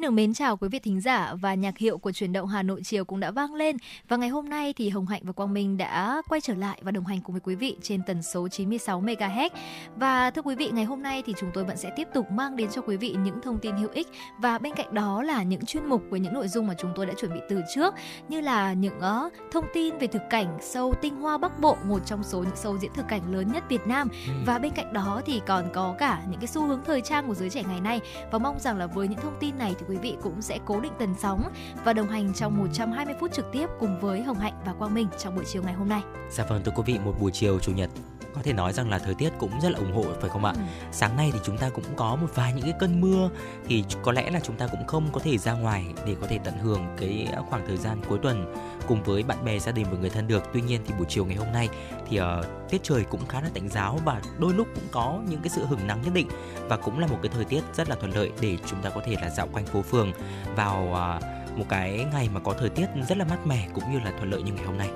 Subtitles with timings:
[0.00, 2.62] Xin được mến chào quý vị thính giả và nhạc hiệu của truyền động Hà
[2.62, 3.76] Nội chiều cũng đã vang lên
[4.08, 6.90] và ngày hôm nay thì Hồng Hạnh và Quang Minh đã quay trở lại và
[6.90, 9.50] đồng hành cùng với quý vị trên tần số 96 MHz.
[9.96, 12.56] Và thưa quý vị, ngày hôm nay thì chúng tôi vẫn sẽ tiếp tục mang
[12.56, 14.08] đến cho quý vị những thông tin hữu ích
[14.38, 17.06] và bên cạnh đó là những chuyên mục với những nội dung mà chúng tôi
[17.06, 17.94] đã chuẩn bị từ trước
[18.28, 22.06] như là những uh, thông tin về thực cảnh sâu tinh hoa Bắc Bộ, một
[22.06, 24.08] trong số những sâu diễn thực cảnh lớn nhất Việt Nam.
[24.26, 24.32] Ừ.
[24.46, 27.34] Và bên cạnh đó thì còn có cả những cái xu hướng thời trang của
[27.34, 29.96] giới trẻ ngày nay và mong rằng là với những thông tin này thì quý
[29.96, 31.42] vị cũng sẽ cố định tần sóng
[31.84, 35.08] và đồng hành trong 120 phút trực tiếp cùng với Hồng Hạnh và Quang Minh
[35.18, 36.02] trong buổi chiều ngày hôm nay.
[36.30, 37.90] Dạ vâng, thưa quý vị, một buổi chiều chủ nhật
[38.34, 40.52] có thể nói rằng là thời tiết cũng rất là ủng hộ phải không ạ?
[40.56, 40.62] Ừ.
[40.92, 43.30] Sáng nay thì chúng ta cũng có một vài những cái cơn mưa
[43.68, 46.38] thì có lẽ là chúng ta cũng không có thể ra ngoài để có thể
[46.44, 48.54] tận hưởng cái khoảng thời gian cuối tuần
[48.86, 50.42] cùng với bạn bè gia đình và người thân được.
[50.52, 51.68] Tuy nhiên thì buổi chiều ngày hôm nay
[52.08, 52.26] thì uh,
[52.70, 55.64] tiết trời cũng khá là tạnh giáo và đôi lúc cũng có những cái sự
[55.66, 56.28] hừng nắng nhất định
[56.68, 59.00] và cũng là một cái thời tiết rất là thuận lợi để chúng ta có
[59.06, 60.12] thể là dạo quanh phố phường
[60.56, 63.98] vào uh, một cái ngày mà có thời tiết rất là mát mẻ cũng như
[63.98, 64.90] là thuận lợi như ngày hôm nay.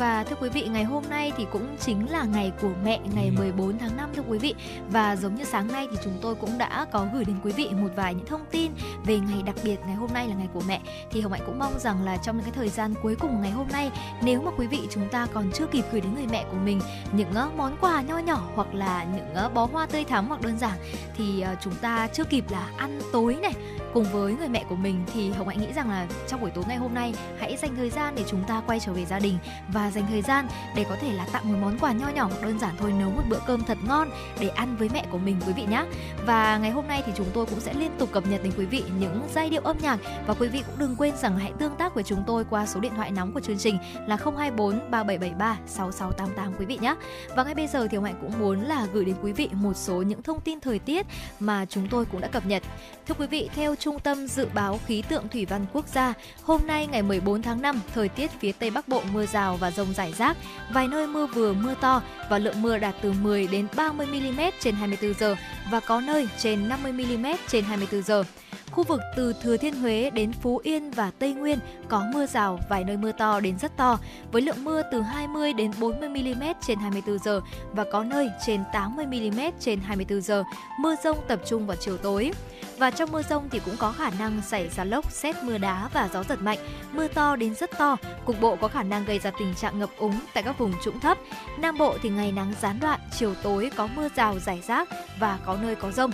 [0.00, 3.30] Và thưa quý vị, ngày hôm nay thì cũng chính là ngày của mẹ, ngày
[3.30, 3.74] 14 ừ.
[3.80, 4.54] tháng 5 thưa quý vị.
[4.90, 7.68] Và giống như sáng nay thì chúng tôi cũng đã có gửi đến quý vị
[7.72, 8.72] một vài những thông tin
[9.06, 10.80] về ngày đặc biệt ngày hôm nay là ngày của mẹ.
[11.10, 13.42] Thì Hồng Hạnh cũng mong rằng là trong những cái thời gian cuối cùng của
[13.42, 13.90] ngày hôm nay,
[14.22, 16.80] nếu mà quý vị chúng ta còn chưa kịp gửi đến người mẹ của mình
[17.12, 20.78] những món quà nho nhỏ hoặc là những bó hoa tươi thắm hoặc đơn giản
[21.16, 23.54] thì ờ, chúng ta chưa kịp là ăn tối này
[23.94, 26.64] cùng với người mẹ của mình thì Hồng Hạnh nghĩ rằng là trong buổi tối
[26.68, 29.38] ngày hôm nay hãy dành thời gian để chúng ta quay trở về gia đình
[29.72, 30.46] và dành thời gian
[30.76, 33.22] để có thể là tặng một món quà nho nhỏ đơn giản thôi nấu một
[33.28, 35.84] bữa cơm thật ngon để ăn với mẹ của mình quý vị nhé.
[36.26, 38.66] Và ngày hôm nay thì chúng tôi cũng sẽ liên tục cập nhật đến quý
[38.66, 41.76] vị những giai điệu âm nhạc và quý vị cũng đừng quên rằng hãy tương
[41.76, 45.58] tác với chúng tôi qua số điện thoại nóng của chương trình là 024 3773
[45.66, 46.94] 6688 quý vị nhé.
[47.36, 49.74] Và ngay bây giờ thì Hồng Hạnh cũng muốn là gửi đến quý vị một
[49.74, 51.06] số những thông tin thời tiết
[51.40, 52.62] mà chúng tôi cũng đã cập nhật.
[53.08, 56.60] Thưa quý vị, theo Trung tâm Dự báo Khí tượng Thủy văn Quốc gia, hôm
[56.66, 59.94] nay ngày 14 tháng 5, thời tiết phía Tây Bắc Bộ mưa rào và rông
[59.94, 60.36] rải rác,
[60.72, 64.40] vài nơi mưa vừa mưa to và lượng mưa đạt từ 10 đến 30 mm
[64.60, 65.36] trên 24 giờ
[65.70, 68.24] và có nơi trên 50 mm trên 24 giờ.
[68.70, 71.58] Khu vực từ Thừa Thiên Huế đến Phú Yên và Tây Nguyên
[71.88, 73.98] có mưa rào, vài nơi mưa to đến rất to,
[74.32, 77.40] với lượng mưa từ 20 đến 40 mm trên 24 giờ
[77.72, 80.44] và có nơi trên 80 mm trên 24 giờ.
[80.78, 82.32] Mưa rông tập trung vào chiều tối.
[82.78, 85.58] Và trong mưa rông thì cũng cũng có khả năng xảy ra lốc, xét mưa
[85.58, 86.58] đá và gió giật mạnh,
[86.92, 89.90] mưa to đến rất to, cục bộ có khả năng gây ra tình trạng ngập
[89.98, 91.18] úng tại các vùng trũng thấp.
[91.58, 94.88] Nam Bộ thì ngày nắng gián đoạn, chiều tối có mưa rào rải rác
[95.20, 96.10] và có nơi có rông.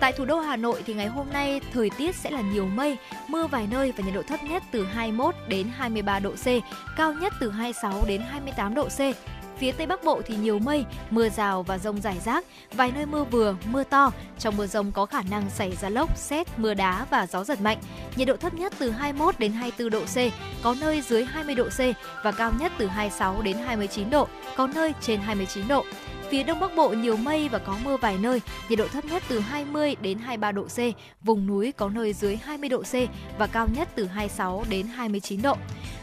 [0.00, 2.96] Tại thủ đô Hà Nội thì ngày hôm nay thời tiết sẽ là nhiều mây,
[3.28, 6.46] mưa vài nơi và nhiệt độ thấp nhất từ 21 đến 23 độ C,
[6.96, 8.98] cao nhất từ 26 đến 28 độ C.
[9.60, 13.06] Phía Tây Bắc Bộ thì nhiều mây, mưa rào và rông rải rác, vài nơi
[13.06, 14.12] mưa vừa, mưa to.
[14.38, 17.60] Trong mưa rông có khả năng xảy ra lốc, xét, mưa đá và gió giật
[17.60, 17.78] mạnh.
[18.16, 20.16] Nhiệt độ thấp nhất từ 21 đến 24 độ C,
[20.62, 21.78] có nơi dưới 20 độ C
[22.24, 25.84] và cao nhất từ 26 đến 29 độ, có nơi trên 29 độ.
[26.30, 29.22] Phía Đông Bắc Bộ nhiều mây và có mưa vài nơi, nhiệt độ thấp nhất
[29.28, 30.78] từ 20 đến 23 độ C,
[31.22, 32.94] vùng núi có nơi dưới 20 độ C
[33.38, 35.56] và cao nhất từ 26 đến 29 độ.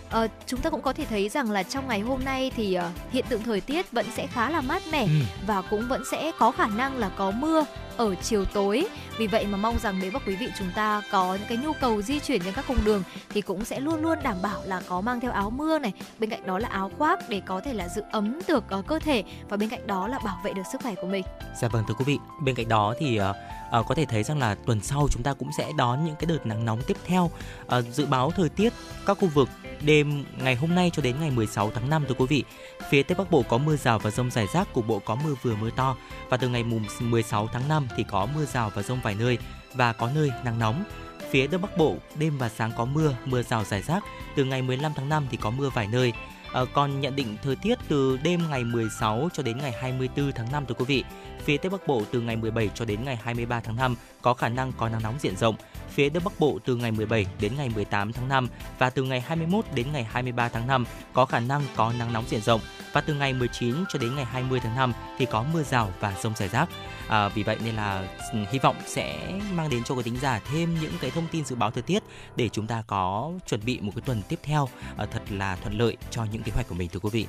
[0.08, 3.12] Uh, chúng ta cũng có thể thấy rằng là trong ngày hôm nay thì uh,
[3.12, 5.10] hiện tượng thời tiết vẫn sẽ khá là mát mẻ ừ.
[5.48, 7.66] và cũng vẫn sẽ có khả năng là có mưa
[7.98, 8.88] ở chiều tối.
[9.18, 11.74] Vì vậy mà mong rằng nếu mà quý vị chúng ta có những cái nhu
[11.74, 14.82] cầu di chuyển trên các cung đường thì cũng sẽ luôn luôn đảm bảo là
[14.88, 17.74] có mang theo áo mưa này, bên cạnh đó là áo khoác để có thể
[17.74, 20.64] là giữ ấm được uh, cơ thể và bên cạnh đó là bảo vệ được
[20.72, 21.26] sức khỏe của mình.
[21.62, 23.36] Dạ vâng thưa quý vị, bên cạnh đó thì uh,
[23.80, 26.26] uh, có thể thấy rằng là tuần sau chúng ta cũng sẽ đón những cái
[26.26, 27.32] đợt nắng nóng tiếp theo.
[27.66, 28.74] Uh, dự báo thời tiết
[29.06, 29.50] các khu vực
[29.82, 32.44] đêm ngày hôm nay cho đến ngày 16 tháng 5 thưa quý vị.
[32.90, 35.36] Phía Tây Bắc Bộ có mưa rào và rông rải rác, cục bộ có mưa
[35.42, 35.98] vừa mưa to
[36.30, 39.38] và từ ngày mùng 16 tháng 5 thì có mưa rào và rông vài nơi
[39.74, 40.84] và có nơi nắng nóng.
[41.30, 44.04] Phía Đông Bắc Bộ đêm và sáng có mưa, mưa rào rải rác.
[44.36, 46.14] Từ ngày 15 tháng 5 thì có mưa vài nơi.
[46.54, 50.52] À, còn nhận định thời tiết từ đêm ngày 16 cho đến ngày 24 tháng
[50.52, 51.04] 5 thưa quý vị.
[51.48, 54.50] Phía Tây Bắc Bộ từ ngày 17 cho đến ngày 23 tháng 5 có khả
[54.50, 55.56] năng có nắng nóng diện rộng.
[55.90, 58.48] Phía Đông Bắc Bộ từ ngày 17 đến ngày 18 tháng 5
[58.80, 62.24] và từ ngày 21 đến ngày 23 tháng 5 có khả năng có nắng nóng
[62.28, 62.62] diện rộng
[62.94, 66.14] và từ ngày 19 cho đến ngày 20 tháng 5 thì có mưa rào và
[66.22, 66.70] rông rải rác
[67.08, 70.40] à, vì vậy nên là ừ, hy vọng sẽ mang đến cho quý thính giả
[70.52, 72.04] thêm những cái thông tin dự báo thời tiết
[72.36, 75.78] để chúng ta có chuẩn bị một cái tuần tiếp theo à, thật là thuận
[75.78, 77.26] lợi cho những kế hoạch của mình thưa quý vị.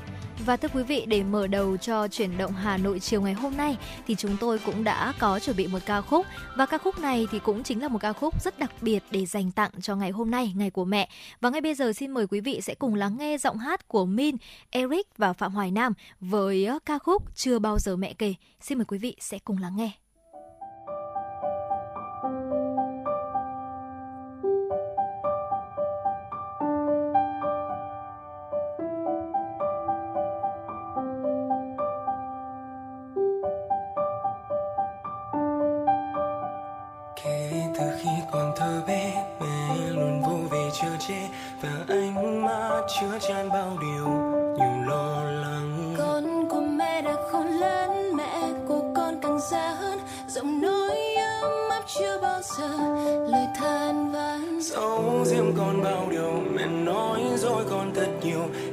[0.47, 3.57] Và thưa quý vị để mở đầu cho chuyển động Hà Nội chiều ngày hôm
[3.57, 3.77] nay
[4.07, 6.27] thì chúng tôi cũng đã có chuẩn bị một ca khúc.
[6.57, 9.27] Và ca khúc này thì cũng chính là một ca khúc rất đặc biệt để
[9.27, 11.09] dành tặng cho ngày hôm nay ngày của mẹ.
[11.41, 14.07] Và ngay bây giờ xin mời quý vị sẽ cùng lắng nghe giọng hát của
[14.07, 14.37] Min,
[14.71, 18.35] Eric và Phạm Hoài Nam với ờ, ca khúc Chưa bao giờ mẹ kể.
[18.61, 20.08] Xin mời quý vị sẽ cùng lắng lắng nghe.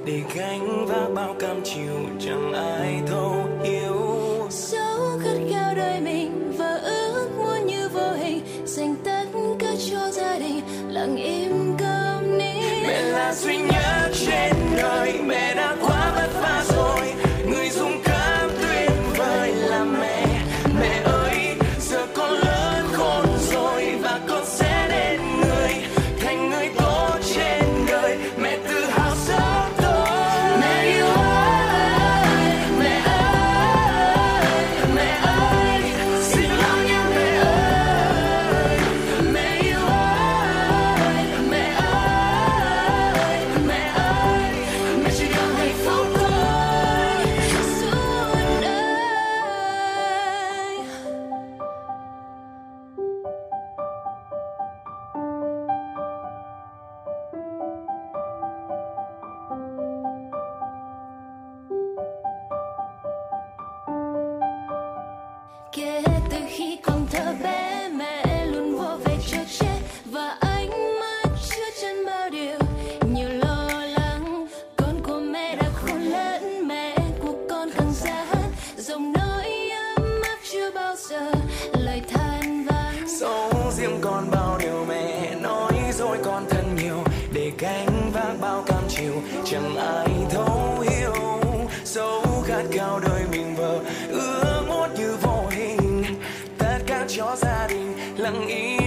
[0.05, 3.44] để gánh vác bao cam chịu chẳng ai thấu
[97.17, 98.84] cho gia đình lặng im.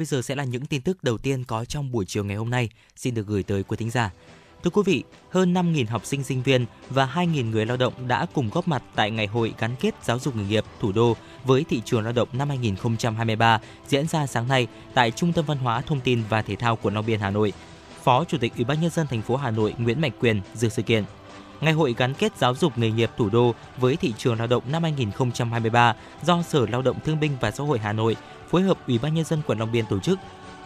[0.00, 2.50] Bây giờ sẽ là những tin tức đầu tiên có trong buổi chiều ngày hôm
[2.50, 4.10] nay, xin được gửi tới quý thính giả.
[4.62, 8.26] Thưa quý vị, hơn 5.000 học sinh sinh viên và 2.000 người lao động đã
[8.32, 11.64] cùng góp mặt tại Ngày hội gắn kết giáo dục nghề nghiệp thủ đô với
[11.64, 15.80] thị trường lao động năm 2023 diễn ra sáng nay tại Trung tâm Văn hóa
[15.80, 17.52] Thông tin và Thể thao quận Long Biên, Hà Nội.
[18.02, 20.68] Phó Chủ tịch Ủy ban nhân dân thành phố Hà Nội Nguyễn Mạnh Quyền dự
[20.68, 21.04] sự kiện.
[21.60, 24.62] Ngày hội gắn kết giáo dục nghề nghiệp thủ đô với thị trường lao động
[24.72, 28.16] năm 2023 do Sở Lao động Thương binh và Xã hội Hà Nội
[28.50, 30.18] phối hợp Ủy ban nhân dân quận Long Biên tổ chức.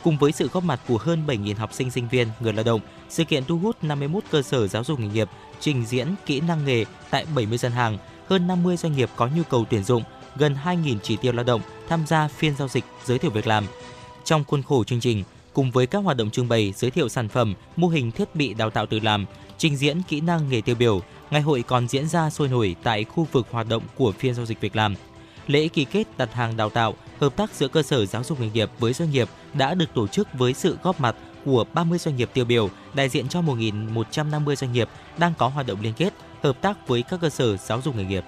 [0.05, 2.81] Cùng với sự góp mặt của hơn 7.000 học sinh sinh viên, người lao động,
[3.09, 5.29] sự kiện thu hút 51 cơ sở giáo dục nghề nghiệp
[5.61, 7.99] trình diễn kỹ năng nghề tại 70 gian hàng,
[8.29, 10.03] hơn 50 doanh nghiệp có nhu cầu tuyển dụng,
[10.37, 13.65] gần 2.000 chỉ tiêu lao động tham gia phiên giao dịch giới thiệu việc làm.
[14.25, 17.29] Trong khuôn khổ chương trình, cùng với các hoạt động trưng bày, giới thiệu sản
[17.29, 19.27] phẩm, mô hình thiết bị đào tạo tự làm,
[19.59, 21.01] trình diễn kỹ năng nghề tiêu biểu,
[21.31, 24.47] ngày hội còn diễn ra sôi nổi tại khu vực hoạt động của phiên giao
[24.47, 24.95] dịch việc làm.
[25.47, 28.51] Lễ ký kết đặt hàng đào tạo, hợp tác giữa cơ sở giáo dục nghề
[28.51, 32.17] nghiệp với doanh nghiệp đã được tổ chức với sự góp mặt của 30 doanh
[32.17, 36.15] nghiệp tiêu biểu, đại diện cho 1.150 doanh nghiệp đang có hoạt động liên kết,
[36.43, 38.25] hợp tác với các cơ sở giáo dục nghề nghiệp.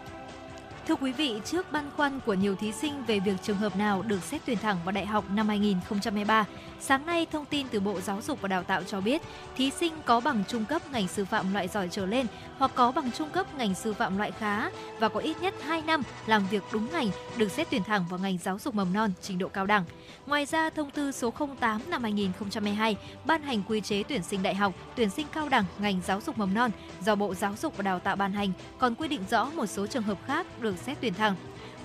[0.89, 4.03] Thưa quý vị, trước băn khoăn của nhiều thí sinh về việc trường hợp nào
[4.03, 6.45] được xét tuyển thẳng vào đại học năm 2023,
[6.81, 9.23] sáng nay thông tin từ Bộ Giáo dục và Đào tạo cho biết,
[9.57, 12.27] thí sinh có bằng trung cấp ngành sư phạm loại giỏi trở lên
[12.59, 15.83] hoặc có bằng trung cấp ngành sư phạm loại khá và có ít nhất 2
[15.87, 19.13] năm làm việc đúng ngành được xét tuyển thẳng vào ngành giáo dục mầm non
[19.23, 19.85] trình độ cao đẳng.
[20.27, 24.55] Ngoài ra, thông tư số 08 năm 2012 ban hành quy chế tuyển sinh đại
[24.55, 26.71] học, tuyển sinh cao đẳng ngành giáo dục mầm non
[27.05, 29.87] do Bộ Giáo dục và Đào tạo ban hành, còn quy định rõ một số
[29.87, 31.35] trường hợp khác được xét tuyển thẳng.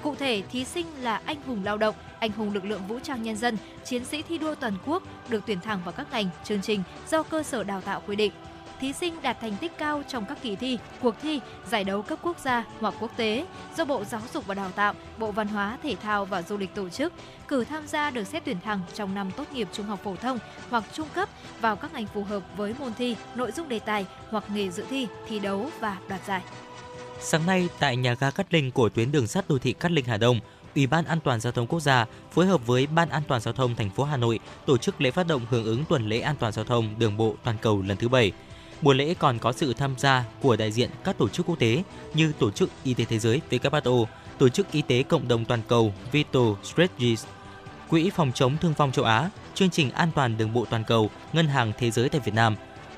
[0.04, 3.24] Cụ thể, thí sinh là anh hùng lao động, anh hùng lực lượng vũ trang
[3.24, 6.62] nhân dân, chiến sĩ thi đua toàn quốc được tuyển thẳng vào các ngành, chương
[6.62, 8.32] trình do cơ sở đào tạo quy định
[8.82, 12.20] thí sinh đạt thành tích cao trong các kỳ thi, cuộc thi, giải đấu cấp
[12.22, 13.46] quốc gia hoặc quốc tế
[13.78, 16.76] do Bộ Giáo dục và Đào tạo, Bộ Văn hóa, Thể thao và Du lịch
[16.76, 17.14] tổ chức,
[17.48, 20.40] cử tham gia được xét tuyển thẳng trong năm tốt nghiệp trung học phổ thông
[20.70, 21.30] hoặc trung cấp
[21.62, 24.86] vào các ngành phù hợp với môn thi, nội dung đề tài hoặc nghề dự
[24.90, 26.42] thi, thi đấu và đoạt giải.
[27.20, 30.06] Sáng nay tại nhà ga Cát Linh của tuyến đường sắt đô thị Cát Linh
[30.06, 30.40] Hà Đông,
[30.76, 33.54] Ủy ban An toàn giao thông quốc gia phối hợp với Ban An toàn giao
[33.54, 36.36] thông thành phố Hà Nội tổ chức lễ phát động hưởng ứng tuần lễ an
[36.40, 38.32] toàn giao thông đường bộ toàn cầu lần thứ 7.
[38.82, 41.84] Buổi lễ còn có sự tham gia của đại diện các tổ chức quốc tế
[42.14, 44.06] như Tổ chức Y tế Thế giới WHO,
[44.38, 47.26] Tổ chức Y tế Cộng đồng Toàn cầu Vital Strategies,
[47.90, 51.10] Quỹ phòng chống thương vong châu Á, Chương trình An toàn đường bộ toàn cầu,
[51.34, 52.56] Ngân hàng Thế giới tại Việt Nam.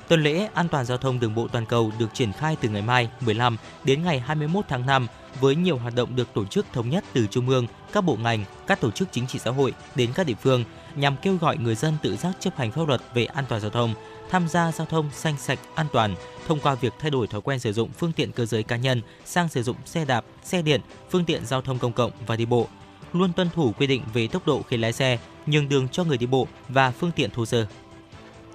[0.08, 2.82] Tuần lễ An toàn giao thông đường bộ toàn cầu được triển khai từ ngày
[2.82, 5.06] mai 15 đến ngày 21 tháng 5
[5.40, 8.44] với nhiều hoạt động được tổ chức thống nhất từ trung ương, các bộ ngành,
[8.66, 10.64] các tổ chức chính trị xã hội đến các địa phương
[10.96, 13.70] nhằm kêu gọi người dân tự giác chấp hành pháp luật về an toàn giao
[13.70, 13.94] thông,
[14.30, 16.14] tham gia giao thông xanh sạch, an toàn
[16.46, 19.02] thông qua việc thay đổi thói quen sử dụng phương tiện cơ giới cá nhân
[19.24, 22.46] sang sử dụng xe đạp, xe điện, phương tiện giao thông công cộng và đi
[22.46, 22.66] bộ.
[23.12, 26.18] Luôn tuân thủ quy định về tốc độ khi lái xe, nhường đường cho người
[26.18, 27.66] đi bộ và phương tiện thô sơ.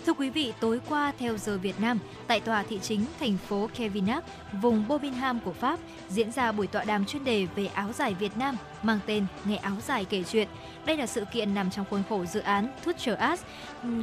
[0.06, 3.70] Thưa quý vị, tối qua theo giờ Việt Nam, tại tòa thị chính thành phố
[3.76, 4.24] Kevinac,
[4.62, 5.80] vùng Birmingham của Pháp,
[6.10, 9.56] diễn ra buổi tọa đàm chuyên đề về áo dài Việt Nam mang tên Nghe
[9.56, 10.48] áo dài kể chuyện.
[10.86, 13.44] Đây là sự kiện nằm trong khuôn khổ dự án Future Arts,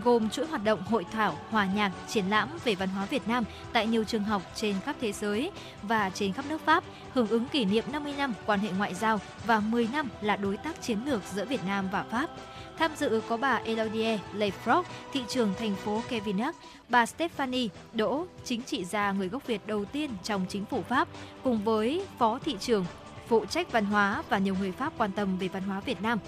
[0.04, 3.44] gồm chuỗi hoạt động hội thảo, hòa nhạc, triển lãm về văn hóa Việt Nam
[3.72, 5.50] tại nhiều trường học trên khắp thế giới
[5.82, 6.84] và trên khắp nước Pháp,
[7.14, 10.56] hưởng ứng kỷ niệm 50 năm quan hệ ngoại giao và 10 năm là đối
[10.56, 12.30] tác chiến lược giữa Việt Nam và Pháp.
[12.78, 16.56] Tham dự có bà Elodie Leifrock, thị trưởng thành phố Kevinac,
[16.88, 21.08] bà Stephanie Đỗ, chính trị gia người gốc Việt đầu tiên trong chính phủ Pháp,
[21.44, 22.84] cùng với phó thị trưởng
[23.28, 26.18] phụ trách văn hóa và nhiều người Pháp quan tâm về văn hóa Việt Nam.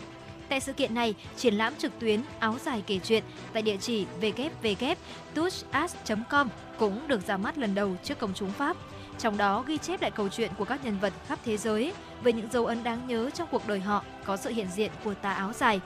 [0.49, 4.07] Tại sự kiện này, triển lãm trực tuyến áo dài kể chuyện tại địa chỉ
[4.21, 8.77] www.touchas.com cũng được ra mắt lần đầu trước công chúng Pháp.
[9.19, 12.33] Trong đó ghi chép lại câu chuyện của các nhân vật khắp thế giới về
[12.33, 15.33] những dấu ấn đáng nhớ trong cuộc đời họ có sự hiện diện của tà
[15.33, 15.81] áo dài.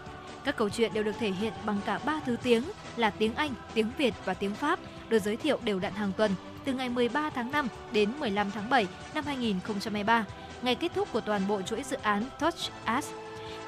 [0.44, 2.62] Các câu chuyện đều được thể hiện bằng cả ba thứ tiếng
[2.96, 6.30] là tiếng Anh, tiếng Việt và tiếng Pháp, được giới thiệu đều đặn hàng tuần
[6.64, 10.24] từ ngày 13 tháng 5 đến 15 tháng 7 năm 2023,
[10.62, 13.10] ngày kết thúc của toàn bộ chuỗi dự án Touch As.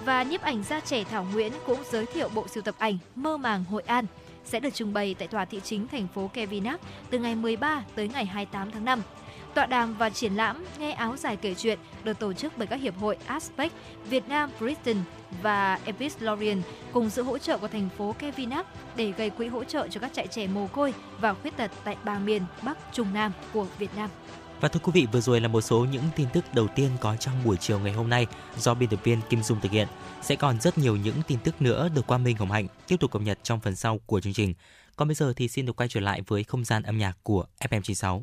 [0.04, 3.36] Và nhiếp ảnh gia trẻ Thảo Nguyễn cũng giới thiệu bộ sưu tập ảnh Mơ
[3.36, 4.06] màng Hội An
[4.44, 8.08] sẽ được trưng bày tại tòa thị chính thành phố Kevinac từ ngày 13 tới
[8.08, 9.02] ngày 28 tháng 5.
[9.54, 12.76] Tọa đàm và triển lãm Nghe áo dài kể chuyện được tổ chức bởi các
[12.76, 13.72] hiệp hội Aspect,
[14.10, 14.96] Việt Nam Britain
[15.42, 19.64] và Epis Lorien cùng sự hỗ trợ của thành phố Kevinac để gây quỹ hỗ
[19.64, 23.14] trợ cho các trại trẻ mồ côi và khuyết tật tại ba miền Bắc, Trung
[23.14, 24.10] Nam của Việt Nam.
[24.60, 27.16] Và thưa quý vị, vừa rồi là một số những tin tức đầu tiên có
[27.16, 28.26] trong buổi chiều ngày hôm nay
[28.58, 29.88] do biên tập viên Kim Dung thực hiện.
[30.22, 33.10] Sẽ còn rất nhiều những tin tức nữa được Quang Minh Hồng Hạnh tiếp tục
[33.10, 34.54] cập nhật trong phần sau của chương trình.
[34.96, 37.44] Còn bây giờ thì xin được quay trở lại với không gian âm nhạc của
[37.60, 38.22] FM96.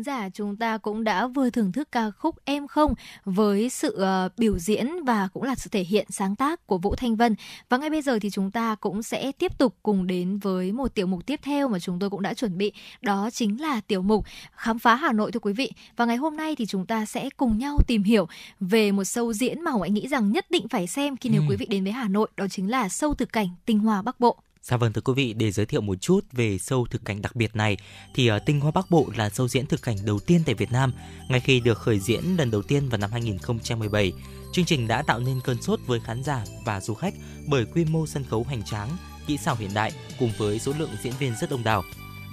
[0.00, 3.92] thính giả, chúng ta cũng đã vừa thưởng thức ca khúc Em Không với sự
[3.92, 7.34] ờ, biểu diễn và cũng là sự thể hiện sáng tác của Vũ Thanh Vân.
[7.68, 10.94] Và ngay bây giờ thì chúng ta cũng sẽ tiếp tục cùng đến với một
[10.94, 12.72] tiểu mục tiếp theo mà chúng tôi cũng đã chuẩn bị.
[13.02, 15.72] Đó chính là tiểu mục Khám phá Hà Nội thưa quý vị.
[15.96, 18.28] Và ngày hôm nay thì chúng ta sẽ cùng nhau tìm hiểu
[18.60, 21.42] về một show diễn mà Hồng Anh nghĩ rằng nhất định phải xem khi nếu
[21.42, 21.46] Ừ.
[21.50, 22.28] quý vị đến với Hà Nội.
[22.36, 24.36] Đó chính là show thực cảnh Tinh Hoa Bắc Bộ.
[24.70, 27.36] Dạ vâng thưa quý vị, để giới thiệu một chút về sâu thực cảnh đặc
[27.36, 27.76] biệt này
[28.14, 30.72] thì uh, Tinh Hoa Bắc Bộ là sâu diễn thực cảnh đầu tiên tại Việt
[30.72, 30.92] Nam.
[31.28, 34.12] Ngay khi được khởi diễn lần đầu tiên vào năm 2017,
[34.52, 37.14] chương trình đã tạo nên cơn sốt với khán giả và du khách
[37.48, 38.88] bởi quy mô sân khấu hoành tráng,
[39.26, 41.82] kỹ xảo hiện đại cùng với số lượng diễn viên rất đông đảo.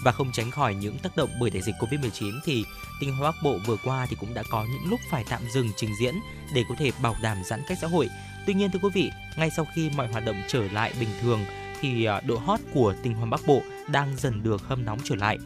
[0.04, 2.63] Và không tránh khỏi những tác động bởi đại dịch Covid-19 thì
[3.00, 5.69] Tinh Hoa Bắc Bộ vừa qua thì cũng đã có những lúc phải tạm dừng
[5.76, 6.15] trình diễn
[6.54, 8.10] để có thể bảo đảm giãn cách xã hội.
[8.47, 11.45] Tuy nhiên thưa quý vị, ngay sau khi mọi hoạt động trở lại bình thường
[11.82, 15.16] thì à, độ hot của Tinh Hoa Bắc Bộ đang dần được hâm nóng trở
[15.16, 15.38] lại.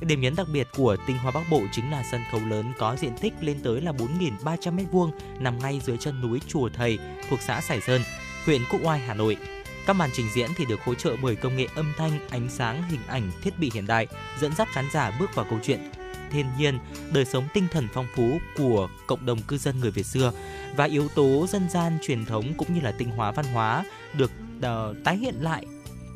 [0.00, 2.96] Điểm nhấn đặc biệt của Tinh Hoa Bắc Bộ chính là sân khấu lớn có
[2.96, 6.98] diện tích lên tới là 4.300 m2 nằm ngay dưới chân núi Chùa Thầy
[7.28, 8.02] thuộc xã Sài Sơn,
[8.46, 9.36] huyện Quốc Oai, Hà Nội.
[9.86, 12.82] Các màn trình diễn thì được hỗ trợ bởi công nghệ âm thanh, ánh sáng,
[12.90, 14.06] hình ảnh, thiết bị hiện đại,
[14.40, 15.80] dẫn dắt khán giả bước vào câu chuyện
[16.30, 16.78] thiên nhiên,
[17.12, 20.32] đời sống tinh thần phong phú của cộng đồng cư dân người Việt xưa
[20.76, 24.30] và yếu tố dân gian truyền thống cũng như là tinh hóa văn hóa được
[24.58, 25.66] uh, tái hiện lại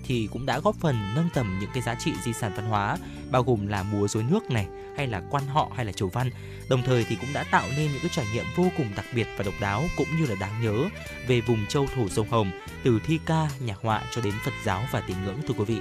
[0.07, 2.97] thì cũng đã góp phần nâng tầm những cái giá trị di sản văn hóa,
[3.31, 6.31] bao gồm là múa rối nước này, hay là quan họ, hay là chầu văn.
[6.69, 9.29] Đồng thời thì cũng đã tạo nên những cái trải nghiệm vô cùng đặc biệt
[9.37, 10.89] và độc đáo, cũng như là đáng nhớ
[11.27, 12.51] về vùng châu thổ sông Hồng,
[12.85, 15.81] từ thi ca, nhạc họa cho đến Phật giáo và tín ngưỡng, thưa quý vị.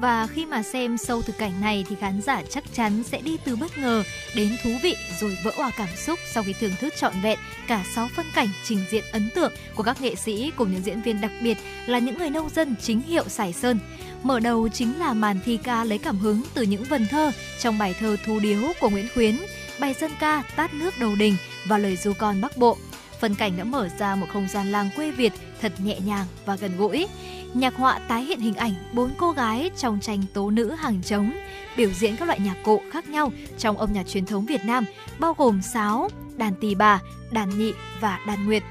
[0.00, 3.36] Và khi mà xem sâu thực cảnh này thì khán giả chắc chắn sẽ đi
[3.44, 4.02] từ bất ngờ
[4.36, 7.84] đến thú vị rồi vỡ hòa cảm xúc sau khi thưởng thức trọn vẹn cả
[7.94, 11.20] 6 phân cảnh trình diện ấn tượng của các nghệ sĩ cùng những diễn viên
[11.20, 13.78] đặc biệt là những người nông dân chính hiệu Sài Sơn.
[14.22, 17.78] Mở đầu chính là màn thi ca lấy cảm hứng từ những vần thơ trong
[17.78, 19.36] bài thơ thu Điếu của Nguyễn Khuyến,
[19.80, 22.76] bài dân ca Tát nước đầu đình và lời du con Bắc Bộ.
[23.24, 26.56] Phân cảnh đã mở ra một không gian làng quê Việt thật nhẹ nhàng và
[26.56, 27.06] gần gũi.
[27.54, 31.32] Nhạc họa tái hiện hình ảnh bốn cô gái trong tranh tố nữ hàng trống,
[31.76, 34.84] biểu diễn các loại nhạc cụ khác nhau trong âm nhạc truyền thống Việt Nam,
[35.18, 38.62] bao gồm sáo, đàn tỳ bà, đàn nhị và đàn nguyệt.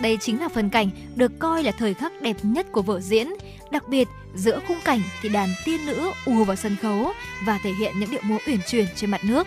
[0.00, 3.28] Đây chính là phần cảnh được coi là thời khắc đẹp nhất của vở diễn.
[3.70, 7.12] Đặc biệt, giữa khung cảnh thì đàn tiên nữ ùa vào sân khấu
[7.46, 9.46] và thể hiện những điệu múa uyển chuyển trên mặt nước.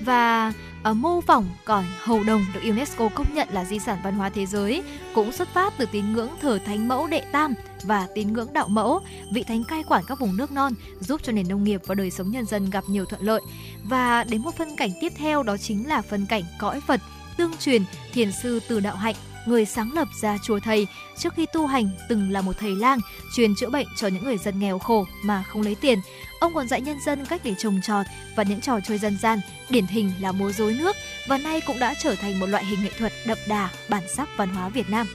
[0.00, 0.52] Và
[0.90, 4.28] uh, mô phỏng còi hầu đồng được UNESCO công nhận là di sản văn hóa
[4.28, 4.82] thế giới
[5.14, 8.68] cũng xuất phát từ tín ngưỡng thờ thánh mẫu đệ tam và tín ngưỡng đạo
[8.68, 9.00] mẫu,
[9.32, 12.10] vị thánh cai quản các vùng nước non, giúp cho nền nông nghiệp và đời
[12.10, 13.40] sống nhân dân gặp nhiều thuận lợi.
[13.84, 17.00] Và đến một phân cảnh tiếp theo đó chính là phân cảnh cõi Phật,
[17.36, 19.14] tương truyền thiền sư từ đạo hạnh
[19.48, 20.86] người sáng lập ra chùa thầy
[21.18, 22.98] trước khi tu hành từng là một thầy lang
[23.36, 25.98] truyền chữa bệnh cho những người dân nghèo khổ mà không lấy tiền
[26.40, 28.06] ông còn dạy nhân dân cách để trồng trọt
[28.36, 30.96] và những trò chơi dân gian điển hình là múa rối nước
[31.28, 34.28] và nay cũng đã trở thành một loại hình nghệ thuật đậm đà bản sắc
[34.36, 35.06] văn hóa Việt Nam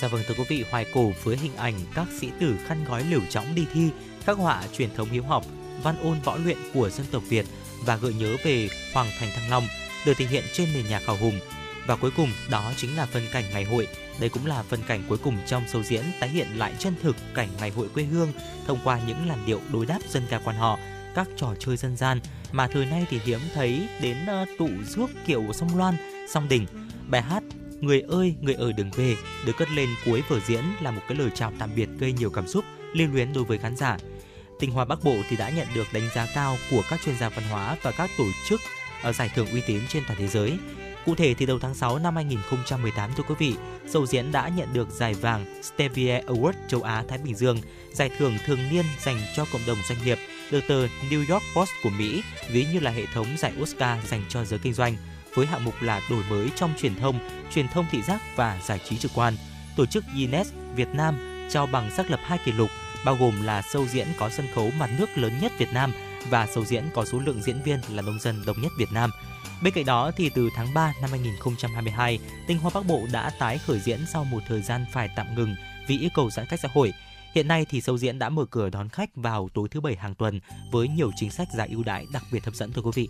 [0.00, 3.04] Dạ vâng thưa quý vị, hoài cổ với hình ảnh các sĩ tử khăn gói
[3.04, 3.88] liều trõng đi thi,
[4.26, 5.44] các họa truyền thống hiếu học,
[5.82, 7.46] văn ôn võ luyện của dân tộc Việt
[7.84, 9.66] và gợi nhớ về Hoàng Thành Thăng Long
[10.06, 11.38] được thể hiện trên nền nhạc hào hùng.
[11.88, 13.88] Và cuối cùng đó chính là phân cảnh ngày hội.
[14.20, 17.16] Đây cũng là phân cảnh cuối cùng trong show diễn tái hiện lại chân thực
[17.34, 18.32] cảnh ngày hội quê hương
[18.66, 20.78] thông qua những làn điệu đối đáp dân ca quan họ,
[21.14, 22.20] các trò chơi dân gian
[22.52, 25.94] mà thời nay thì hiếm thấy đến ờ, tụ rước kiểu sông Loan,
[26.28, 26.66] sông Đình.
[27.06, 27.42] Bài hát
[27.80, 31.18] Người ơi, người ở đừng về được cất lên cuối vở diễn là một cái
[31.18, 33.96] lời chào tạm biệt gây nhiều cảm xúc, lưu luyến đối với khán giả.
[34.60, 37.28] Tinh Hoa Bắc Bộ thì đã nhận được đánh giá cao của các chuyên gia
[37.28, 38.60] văn hóa và các tổ chức
[39.02, 40.58] ở giải thưởng uy tín trên toàn thế giới.
[41.06, 43.54] Cụ thể thì đầu tháng 6 năm 2018 thưa quý vị,
[43.86, 47.58] show diễn đã nhận được giải vàng Stevie Award châu Á Thái Bình Dương,
[47.92, 50.18] giải thưởng thường niên dành cho cộng đồng doanh nghiệp
[50.50, 54.22] được tờ New York Post của Mỹ ví như là hệ thống giải Oscar dành
[54.28, 54.96] cho giới kinh doanh
[55.34, 57.18] với hạng mục là đổi mới trong truyền thông,
[57.54, 59.34] truyền thông thị giác và giải trí trực quan.
[59.76, 61.14] Tổ chức Guinness Việt Nam
[61.50, 62.70] trao bằng xác lập hai kỷ lục
[63.04, 65.92] bao gồm là show diễn có sân khấu mặt nước lớn nhất Việt Nam
[66.30, 69.10] và show diễn có số lượng diễn viên là nông dân đông nhất Việt Nam.
[69.62, 73.58] Bên cạnh đó thì từ tháng 3 năm 2022, Tinh Hoa Bắc Bộ đã tái
[73.58, 76.68] khởi diễn sau một thời gian phải tạm ngừng vì yêu cầu giãn cách xã
[76.74, 76.92] hội.
[77.34, 80.14] Hiện nay thì show diễn đã mở cửa đón khách vào tối thứ bảy hàng
[80.14, 80.40] tuần
[80.70, 83.08] với nhiều chính sách giá ưu đãi đặc biệt hấp dẫn thưa quý vị.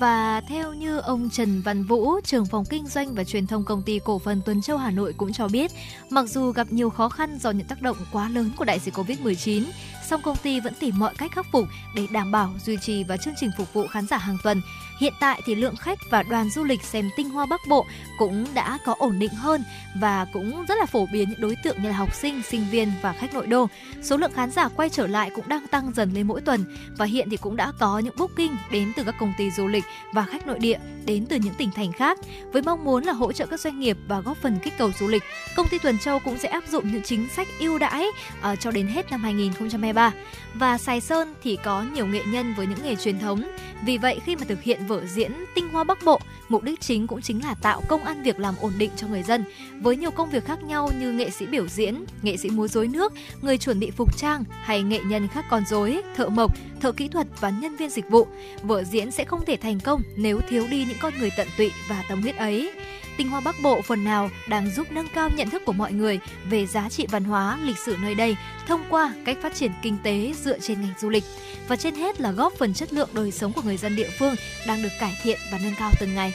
[0.00, 3.82] Và theo như ông Trần Văn Vũ, trưởng phòng kinh doanh và truyền thông công
[3.82, 5.70] ty cổ phần Tuần Châu Hà Nội cũng cho biết,
[6.10, 8.94] mặc dù gặp nhiều khó khăn do những tác động quá lớn của đại dịch
[8.94, 9.64] Covid-19,
[10.06, 13.16] song công ty vẫn tìm mọi cách khắc phục để đảm bảo duy trì và
[13.16, 14.62] chương trình phục vụ khán giả hàng tuần.
[15.00, 17.86] Hiện tại thì lượng khách và đoàn du lịch xem tinh hoa Bắc Bộ
[18.18, 19.64] cũng đã có ổn định hơn
[20.00, 22.92] và cũng rất là phổ biến những đối tượng như là học sinh, sinh viên
[23.02, 23.68] và khách nội đô.
[24.02, 26.64] Số lượng khán giả quay trở lại cũng đang tăng dần lên mỗi tuần
[26.98, 29.84] và hiện thì cũng đã có những booking đến từ các công ty du lịch
[30.12, 32.18] và khách nội địa đến từ những tỉnh thành khác.
[32.52, 35.08] Với mong muốn là hỗ trợ các doanh nghiệp và góp phần kích cầu du
[35.08, 35.22] lịch,
[35.56, 38.06] công ty Tuần Châu cũng sẽ áp dụng những chính sách ưu đãi
[38.52, 40.12] uh, cho đến hết năm 2023.
[40.54, 43.42] Và Sài Sơn thì có nhiều nghệ nhân với những nghề truyền thống.
[43.84, 47.06] Vì vậy khi mà thực hiện vở diễn Tinh Hoa Bắc Bộ, mục đích chính
[47.06, 49.44] cũng chính là tạo công ăn việc làm ổn định cho người dân.
[49.80, 52.88] Với nhiều công việc khác nhau như nghệ sĩ biểu diễn, nghệ sĩ múa rối
[52.88, 56.92] nước, người chuẩn bị phục trang hay nghệ nhân khắc con rối, thợ mộc, thợ
[56.92, 58.26] kỹ thuật và nhân viên dịch vụ,
[58.62, 61.72] vở diễn sẽ không thể thành công nếu thiếu đi những con người tận tụy
[61.88, 62.72] và tâm huyết ấy.
[63.16, 66.20] Tinh Hoa Bắc Bộ phần nào đang giúp nâng cao nhận thức của mọi người
[66.50, 69.98] về giá trị văn hóa, lịch sử nơi đây thông qua cách phát triển kinh
[70.02, 71.24] tế dựa trên ngành du lịch
[71.68, 74.34] và trên hết là góp phần chất lượng đời sống của người dân địa phương
[74.66, 76.32] đang được cải thiện và nâng cao từng ngày.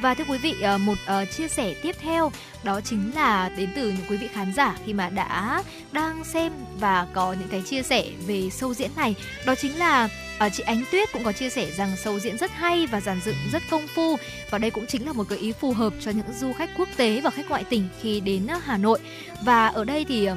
[0.00, 2.32] Và thưa quý vị, ờ, một ờ, chia sẻ tiếp theo
[2.64, 6.52] đó chính là đến từ những quý vị khán giả khi mà đã đang xem
[6.80, 9.14] và có những cái chia sẻ về sâu diễn này.
[9.46, 12.50] Đó chính là À, chị Ánh Tuyết cũng có chia sẻ rằng sâu diễn rất
[12.50, 14.16] hay và dàn dựng rất công phu
[14.50, 16.88] và đây cũng chính là một gợi ý phù hợp cho những du khách quốc
[16.96, 18.98] tế và khách ngoại tỉnh khi đến à, Hà Nội.
[19.44, 20.36] Và ở đây thì à,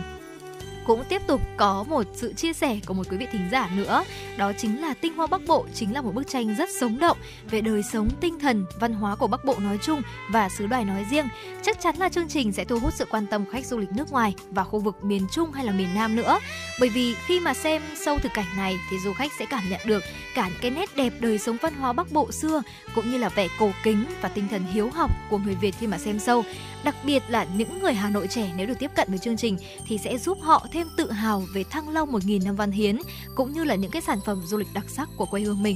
[0.88, 4.04] cũng tiếp tục có một sự chia sẻ của một quý vị thính giả nữa.
[4.38, 7.17] Đó chính là tinh hoa bắc bộ chính là một bức tranh rất sống động
[7.50, 10.86] về đời sống tinh thần, văn hóa của bắc bộ nói chung và xứ đoài
[10.86, 11.28] nói riêng.
[11.62, 13.91] Chắc chắn là chương trình sẽ thu hút sự quan tâm của khách du lịch
[13.91, 16.39] nước ngoài và khu vực miền trung hay là miền nam nữa.
[16.80, 19.82] Bởi vì khi mà xem sâu thực cảnh này thì du khách sẽ cảm nhận
[19.86, 20.04] được
[20.36, 22.62] cả những cái nét đẹp đời sống văn hóa bắc bộ xưa
[22.95, 25.88] cũng như là vẻ cổ kính và tinh thần hiếu học của người việt khi
[25.88, 26.43] mà xem sâu
[26.88, 29.58] đặc biệt là những người Hà Nội trẻ nếu được tiếp cận với chương trình
[29.88, 32.97] thì sẽ giúp họ thêm tự hào về Thăng Long 1000 năm văn hiến
[33.36, 35.76] cũng như là những cái sản phẩm du lịch đặc sắc của quê hương mình.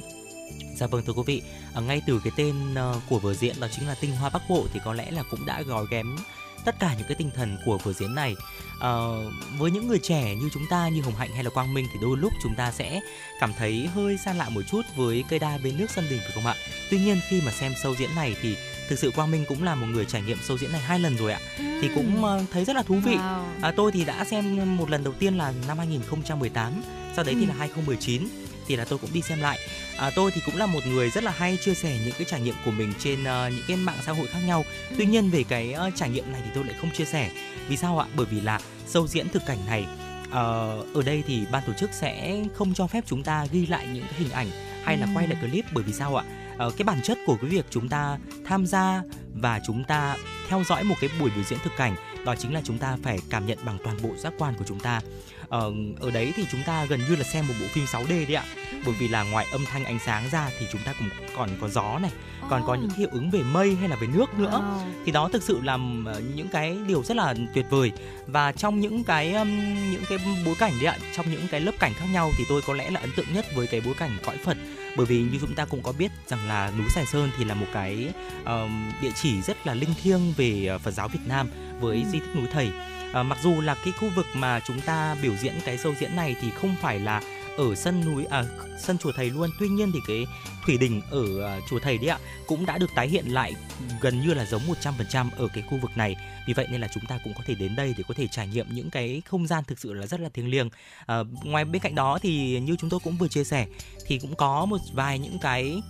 [0.76, 1.42] Dạ vâng thưa quý vị,
[1.74, 4.42] à, ngay từ cái tên ờ, của vở diễn đó chính là Tinh Hoa Bắc
[4.50, 6.16] Bộ thì có lẽ là cũng đã gói ghém
[6.66, 8.36] tất cả những cái tinh thần của vở diễn này
[8.80, 8.90] à,
[9.58, 12.00] với những người trẻ như chúng ta như hồng hạnh hay là quang minh thì
[12.02, 13.00] đôi lúc chúng ta sẽ
[13.40, 16.32] cảm thấy hơi xa lạ một chút với cây đa bên nước sân đình phải
[16.34, 16.56] không ạ
[16.92, 18.56] tuy nhiên khi mà xem show diễn này thì
[18.90, 21.18] thực sự quang minh cũng là một người trải nghiệm show diễn này hai lần
[21.18, 21.64] rồi ạ Ừ.
[21.82, 23.44] thì cũng uh, thấy rất là thú vị Wow.
[23.62, 26.74] à, tôi thì đã xem một lần đầu tiên là năm 2018
[27.16, 27.48] sau đấy thì Ừ.
[27.48, 28.28] là 2019
[28.72, 29.60] thì là tôi cũng đi xem lại.
[29.98, 32.42] À, tôi thì cũng là một người rất là hay chia sẻ những cái trải
[32.42, 34.66] nghiệm của mình trên uh, những cái mạng xã hội khác nhau.
[34.98, 37.32] Tuy nhiên về cái uh, trải nghiệm này thì tôi lại không chia sẻ.
[37.68, 38.08] Vì sao ạ?
[38.16, 38.60] Bởi vì là
[38.94, 39.86] show diễn thực cảnh này
[40.32, 43.88] ờ, ở đây thì ban tổ chức sẽ không cho phép chúng ta ghi lại
[43.94, 44.48] những cái hình ảnh
[44.84, 45.66] hay là quay lại clip.
[45.74, 46.24] Bởi vì sao ạ?
[46.58, 49.04] Cái bản chất của cái việc chúng ta tham gia
[49.34, 50.18] và chúng ta
[50.50, 53.20] theo dõi một cái buổi biểu diễn thực cảnh đó chính là chúng ta phải
[53.30, 55.02] cảm nhận bằng toàn bộ giác quan của chúng ta
[55.52, 58.36] ờ, ở đấy thì chúng ta gần như là xem một bộ phim 6D đấy
[58.36, 58.44] ạ.
[58.86, 61.70] Bởi vì là ngoài âm thanh ánh sáng ra thì chúng ta cũng còn có
[61.70, 62.12] gió này
[62.50, 62.76] còn có Ồ.
[62.76, 64.62] những hiệu ứng về mây hay là về nước nữa.
[64.64, 64.92] Wow.
[65.06, 67.92] thì đó thực sự là ờ, những cái điều rất là tuyệt vời.
[68.28, 69.32] Và trong những cái
[69.92, 72.62] những cái bối cảnh đấy ạ trong những cái lớp cảnh khác nhau thì tôi
[72.68, 74.58] có lẽ là ấn tượng nhất với cái bối cảnh cõi Phật.
[74.98, 77.54] Bởi vì như chúng ta cũng có biết rằng là núi Sài Sơn thì là
[77.54, 78.10] một cái
[78.46, 82.20] um, địa chỉ rất là linh thiêng về ờ, Phật giáo Việt Nam với di
[82.20, 82.72] tích núi Thầy
[83.14, 86.16] à, mặc dù là cái khu vực mà chúng ta biểu diễn cái show diễn
[86.16, 87.22] này thì không phải là
[87.58, 88.44] ở sân núi à
[88.80, 89.50] sân chùa thầy luôn.
[89.60, 90.26] Tuy nhiên thì cái
[90.66, 93.54] thủy đình ở à, chùa thầy đấy ạ cũng đã được tái hiện lại
[94.02, 96.16] gần như là giống 100% ở cái khu vực này.
[96.48, 98.48] Vì vậy nên là chúng ta cũng có thể đến đây để có thể trải
[98.48, 100.70] nghiệm những cái không gian thực sự là rất là thiêng liêng.
[101.06, 103.68] À, ngoài bên cạnh đó thì như chúng tôi cũng vừa chia sẻ
[104.06, 105.82] thì cũng có một vài những cái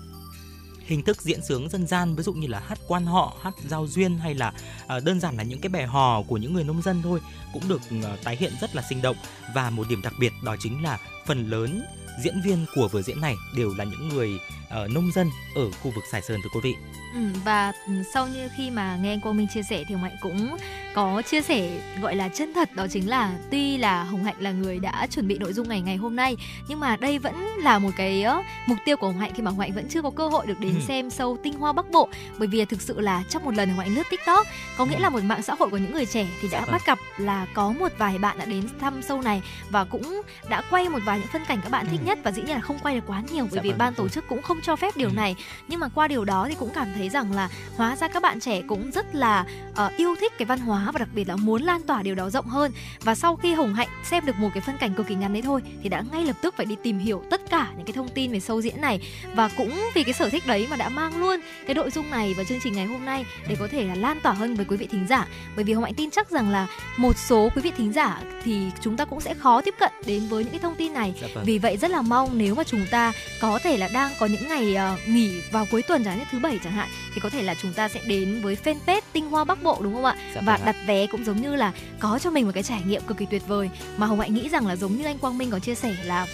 [0.92, 3.88] hình thức diễn sướng dân gian ví dụ như là hát quan họ hát giao
[3.88, 4.54] duyên hay là
[4.88, 7.20] à, đơn giản là những cái bè hò của những người nông dân thôi
[7.54, 9.16] cũng được à, tái hiện rất là sinh động.
[9.56, 11.84] Và một điểm đặc biệt đó chính là phần lớn
[12.24, 14.30] diễn viên của vở diễn này đều là những người
[14.70, 16.76] ờ, nông dân ở khu vực Sài Sơn thưa quý vị.
[17.14, 20.04] Ừ, và ừ, sau như khi mà nghe anh Quang Minh chia sẻ thì Hồng
[20.04, 20.58] Hạnh cũng
[20.96, 24.52] có chia sẻ gọi là chân thật đó chính là tuy là Hồng Hạnh là
[24.52, 26.36] người đã chuẩn bị nội dung này ngày hôm nay
[26.68, 29.52] nhưng mà đây vẫn là một cái ờ, mục tiêu của Hồng Hạnh khi mà
[29.52, 30.82] Hồng Hạnh vẫn chưa có cơ hội được đến Ừ.
[30.88, 33.80] xem show Tinh Hoa Bắc Bộ bởi vì thực sự là trong một lần Hồng
[33.80, 34.48] Hạnh lướt TikTok
[34.78, 36.72] có nghĩa là một mạng xã hội của những người trẻ thì đã Dạ vâng.
[36.72, 40.62] bắt gặp là có một vài bạn đã đến thăm show này và cũng đã
[40.70, 42.08] quay một vài những phân cảnh các bạn thích Ừ.
[42.08, 43.90] nhất và dĩ nhiên là không quay được quá nhiều bởi Dạ vì vâng, ban
[43.90, 44.10] đúng tổ rồi.
[44.10, 45.14] chức cũng không cho phép điều Ừ.
[45.16, 45.36] này
[45.68, 48.40] nhưng mà qua điều đó thì cũng cảm thấy rằng là hóa ra các bạn
[48.40, 51.62] trẻ cũng rất là ờ, yêu thích cái văn hóa và đặc biệt là muốn
[51.64, 54.62] lan tỏa điều đó rộng hơn và sau khi hồng hạnh xem được một cái
[54.62, 57.00] phân cảnh cực kỳ ngắn đấy thôi thì đã ngay lập tức phải đi tìm
[57.00, 59.00] hiểu tất cả những cái thông tin về show diễn này
[59.36, 62.34] và cũng vì cái sở thích đấy mà đã mang luôn cái nội dung này
[62.34, 64.78] vào chương trình ngày hôm nay để có thể là lan tỏa hơn với quý
[64.78, 67.72] vị thính giả bởi vì hồng hạnh tin chắc rằng là một số quý vị
[67.78, 70.76] thính giả thì chúng ta cũng sẽ khó tiếp cận đến với những cái thông
[70.76, 71.44] tin này Dạ vâng.
[71.46, 74.48] vì vậy rất là mong nếu mà chúng ta có thể là đang có những
[74.48, 77.30] ngày ờ, nghỉ vào cuối tuần chẳng hạn như thứ bảy chẳng hạn thì có
[77.30, 80.16] thể là chúng ta sẽ đến với fanpage Tinh Hoa Bắc Bộ đúng không ạ?
[80.36, 80.66] Dạ và vâng ạ.
[80.66, 83.26] đặt vé cũng giống như là có cho mình một cái trải nghiệm cực kỳ
[83.26, 85.76] tuyệt vời mà Hồng Hạnh nghĩ rằng là giống như anh Quang Minh có chia
[85.76, 86.28] sẻ là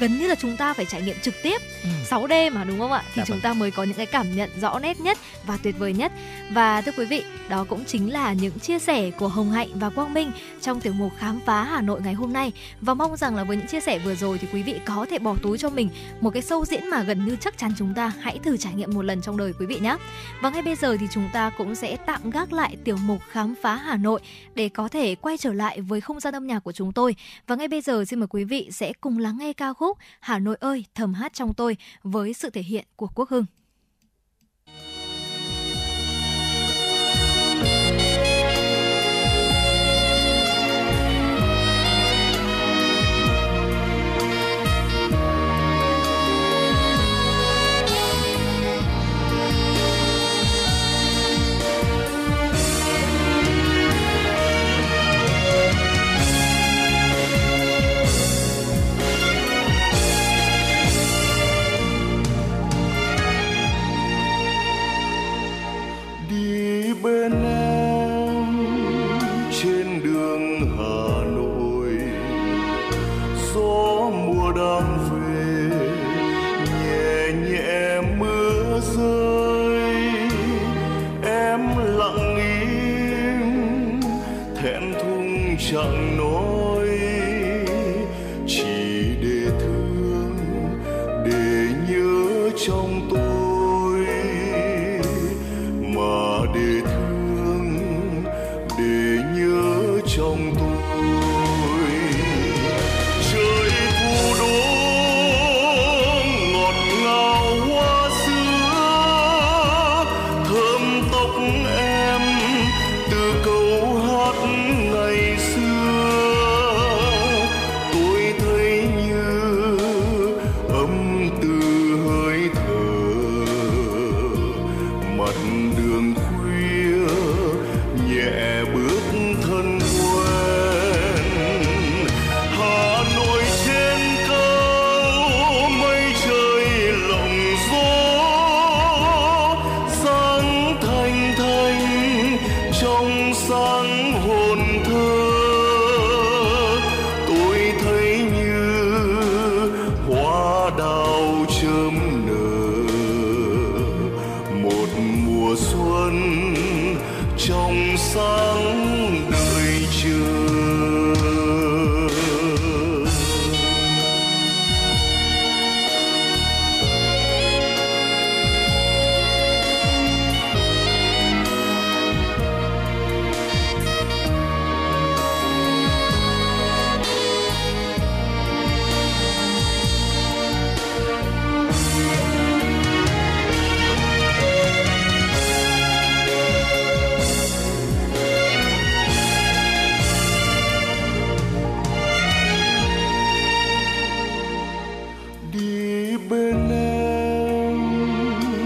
[0.00, 1.88] gần như là chúng ta phải trải nghiệm trực tiếp Ừ.
[2.10, 3.02] 6D mà đúng không ạ?
[3.06, 3.42] Thì Dạ chúng vâng.
[3.42, 6.12] ta mới có những cái cảm nhận rõ nét nhất và tuyệt vời nhất.
[6.50, 9.90] Và thưa quý vị, đó cũng chính là những chia sẻ của Hồng Hạnh và
[9.90, 12.52] Quang Minh trong tiểu mục khám phá Hà Nội ngày hôm nay.
[12.80, 15.18] Và mong rằng là với những chia sẻ vừa rồi thì quý vị có thể
[15.18, 15.88] bỏ túi cho mình
[16.20, 18.94] một cái show diễn mà gần như chắc chắn chúng ta hãy thử trải nghiệm
[18.94, 19.96] một lần trong đời quý vị nhé.
[20.42, 23.54] Và ngay bây giờ thì chúng ta cũng sẽ tạm gác lại tiểu mục khám
[23.62, 24.20] phá Hà Nội
[24.54, 27.16] để có thể quay trở lại với không gian âm nhạc của chúng tôi.
[27.46, 29.83] Và ngay bây giờ xin mời quý vị sẽ cùng lắng nghe ca khúc
[30.20, 33.44] Hà Nội ơi thầm hát trong tôi với sự thể hiện của Quốc Hưng.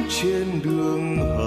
[0.08, 1.37] 在前方。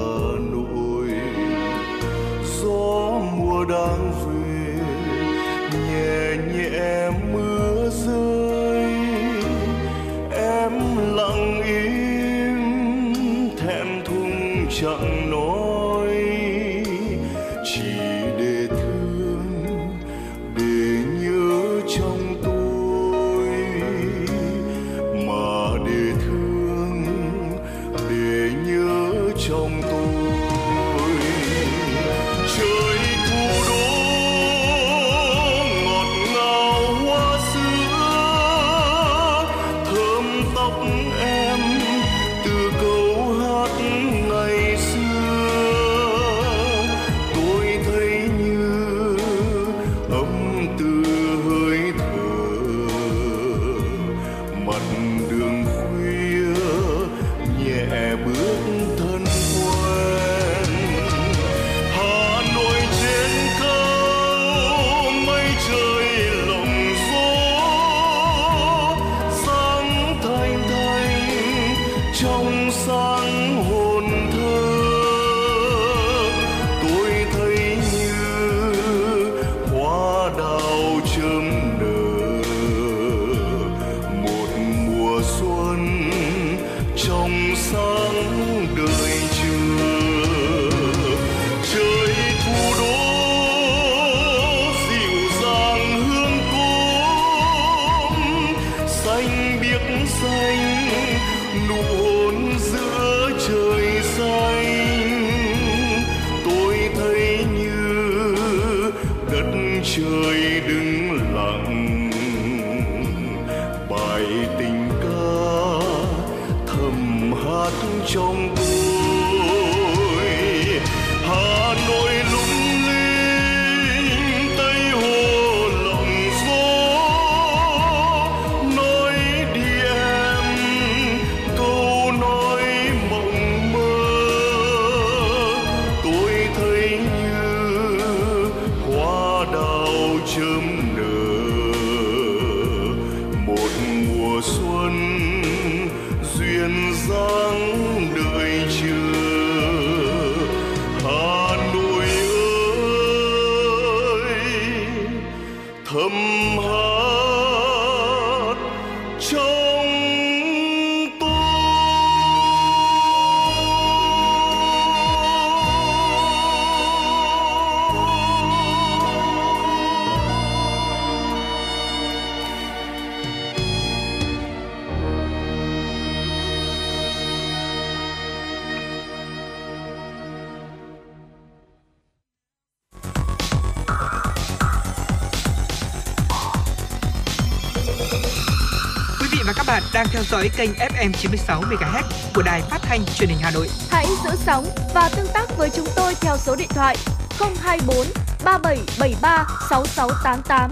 [190.42, 192.04] Dõi kênh FM 96 MHz
[192.36, 193.68] của đài phát thanh truyền hình Hà Nội.
[193.90, 196.98] Hãy giữ sóng và tương tác với chúng tôi theo số điện thoại
[197.40, 198.06] 024
[198.46, 200.72] 3773 6688.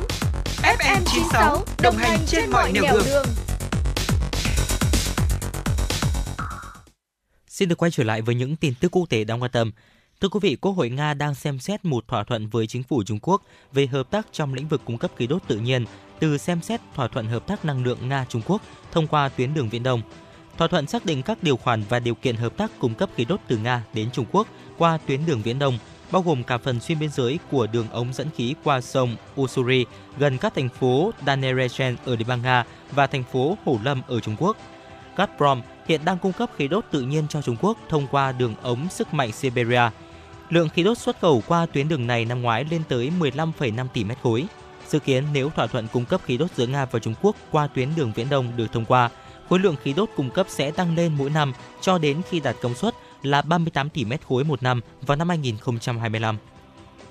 [0.63, 3.25] FM 96 đồng hành trên mọi nẻo đường.
[7.47, 9.71] Xin được quay trở lại với những tin tức quốc tế đáng quan tâm.
[10.21, 13.03] Thưa quý vị, Quốc hội Nga đang xem xét một thỏa thuận với chính phủ
[13.03, 13.41] Trung Quốc
[13.71, 15.85] về hợp tác trong lĩnh vực cung cấp khí đốt tự nhiên,
[16.19, 18.61] từ xem xét thỏa thuận hợp tác năng lượng Nga-Trung Quốc
[18.91, 20.01] thông qua tuyến đường Viễn Đông.
[20.57, 23.25] Thỏa thuận xác định các điều khoản và điều kiện hợp tác cung cấp khí
[23.25, 24.47] đốt từ Nga đến Trung Quốc
[24.77, 25.77] qua tuyến đường Viễn Đông,
[26.11, 29.85] bao gồm cả phần xuyên biên giới của đường ống dẫn khí qua sông Ussuri
[30.17, 34.19] gần các thành phố Danerechen ở Liên bang Nga và thành phố Hổ Lâm ở
[34.19, 34.57] Trung Quốc.
[35.15, 38.55] Gazprom hiện đang cung cấp khí đốt tự nhiên cho Trung Quốc thông qua đường
[38.61, 39.89] ống sức mạnh Siberia.
[40.49, 44.03] Lượng khí đốt xuất khẩu qua tuyến đường này năm ngoái lên tới 15,5 tỷ
[44.03, 44.45] mét khối.
[44.87, 47.67] Dự kiến nếu thỏa thuận cung cấp khí đốt giữa Nga và Trung Quốc qua
[47.67, 49.09] tuyến đường Viễn Đông được thông qua,
[49.49, 52.55] khối lượng khí đốt cung cấp sẽ tăng lên mỗi năm cho đến khi đạt
[52.61, 52.93] công suất
[53.23, 56.37] là 38 tỷ mét khối một năm vào năm 2025.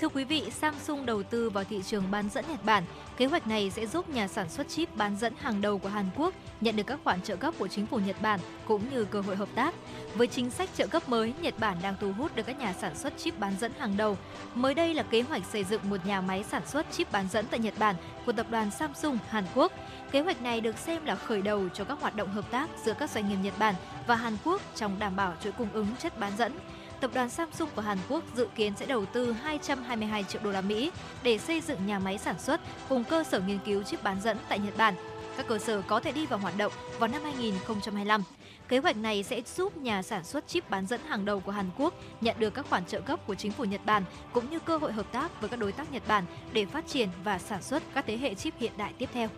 [0.00, 2.84] Thưa quý vị, Samsung đầu tư vào thị trường bán dẫn Nhật Bản.
[3.16, 6.06] Kế hoạch này sẽ giúp nhà sản xuất chip bán dẫn hàng đầu của Hàn
[6.16, 9.20] Quốc nhận được các khoản trợ cấp của chính phủ Nhật Bản cũng như cơ
[9.20, 9.74] hội hợp tác.
[10.14, 12.96] Với chính sách trợ cấp mới, Nhật Bản đang thu hút được các nhà sản
[12.96, 14.16] xuất chip bán dẫn hàng đầu.
[14.54, 17.46] Mới đây là kế hoạch xây dựng một nhà máy sản xuất chip bán dẫn
[17.50, 17.94] tại Nhật Bản
[18.26, 19.72] của tập đoàn Samsung Hàn Quốc.
[20.10, 22.94] Kế hoạch này được xem là khởi đầu cho các hoạt động hợp tác giữa
[22.94, 23.74] các doanh nghiệp Nhật Bản
[24.06, 26.52] và Hàn Quốc trong đảm bảo chuỗi cung ứng chất bán dẫn
[27.00, 30.60] tập đoàn Samsung của Hàn Quốc dự kiến sẽ đầu tư 222 triệu đô la
[30.60, 30.90] Mỹ
[31.22, 34.36] để xây dựng nhà máy sản xuất cùng cơ sở nghiên cứu chip bán dẫn
[34.48, 34.94] tại Nhật Bản.
[35.36, 38.22] Các cơ sở có thể đi vào hoạt động vào năm 2025.
[38.68, 41.70] Kế hoạch này sẽ giúp nhà sản xuất chip bán dẫn hàng đầu của Hàn
[41.78, 44.76] Quốc nhận được các khoản trợ cấp của chính phủ Nhật Bản cũng như cơ
[44.76, 47.82] hội hợp tác với các đối tác Nhật Bản để phát triển và sản xuất
[47.94, 49.28] các thế hệ chip hiện đại tiếp theo.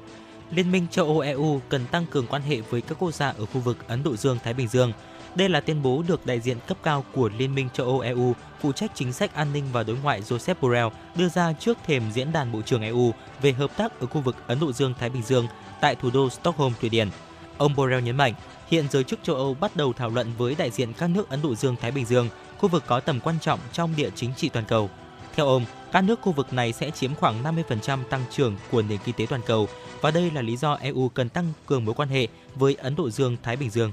[0.50, 3.46] Liên minh châu Âu EU cần tăng cường quan hệ với các quốc gia ở
[3.46, 4.92] khu vực Ấn Độ Dương-Thái Bình Dương.
[5.34, 8.34] Đây là tuyên bố được đại diện cấp cao của Liên minh châu Âu EU
[8.60, 12.02] phụ trách chính sách an ninh và đối ngoại Joseph Borrell đưa ra trước thềm
[12.12, 13.12] diễn đàn Bộ trưởng EU
[13.42, 15.46] về hợp tác ở khu vực Ấn Độ Dương-Thái Bình Dương
[15.80, 17.08] tại thủ đô Stockholm, Thụy Điển.
[17.58, 18.34] Ông Borrell nhấn mạnh,
[18.68, 21.42] hiện giới chức châu Âu bắt đầu thảo luận với đại diện các nước Ấn
[21.42, 22.28] Độ Dương-Thái Bình Dương,
[22.58, 24.90] khu vực có tầm quan trọng trong địa chính trị toàn cầu.
[25.36, 28.98] Theo ông, các nước khu vực này sẽ chiếm khoảng 50% tăng trưởng của nền
[29.04, 29.68] kinh tế toàn cầu
[30.00, 33.10] và đây là lý do EU cần tăng cường mối quan hệ với Ấn Độ
[33.10, 33.92] Dương-Thái Bình Dương.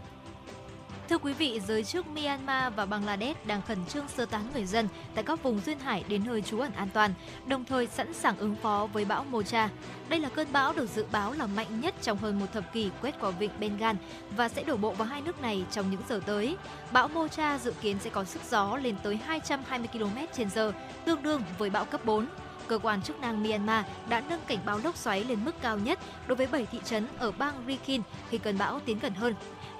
[1.09, 4.87] Thưa quý vị, giới chức Myanmar và Bangladesh đang khẩn trương sơ tán người dân
[5.15, 7.13] tại các vùng duyên hải đến nơi trú ẩn an toàn,
[7.45, 9.69] đồng thời sẵn sàng ứng phó với bão Mocha.
[10.09, 12.89] Đây là cơn bão được dự báo là mạnh nhất trong hơn một thập kỷ
[13.01, 13.95] quét qua vịnh Bengal
[14.37, 16.57] và sẽ đổ bộ vào hai nước này trong những giờ tới.
[16.91, 20.71] Bão Mocha dự kiến sẽ có sức gió lên tới 220 km/h,
[21.05, 22.27] tương đương với bão cấp 4
[22.67, 25.99] cơ quan chức năng Myanmar đã nâng cảnh báo lốc xoáy lên mức cao nhất
[26.27, 29.33] đối với 7 thị trấn ở bang Rakhine khi cơn bão tiến gần hơn.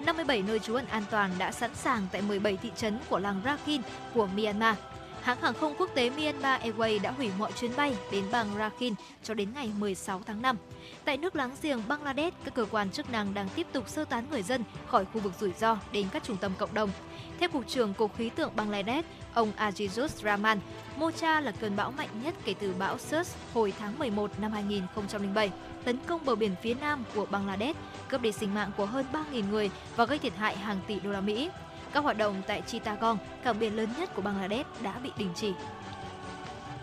[0.05, 3.41] 57 nơi trú ẩn an toàn đã sẵn sàng tại 17 thị trấn của làng
[3.45, 3.83] Rakhine
[4.13, 4.75] của Myanmar.
[5.21, 8.95] Hãng hàng không quốc tế Myanmar Airways đã hủy mọi chuyến bay đến bang Rakhine
[9.23, 10.57] cho đến ngày 16 tháng 5.
[11.05, 14.25] Tại nước láng giềng Bangladesh, các cơ quan chức năng đang tiếp tục sơ tán
[14.31, 16.89] người dân khỏi khu vực rủi ro đến các trung tâm cộng đồng.
[17.39, 20.59] Theo Cục trưởng Cục Khí tượng Bangladesh, ông Azizus Rahman,
[20.97, 25.51] Mocha là cơn bão mạnh nhất kể từ bão Surs hồi tháng 11 năm 2007,
[25.83, 27.77] tấn công bờ biển phía nam của Bangladesh,
[28.09, 31.11] cướp đi sinh mạng của hơn 3.000 người và gây thiệt hại hàng tỷ đô
[31.11, 31.49] la Mỹ.
[31.93, 35.51] Các hoạt động tại Chittagong, cảng biển lớn nhất của Bangladesh đã bị đình chỉ.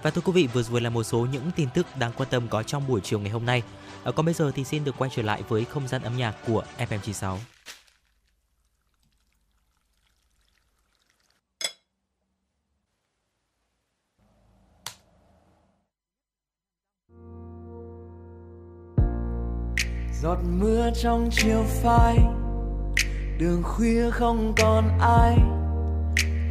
[0.03, 2.49] Và thưa quý vị, vừa rồi là một số những tin tức đáng quan tâm
[2.49, 3.63] có trong buổi chiều ngày hôm nay.
[4.05, 6.35] À, còn bây giờ thì xin được quay trở lại với không gian âm nhạc
[6.47, 7.37] của FM96.
[20.23, 22.19] Giọt mưa trong chiều phai,
[23.39, 25.39] đường khuya không còn ai.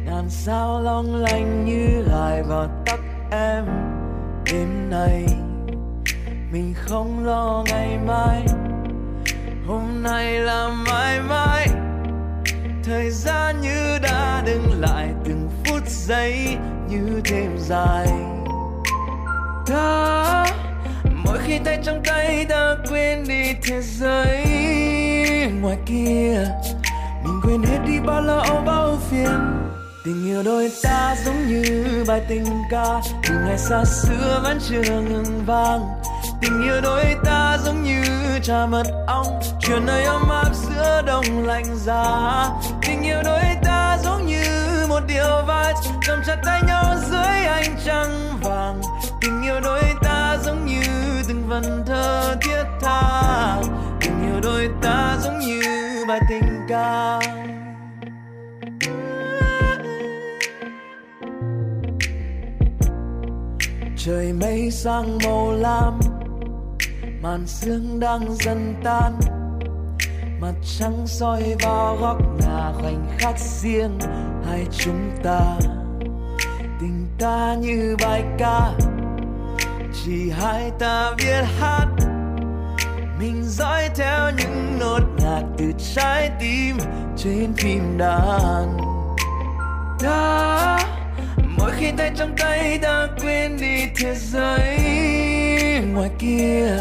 [0.04, 3.00] Ngàn sao long lanh như lại vào tóc
[3.30, 3.64] em
[4.52, 5.26] đêm nay.
[6.52, 8.46] Mình không lo ngày mai,
[9.66, 11.68] hôm nay là mãi mãi.
[12.84, 16.56] Thời gian như đã đứng lại, từng phút giây
[16.88, 18.08] như thêm dài.
[19.66, 20.44] Ta
[21.34, 24.46] mỗi khi tay trong tay ta quên đi thế giới
[25.60, 26.48] ngoài kia,
[27.24, 29.30] mình quên hết đi bao lo âu, bao phiền.
[30.04, 34.82] Tình yêu đôi ta giống như bài tình ca, từ ngày xa xưa vẫn chưa
[34.82, 35.80] ngừng vang.
[36.40, 38.02] Tình yêu đôi ta giống như
[38.42, 42.48] trà mật ong, chuyện nơi ấm áp giữa đông lạnh giá.
[42.82, 44.44] Tình yêu đôi ta giống như
[44.88, 45.74] một điều vai
[46.06, 48.80] cầm chặt tay nhau dưới ánh trăng vàng.
[49.20, 50.03] Tình yêu đôi ta
[51.54, 53.62] vẫn thơ thiết tha.
[54.00, 55.62] Tình yêu đôi ta giống như
[56.08, 57.20] bài tình ca.
[63.96, 66.00] Trời mây sang màu lam,
[67.22, 69.12] màn sương đang dần tan.
[70.40, 73.98] Mặt trăng soi vào góc nhà khoảnh khắc riêng
[74.46, 75.58] hai chúng ta.
[76.80, 78.72] Tình ta như bài ca
[80.06, 81.86] chỉ hai ta biết hát.
[83.18, 86.78] Mình dõi theo những nốt nhạc từ trái tim
[87.16, 88.78] trên phim đàn.
[90.00, 90.78] Ta
[91.58, 94.78] mỗi khi tay trong tay ta quên đi thế giới
[95.92, 96.76] ngoài kia.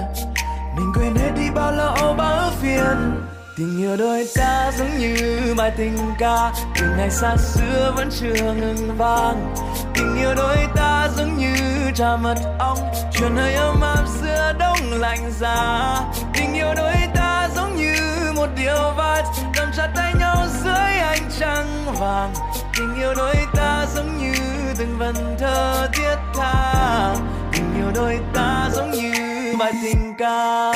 [0.76, 3.22] Mình quên hết đi bao lo bao phiền.
[3.58, 5.16] Tình yêu đôi ta giống như
[5.58, 6.54] bài tình ca.
[6.80, 9.56] Từ ngày xa xưa vẫn chưa ngừng vang.
[9.94, 12.78] Tình yêu đôi ta giống như trà mật ong,
[13.12, 16.02] chuyện hơi ấm áp giữa đông lạnh giá.
[16.34, 17.96] Tình yêu đôi ta giống như
[18.36, 19.24] một điều vật
[19.56, 22.34] cầm chặt tay nhau dưới ánh trăng vàng.
[22.78, 24.34] Tình yêu đôi ta giống như
[24.78, 27.16] từng vần thơ thiết tha.
[27.52, 29.14] Tình yêu đôi ta giống như
[29.60, 30.74] bài tình ca.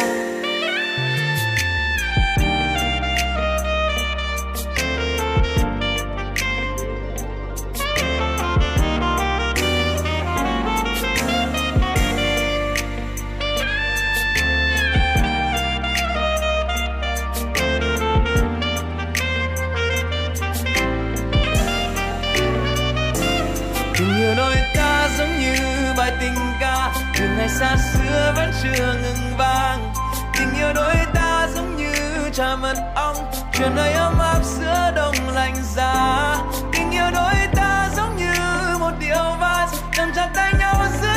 [27.47, 29.93] ngày xa xưa vẫn chưa ngừng vang.
[30.33, 31.93] Tình yêu đôi ta giống như
[32.33, 33.15] trà mật ong,
[33.53, 36.35] chuyện nơi ấm áp giữa đông lạnh giá.
[36.73, 38.33] Tình yêu đôi ta giống như
[38.79, 41.16] một điều vals nằm chặt tay nhau giữa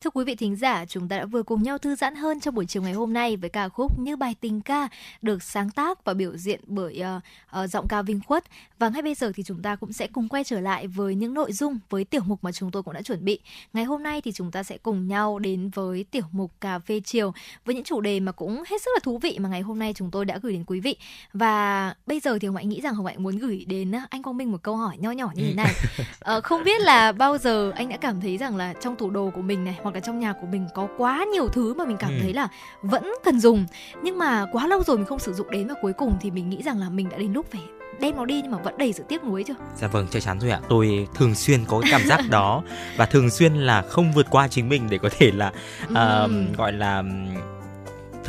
[0.00, 2.54] Thưa quý vị thính giả, chúng ta đã vừa cùng nhau thư giãn hơn trong
[2.54, 4.88] buổi chiều ngày hôm nay với ca khúc Như bài tình ca
[5.22, 8.44] được sáng tác và biểu diễn bởi uh, uh, giọng ca Vinh Khuất.
[8.78, 11.34] Và ngay bây giờ thì chúng ta cũng sẽ cùng quay trở lại với những
[11.34, 13.40] nội dung với tiểu mục mà chúng tôi cũng đã chuẩn bị.
[13.72, 17.00] Ngày hôm nay thì chúng ta sẽ cùng nhau đến với tiểu mục cà phê
[17.04, 17.32] chiều
[17.64, 19.92] với những chủ đề mà cũng hết sức là thú vị mà ngày hôm nay
[19.96, 20.96] chúng tôi đã gửi đến quý vị.
[21.32, 24.36] Và bây giờ thì Hồng Hạnh nghĩ rằng Hồng Hạnh muốn gửi đến anh Quang
[24.36, 25.74] Minh một câu hỏi nho nhỏ như thế này.
[26.20, 29.30] Ờ, không biết là bao giờ anh đã cảm thấy rằng là trong tủ đồ
[29.34, 31.96] của mình này hoặc là trong nhà của mình có quá nhiều thứ mà mình
[31.96, 32.18] cảm Ừ.
[32.22, 32.48] thấy là
[32.82, 33.66] vẫn cần dùng
[34.02, 36.50] nhưng mà quá lâu rồi mình không sử dụng đến và cuối cùng thì mình
[36.50, 37.60] nghĩ rằng là mình đã đến lúc phải
[38.00, 39.54] đem nó đi nhưng mà vẫn đầy sự tiếc nuối chưa?
[39.76, 40.60] Dạ vâng, chắc chắn rồi ạ.
[40.68, 42.62] Tôi thường xuyên có cái cảm giác đó
[42.96, 45.52] và thường xuyên là không vượt qua chính mình để có thể là
[45.94, 46.52] à, Ừm.
[46.52, 47.02] gọi là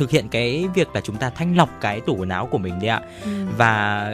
[0.00, 2.74] thực hiện cái việc là chúng ta thanh lọc cái tủ quần áo của mình
[2.80, 3.00] đấy ạ.
[3.24, 3.46] Ừm.
[3.58, 4.04] Và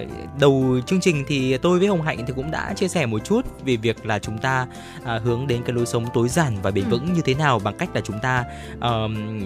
[0.41, 3.43] đầu chương trình thì tôi với Hồng Hạnh thì cũng đã chia sẻ một chút
[3.65, 4.67] về việc là chúng ta
[5.05, 6.91] à, hướng đến cái lối sống tối giản và bền Ừ.
[6.91, 8.45] vững như thế nào bằng cách là chúng ta
[8.81, 9.43] ờm,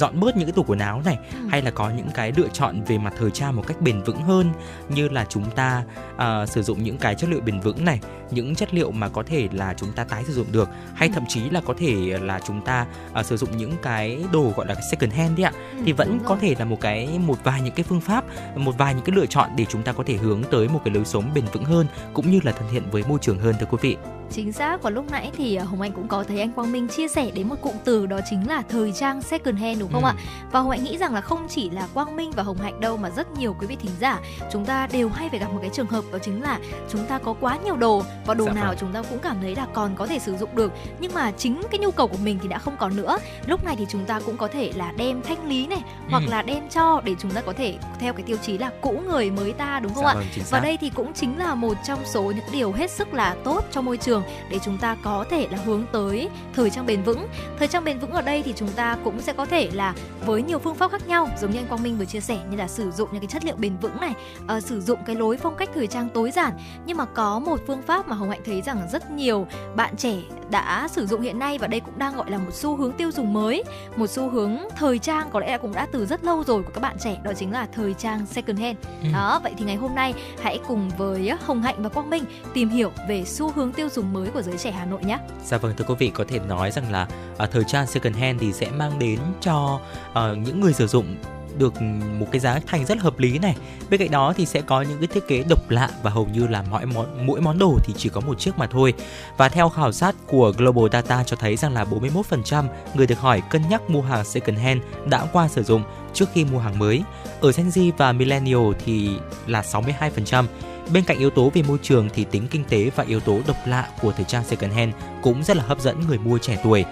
[0.00, 1.38] dọn bớt những cái tủ quần áo này Ừ.
[1.50, 4.22] hay là có những cái lựa chọn về mặt thời trang một cách bền vững
[4.22, 4.52] hơn
[4.88, 5.82] như là chúng ta
[6.16, 9.22] à, sử dụng những cái chất liệu bền vững này những chất liệu mà có
[9.26, 11.12] thể là chúng ta tái sử dụng được hay Ừ.
[11.14, 14.66] thậm chí là có thể là chúng ta à, sử dụng những cái đồ gọi
[14.66, 15.52] là second hand đấy ạ
[15.84, 18.24] thì Ừ, vẫn đúng có thể là một cái một vài những cái phương pháp
[18.56, 20.94] một vài những cái lựa chọn để chúng ta có thể hướng tới một cái
[20.94, 23.66] lối sống bền vững hơn cũng như là thân thiện với môi trường hơn thưa
[23.70, 23.96] quý vị
[24.32, 26.88] Chính xác và lúc nãy thì ờ, Hồng Anh cũng có thấy anh Quang Minh
[26.88, 30.04] chia sẻ đến một cụm từ đó chính là thời trang second hand đúng không
[30.04, 30.08] Ừ.
[30.08, 30.14] ạ?
[30.52, 32.96] Và Hồng Anh nghĩ rằng là không chỉ là Quang Minh và Hồng Hạnh đâu
[32.96, 34.18] mà rất nhiều quý vị thính giả
[34.52, 36.58] chúng ta đều hay phải gặp một cái trường hợp đó chính là
[36.92, 38.76] chúng ta có quá nhiều đồ và đồ Dạ nào vâng.
[38.80, 41.62] chúng ta cũng cảm thấy là còn có thể sử dụng được nhưng mà chính
[41.70, 43.18] cái nhu cầu của mình thì đã không còn nữa.
[43.46, 46.30] Lúc này thì chúng ta cũng có thể là đem thanh lý này hoặc Ừ.
[46.30, 49.30] là đem cho để chúng ta có thể theo cái tiêu chí là cũ người
[49.30, 50.14] mới ta đúng không Dạ ạ?
[50.14, 53.36] vâng, Và đây thì cũng chính là một trong số những điều hết sức là
[53.44, 54.19] tốt cho môi trường
[54.50, 57.28] để chúng ta có thể là hướng tới thời trang bền vững.
[57.58, 59.94] Thời trang bền vững ở đây thì chúng ta cũng sẽ có thể là
[60.26, 62.56] với nhiều phương pháp khác nhau giống như anh Quang Minh vừa chia sẻ như
[62.56, 64.14] là sử dụng những cái chất liệu bền vững này,
[64.46, 66.52] ờ, sử dụng cái lối phong cách thời trang tối giản.
[66.86, 69.46] Nhưng mà có một phương pháp mà Hồng Hạnh thấy rằng rất nhiều
[69.76, 70.14] bạn trẻ
[70.50, 73.10] đã sử dụng hiện nay và đây cũng đang gọi là một xu hướng tiêu
[73.10, 73.64] dùng mới,
[73.96, 76.70] một xu hướng thời trang có lẽ là cũng đã từ rất lâu rồi của
[76.74, 78.78] các bạn trẻ đó chính là thời trang second hand.
[79.02, 79.08] Ừ.
[79.12, 82.68] Đó, vậy thì ngày hôm nay hãy cùng với Hồng Hạnh và Quang Minh tìm
[82.68, 85.18] hiểu về xu hướng tiêu dùng mới của giới trẻ Hà Nội nhé.
[85.44, 87.08] Dạ vâng thưa quý vị có thể nói rằng là
[87.38, 89.80] à, thời trang second hand thì sẽ mang đến cho
[90.14, 91.16] à, những người sử dụng
[91.58, 91.82] được
[92.18, 93.56] một cái giá thành rất hợp lý này.
[93.90, 96.46] Bên cạnh đó thì sẽ có những cái thiết kế độc lạ và hầu như
[96.46, 98.94] là mỗi món mỗi món đồ thì chỉ có một chiếc mà thôi.
[99.36, 103.42] Và theo khảo sát của Global Data cho thấy rằng là 41% người được hỏi
[103.50, 105.82] cân nhắc mua hàng second hand đã qua sử dụng
[106.12, 107.02] trước khi mua hàng mới.
[107.40, 109.10] Ở Gen Z và Millennial thì
[109.46, 110.44] là 62%.
[110.92, 113.56] Bên cạnh yếu tố về môi trường thì tính kinh tế và yếu tố độc
[113.66, 116.84] lạ của thời trang second hand cũng rất là hấp dẫn người mua trẻ tuổi.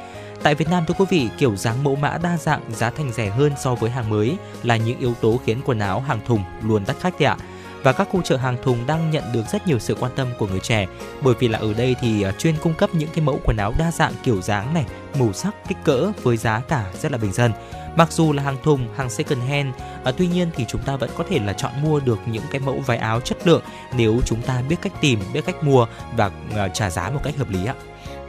[0.43, 3.31] Tại Việt Nam thưa quý vị, kiểu dáng mẫu mã đa dạng, giá thành rẻ
[3.31, 6.83] hơn so với hàng mới là những yếu tố khiến quần áo hàng thùng luôn
[6.87, 7.37] đắt khách ạ.
[7.83, 10.47] Và các khu chợ hàng thùng đang nhận được rất nhiều sự quan tâm của
[10.47, 10.87] người trẻ
[11.23, 13.75] bởi vì là ở đây thì à, chuyên cung cấp những cái mẫu quần áo
[13.79, 14.85] đa dạng kiểu dáng này,
[15.19, 17.53] màu sắc, kích cỡ với giá cả rất là bình dân.
[17.97, 19.69] Mặc dù là hàng thùng, hàng second hand,
[20.05, 22.61] à, tuy nhiên thì chúng ta vẫn có thể là chọn mua được những cái
[22.61, 23.63] mẫu váy áo chất lượng
[23.97, 27.37] nếu chúng ta biết cách tìm, biết cách mua và à, trả giá một cách
[27.37, 27.75] hợp lý ạ.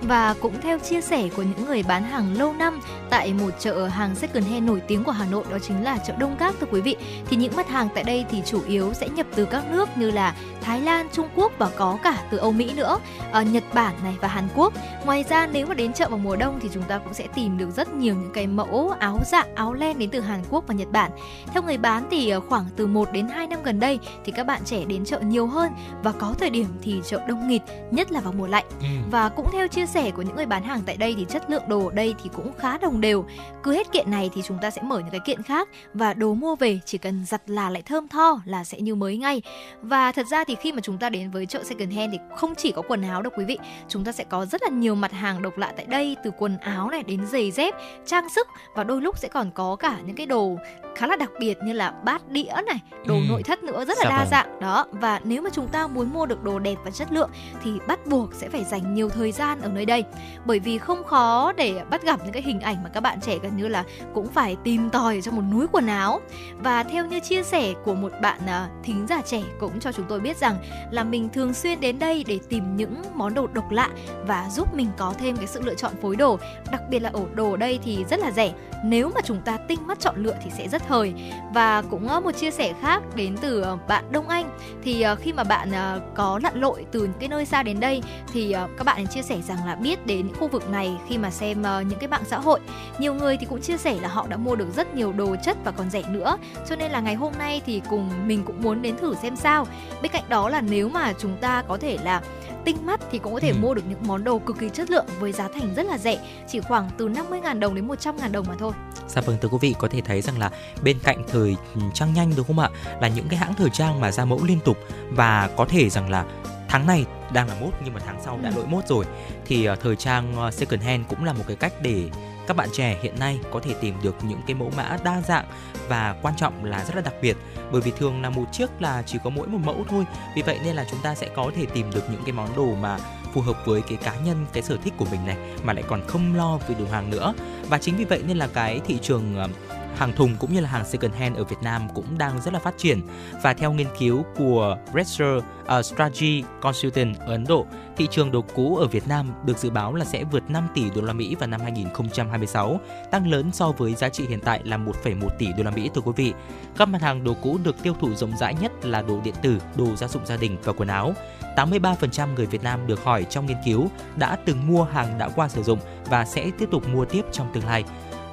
[0.02, 2.80] Và cũng theo chia sẻ của những người bán hàng lâu năm
[3.10, 6.14] tại một chợ hàng second hand nổi tiếng của Hà Nội đó chính là chợ
[6.20, 6.96] Đông Các thưa quý vị.
[7.30, 10.12] Thì những mặt hàng tại đây thì chủ yếu sẽ nhập từ các nước như
[10.12, 13.00] là Thái Lan, Trung Quốc và có cả từ Âu Mỹ nữa,
[13.32, 14.74] ờ, Nhật Bản này và Hàn Quốc.
[15.06, 17.58] Ngoài ra nếu mà đến chợ vào mùa đông thì chúng ta cũng sẽ tìm
[17.58, 20.74] được rất nhiều những cái mẫu áo dạ, áo len đến từ Hàn Quốc và
[20.74, 21.12] Nhật Bản.
[21.54, 24.44] Theo người bán thì ờ, khoảng từ 1 đến 2 năm gần đây thì các
[24.44, 25.72] bạn trẻ đến chợ nhiều hơn
[26.04, 28.66] và có thời điểm thì chợ đông nghịt, nhất là vào mùa lạnh.
[29.12, 31.64] Và cũng theo chia sẻ của những người bán hàng tại đây thì chất lượng
[31.68, 33.26] đồ ở đây thì cũng khá đồng đều.
[33.64, 36.34] Cứ hết kiện này thì chúng ta sẽ mở những cái kiện khác và đồ
[36.34, 39.42] mua về chỉ cần giặt là lại thơm tho là sẽ như mới ngay.
[39.82, 42.56] Và thật ra thì khi mà chúng ta đến với chợ second hand thì không
[42.56, 45.12] chỉ có quần áo đâu quý vị, chúng ta sẽ có rất là nhiều mặt
[45.12, 47.74] hàng độc lạ tại đây từ quần áo này đến giày dép,
[48.06, 50.56] trang sức và đôi lúc sẽ còn có cả những cái đồ
[50.96, 53.22] khá là đặc biệt như là bát đĩa này, đồ Ừ.
[53.30, 54.28] nội thất nữa rất là Dạ đa vâng.
[54.32, 54.86] dạng đó.
[54.92, 57.30] Và nếu mà chúng ta muốn mua được đồ đẹp và chất lượng
[57.64, 60.04] thì bắt buộc sẽ phải dành nhiều thời gian ở nơi đây.
[60.46, 63.38] Bởi vì không khó để bắt gặp những cái hình ảnh mà các bạn trẻ
[63.44, 66.22] gần như là cũng phải tìm tòi trong một núi quần áo.
[66.58, 70.06] Và theo như chia sẻ của một bạn à, thính giả trẻ cũng cho chúng
[70.10, 70.56] tôi biết rằng
[70.92, 73.90] là mình thường xuyên đến đây để tìm những món đồ độc lạ
[74.28, 76.40] và giúp mình có thêm cái sự lựa chọn phối đồ.
[76.72, 78.54] Đặc biệt là ở đồ ở đây thì rất là rẻ.
[78.84, 81.14] Nếu mà chúng ta tinh mắt chọn lựa thì sẽ rất hời.
[81.54, 84.58] Và cũng à, một chia sẻ khác đến từ à, bạn Đông Anh.
[84.84, 85.72] Thì à, khi mà bạn
[86.16, 88.04] có lặn lội từ những cái nơi xa đến đây
[88.34, 91.18] thì các bạn chia sẻ sẻ rằng là biết đến những khu vực này khi
[91.18, 92.60] mà xem ờ, những cái mạng xã hội.
[93.00, 95.58] Nhiều người thì cũng chia sẻ là họ đã mua được rất nhiều đồ chất
[95.64, 96.38] và còn rẻ nữa.
[96.70, 99.68] Cho nên là ngày hôm nay thì cùng mình cũng muốn đến thử xem sao.
[100.02, 102.22] Bên cạnh đó là nếu mà chúng ta có thể là
[102.66, 103.56] tinh mắt thì cũng có thể Ừ.
[103.62, 106.18] mua được những món đồ cực kỳ chất lượng với giá thành rất là rẻ,
[106.48, 108.72] chỉ khoảng từ 50.000 đồng đến 100.000 đồng mà thôi.
[109.08, 110.52] Dạ vâng thưa quý vị có thể thấy rằng là
[110.84, 111.56] bên cạnh thời
[111.94, 112.70] trang nhanh đúng không ạ
[113.02, 114.78] là những cái hãng thời trang mà ra mẫu liên tục
[115.12, 116.26] và có thể rằng là
[116.70, 118.56] tháng này đang là mốt nhưng mà tháng sau đã Ừ.
[118.56, 119.06] lỗi mốt rồi.
[119.46, 122.10] Thì ờ, thời trang ờ, second hand cũng là một cái cách để
[122.48, 125.46] các bạn trẻ hiện nay có thể tìm được những cái mẫu mã đa dạng
[125.88, 127.38] và quan trọng là rất là đặc biệt.
[127.72, 130.06] Bởi vì thường là một chiếc là chỉ có mỗi một mẫu thôi.
[130.36, 132.76] Vì vậy nên là chúng ta sẽ có thể tìm được những cái món đồ
[132.82, 132.98] mà
[133.34, 136.08] phù hợp với cái cá nhân cái sở thích của mình này mà lại còn
[136.08, 137.34] không lo về đồ hàng nữa.
[137.70, 139.48] Và chính vì vậy nên là cái thị trường ờ,
[139.96, 142.60] hàng thùng cũng như là hàng second hand ở Việt Nam cũng đang rất là
[142.60, 143.02] phát triển
[143.44, 145.44] và theo nghiên cứu của Research
[145.78, 147.66] uh, Strategy Consultant ở Ấn Độ,
[147.98, 150.90] thị trường đồ cũ ở Việt Nam được dự báo là sẽ vượt 5 tỷ
[150.96, 152.80] đô la Mỹ vào năm 2026,
[153.12, 156.02] tăng lớn so với giá trị hiện tại là 1,1 tỷ đô la Mỹ thưa
[156.02, 156.34] quý vị.
[156.78, 159.58] Các mặt hàng đồ cũ được tiêu thụ rộng rãi nhất là đồ điện tử,
[159.76, 161.14] đồ gia dụng gia đình và quần áo.
[161.56, 165.50] 83% người Việt Nam được hỏi trong nghiên cứu đã từng mua hàng đã qua
[165.50, 165.80] sử dụng
[166.10, 167.84] và sẽ tiếp tục mua tiếp trong tương lai.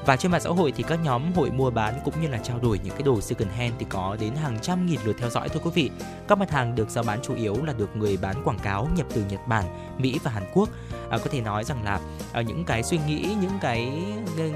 [0.06, 2.58] Và trên mạng xã hội thì các nhóm hội mua bán cũng như là trao
[2.58, 5.48] đổi những cái đồ second hand thì có đến hàng trăm nghìn lượt theo dõi
[5.48, 5.90] thôi quý vị.
[6.28, 9.06] Các mặt hàng được giao bán chủ yếu là được người bán quảng cáo nhập
[9.14, 9.64] từ Nhật Bản,
[9.98, 10.68] Mỹ và Hàn Quốc.
[11.10, 12.00] À, có thể nói rằng là
[12.32, 14.02] à, những cái suy nghĩ, những cái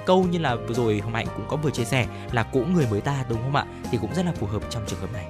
[0.06, 2.86] câu như là vừa rồi Hồng Hạnh cũng có vừa chia sẻ là cũng người
[2.90, 3.64] mới ta đúng không ạ?
[3.90, 5.26] Thì cũng rất là phù hợp trong trường hợp này.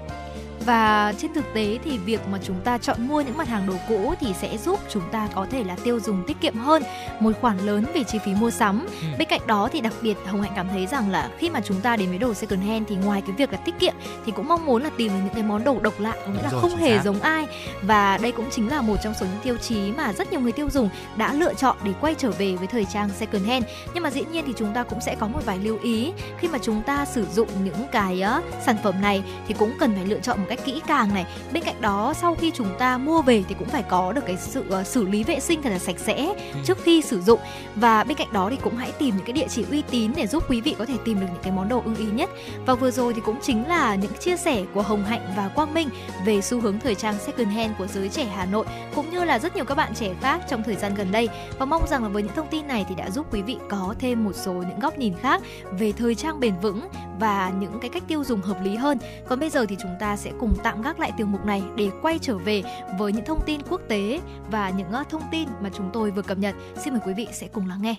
[0.66, 3.74] Và trên thực tế thì việc mà chúng ta chọn mua những mặt hàng đồ
[3.88, 6.82] cũ thì sẽ giúp chúng ta có thể là tiêu dùng tiết kiệm hơn
[7.20, 8.86] một khoản lớn về chi phí mua sắm.
[9.02, 9.06] Ừ.
[9.18, 11.80] Bên cạnh đó thì đặc biệt Hồng Hạnh cảm thấy rằng là khi mà chúng
[11.80, 13.94] ta đến với đồ second hand thì ngoài cái việc là tiết kiệm
[14.26, 16.42] thì cũng mong muốn là tìm được những cái món đồ độc lạ, có nghĩa
[16.42, 17.04] là rồi, không hề xác.
[17.04, 17.46] giống ai.
[17.82, 20.52] Và đây cũng chính là một trong số những tiêu chí mà rất nhiều người
[20.52, 23.64] tiêu dùng đã lựa chọn để quay trở về với thời trang second hand.
[23.94, 26.48] Nhưng mà dĩ nhiên thì chúng ta cũng sẽ có một vài lưu ý khi
[26.48, 30.06] mà chúng ta sử dụng những cái ờ, sản phẩm này thì cũng cần phải
[30.06, 31.26] lựa chọn một cách kỹ càng này.
[31.52, 34.36] Bên cạnh đó sau khi chúng ta mua về thì cũng phải có được cái
[34.36, 36.34] sự ờ, xử lý vệ sinh thật là sạch sẽ
[36.64, 37.40] trước khi sử dụng.
[37.74, 40.26] Và bên cạnh đó thì cũng hãy tìm những cái địa chỉ uy tín để
[40.26, 42.30] giúp quý vị có thể tìm được những cái món đồ ưng ý nhất.
[42.66, 45.74] Và vừa rồi thì cũng chính là những chia sẻ của Hồng Hạnh và Quang
[45.74, 45.88] Minh
[46.24, 49.38] về xu hướng thời trang second hand của giới trẻ Hà Nội cũng như là
[49.38, 51.28] rất nhiều các bạn trẻ khác trong thời gian gần đây.
[51.58, 53.94] Và mong rằng là với những thông tin này thì đã giúp quý vị có
[53.98, 55.42] thêm một số những góc nhìn khác
[55.78, 56.88] về thời trang bền vững
[57.20, 58.98] và những cái cách tiêu dùng hợp lý hơn.
[59.28, 61.90] Còn bây giờ thì chúng ta sẽ cùng tạm gác lại tiểu mục này để
[62.02, 62.62] quay trở về
[62.98, 64.20] với những thông tin quốc tế
[64.50, 66.54] và những ờ, thông tin mà chúng tôi vừa cập nhật.
[66.84, 67.94] Xin mời quý vị sẽ cùng lắng nghe.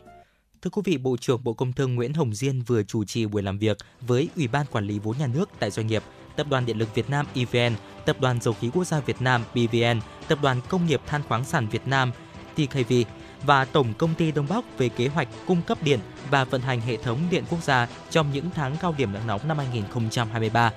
[0.61, 3.41] Thưa quý vị, Bộ trưởng Bộ Công Thương Nguyễn Hồng Diên vừa chủ trì buổi
[3.41, 6.03] làm việc với Ủy ban Quản lý vốn nhà nước tại doanh nghiệp,
[6.35, 7.75] Tập đoàn Điện lực Việt Nam EVN,
[8.05, 11.45] Tập đoàn Dầu khí Quốc gia Việt Nam PVN, Tập đoàn Công nghiệp Than khoáng
[11.45, 12.11] sản Việt Nam
[12.55, 12.93] TKV
[13.43, 16.81] và Tổng Công ty Đông Bắc về kế hoạch cung cấp điện và vận hành
[16.81, 20.71] hệ thống điện quốc gia trong những tháng cao điểm nắng nóng năm 2023.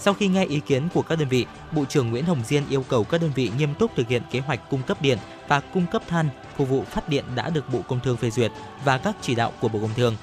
[0.00, 2.84] Sau khi nghe ý kiến của các đơn vị, Bộ trưởng Nguyễn Hồng Diên yêu
[2.88, 5.18] cầu các đơn vị nghiêm túc thực hiện kế hoạch cung cấp điện
[5.48, 8.52] và cung cấp than phục vụ phát điện đã được Bộ Công Thương phê duyệt
[8.84, 10.16] và các chỉ đạo của Bộ Công Thương.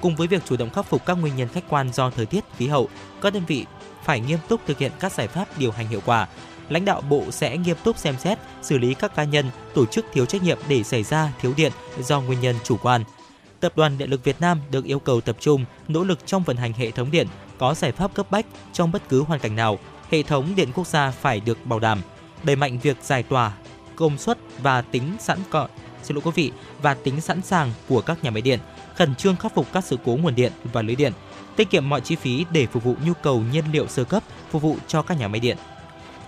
[0.00, 2.44] Cùng với việc chủ động khắc phục các nguyên nhân khách quan do thời tiết,
[2.58, 2.88] khí hậu,
[3.22, 3.66] các đơn vị
[4.04, 6.28] phải nghiêm túc thực hiện các giải pháp điều hành hiệu quả.
[6.68, 10.06] Lãnh đạo Bộ sẽ nghiêm túc xem xét, xử lý các cá nhân, tổ chức
[10.12, 13.04] thiếu trách nhiệm để xảy ra thiếu điện do nguyên nhân chủ quan.
[13.60, 16.56] Tập đoàn Điện lực Việt Nam được yêu cầu tập trung nỗ lực trong vận
[16.56, 17.26] hành hệ thống điện,
[17.58, 19.78] có giải pháp cấp bách trong bất cứ hoàn cảnh nào.
[20.10, 22.00] Hệ thống điện quốc gia phải được bảo đảm,
[22.42, 23.52] đẩy mạnh việc giải tỏa
[23.96, 25.68] công suất và tính sẵn có
[26.02, 26.52] xin lỗi quý vị
[26.82, 28.58] và tính sẵn sàng của các nhà máy điện,
[28.94, 31.12] khẩn trương khắc phục các sự cố nguồn điện và lưới điện,
[31.56, 34.62] tiết kiệm mọi chi phí để phục vụ nhu cầu nhiên liệu sơ cấp phục
[34.62, 35.56] vụ cho các nhà máy điện.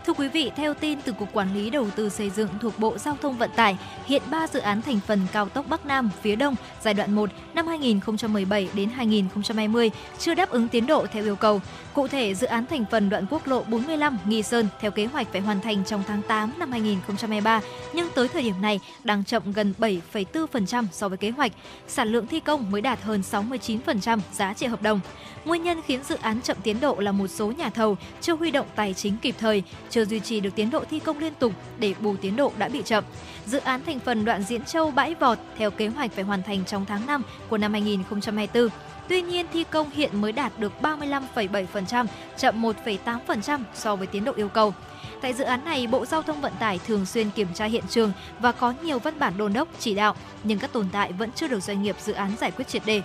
[0.09, 2.99] Thưa quý vị, theo tin từ Cục Quản lý Đầu tư Xây dựng thuộc Bộ
[2.99, 6.37] Giao thông Vận tải, hiện 3 dự án thành phần cao tốc Bắc Nam phía
[6.37, 11.37] Đông giai đoạn 1 năm 2017 đến 2020 chưa đáp ứng tiến độ theo yêu
[11.37, 11.61] cầu.
[11.99, 15.33] Cụ thể, dự án thành phần đoạn quốc lộ 45 Nghi Sơn theo kế hoạch
[15.33, 17.61] phải hoàn thành trong tháng 8 năm 2023,
[17.93, 21.53] nhưng tới thời điểm này đang chậm gần 7,4% so với kế hoạch.
[21.89, 25.01] Sản lượng thi công mới đạt hơn 69% giá trị hợp đồng.
[25.45, 28.51] Nguyên nhân khiến dự án chậm tiến độ là một số nhà thầu chưa huy
[28.51, 31.53] động tài chính kịp thời, chưa duy trì được tiến độ thi công liên tục
[31.79, 33.05] để bù tiến độ đã bị chậm.
[33.47, 36.65] Dự án thành phần đoạn Diễn Châu Bãi Vọt theo kế hoạch phải hoàn thành
[36.65, 38.69] trong tháng 5 của năm 2024.
[39.09, 42.07] Tuy nhiên, thi công hiện mới đạt được 35,7%,
[42.37, 44.75] chậm 1,8% so với tiến độ yêu cầu.
[45.21, 48.13] Tại dự án này, Bộ Giao thông Vận tải thường xuyên kiểm tra hiện trường
[48.41, 51.49] và có nhiều văn bản đôn đốc chỉ đạo, nhưng các tồn tại vẫn chưa
[51.49, 53.03] được doanh nghiệp dự án giải quyết triệt đề.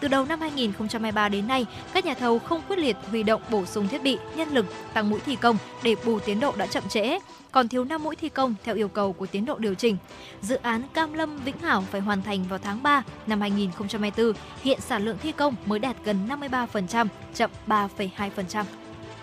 [0.00, 3.66] Từ đầu năm 2023 đến nay, các nhà thầu không quyết liệt huy động bổ
[3.66, 6.88] sung thiết bị, nhân lực, tăng mũi thi công để bù tiến độ đã chậm
[6.88, 7.18] trễ
[7.56, 9.96] còn thiếu 5 mũi thi công theo yêu cầu của tiến độ điều chỉnh.
[10.42, 14.32] Dự án Cam Lâm Vĩnh Hảo phải hoàn thành vào tháng 3 năm 2024,
[14.62, 18.64] hiện sản lượng thi công mới đạt gần 53%, chậm 3,2%.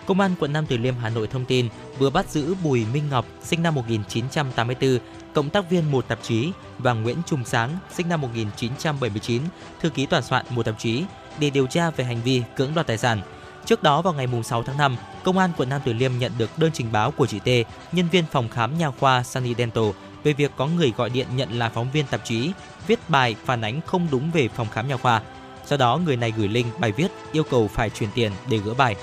[0.06, 1.68] Công an quận Nam Từ Liêm Hà Nội thông tin
[1.98, 4.98] vừa bắt giữ Bùi Minh Ngọc, sinh năm 1984,
[5.34, 9.42] cộng tác viên một tạp chí và Nguyễn Trung Sáng, sinh năm 1979,
[9.80, 11.04] thư ký tòa soạn một tạp chí
[11.38, 13.20] để điều tra về hành vi cưỡng đoạt tài sản.
[13.64, 16.58] Trước đó vào ngày 6 tháng 5, Công an quận Nam Từ Liêm nhận được
[16.58, 19.84] đơn trình báo của chị T, nhân viên phòng khám nha khoa Sunny Dental
[20.24, 22.52] về việc có người gọi điện nhận là phóng viên tạp chí,
[22.86, 25.22] viết bài phản ánh không đúng về phòng khám nha khoa.
[25.66, 28.74] Sau đó người này gửi link bài viết yêu cầu phải chuyển tiền để gỡ
[28.74, 28.96] bài.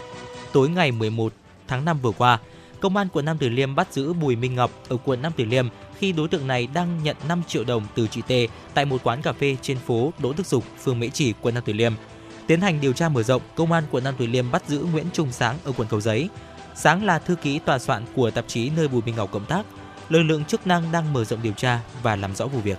[0.54, 1.34] Tối ngày 11
[1.68, 2.40] tháng 5 vừa qua,
[2.80, 5.46] Công an quận Nam Từ Liêm bắt giữ Bùi Minh Ngọc ở quận Nam Từ
[5.46, 5.68] Liêm
[6.02, 9.22] khi đối tượng này đang nhận 5 triệu đồng từ chị T tại một quán
[9.22, 11.94] cà phê trên phố Đỗ Đức Dục, phường Mễ Trì, quận Nam Từ Liêm.
[12.48, 15.06] Tiến hành điều tra mở rộng, Công an quận Nam Từ Liêm bắt giữ Nguyễn
[15.14, 16.30] Trung Sáng ở quận Cầu Giấy.
[16.76, 19.66] Sáng là thư ký tòa soạn của tạp chí nơi Bùi Minh Ngọc cộng tác.
[20.10, 22.78] Lực lượng chức năng đang mở rộng điều tra và làm rõ vụ việc.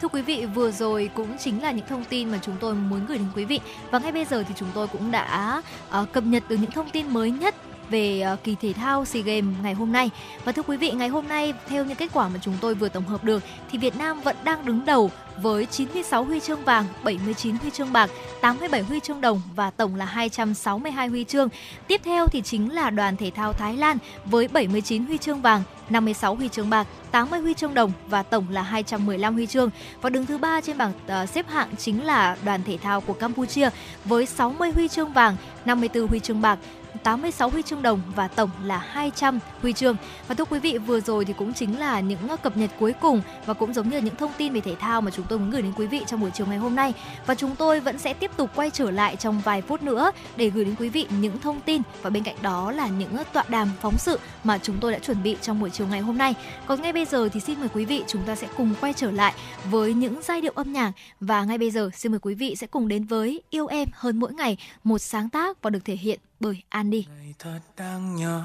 [0.00, 3.06] Thưa quý vị, vừa rồi cũng chính là những thông tin mà chúng tôi muốn
[3.06, 3.60] gửi đến quý vị.
[3.90, 5.62] Và ngay bây giờ thì chúng tôi cũng đã
[6.00, 7.54] uh, cập nhật được những thông tin mới nhất
[7.90, 10.10] về ờ, kỳ thể thao SEA Games ngày hôm nay.
[10.44, 12.88] Và thưa quý vị, ngày hôm nay theo những kết quả mà chúng tôi vừa
[12.88, 15.10] tổng hợp được thì Việt Nam vẫn đang đứng đầu
[15.42, 18.10] với 96 huy chương vàng, 79 huy chương bạc,
[18.40, 21.48] 87 huy chương đồng và tổng là 262 huy chương.
[21.86, 25.62] Tiếp theo thì chính là đoàn thể thao Thái Lan với 79 huy chương vàng,
[25.90, 29.70] 56 huy chương bạc, 80 huy chương đồng và tổng là 215 huy chương.
[30.02, 33.12] Và đứng thứ ba trên bảng uh, xếp hạng chính là đoàn thể thao của
[33.12, 33.70] Campuchia
[34.04, 36.58] với 60 huy chương vàng, 54 huy chương bạc,
[37.02, 39.96] 86 huy chương đồng và tổng là 200 huy chương.
[40.28, 43.22] Và thưa quý vị, vừa rồi thì cũng chính là những cập nhật cuối cùng
[43.46, 45.62] và cũng giống như những thông tin về thể thao mà chúng tôi muốn gửi
[45.62, 46.94] đến quý vị trong buổi chiều ngày hôm nay.
[47.26, 50.50] Và chúng tôi vẫn sẽ tiếp tục quay trở lại trong vài phút nữa để
[50.50, 53.70] gửi đến quý vị những thông tin và bên cạnh đó là những tọa đàm
[53.80, 56.34] phóng sự mà chúng tôi đã chuẩn bị trong buổi chiều ngày hôm nay.
[56.66, 59.10] Còn ngay bây giờ thì xin mời quý vị chúng ta sẽ cùng quay trở
[59.10, 59.34] lại
[59.70, 62.66] với những giai điệu âm nhạc và ngay bây giờ xin mời quý vị sẽ
[62.66, 66.20] cùng đến với Yêu em hơn mỗi ngày, một sáng tác và được thể hiện
[66.40, 67.06] bởi Andy.
[67.16, 68.42] Ngày thật đáng nhớ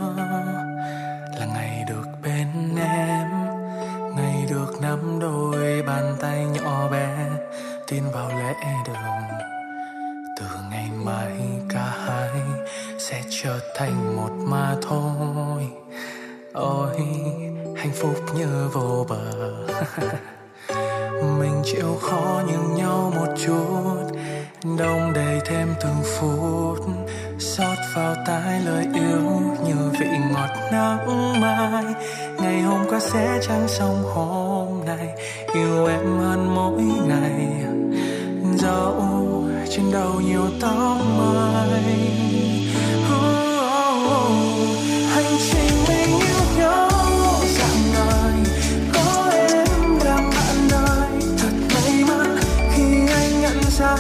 [1.40, 3.28] là ngày được bên em,
[4.16, 7.30] ngày được nắm đôi bàn tay nhỏ bé,
[7.88, 8.54] tin vào lễ
[8.88, 9.40] đường.
[10.40, 11.32] Từ ngày mai
[11.70, 12.42] cả hai
[13.00, 15.68] sẽ trở thành một mà thôi.
[16.54, 16.98] Ôi,
[17.78, 19.54] hạnh phúc như vô bờ.
[21.40, 24.18] Mình chịu khó nhường nhau một chút,
[24.78, 26.80] đông đầy thêm từng phút
[27.40, 31.84] xót vào tai lời yêu như vị ngọt nắng mai.
[32.42, 35.08] Ngày hôm qua sẽ chẳng sông hôm nay,
[35.54, 37.66] yêu em hơn mỗi ngày.
[38.58, 39.04] Dẫu
[39.70, 42.10] trên đầu nhiều tóc mai.
[43.14, 44.32] Oh,
[45.10, 46.90] hành trình mình yêu nhau
[47.58, 48.34] dạng đời
[48.94, 52.38] có em làm bạn đời thật may mắn
[52.76, 53.98] khi anh nhận ra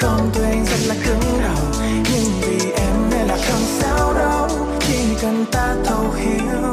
[0.00, 1.88] không tuy anh rất là cứng đầu.
[2.12, 4.48] Nhưng vì em nên là không sao đâu.
[4.80, 6.72] Chỉ cần ta thấu hiểu,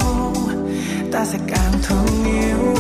[1.12, 2.76] ta sẽ càng thương yêu.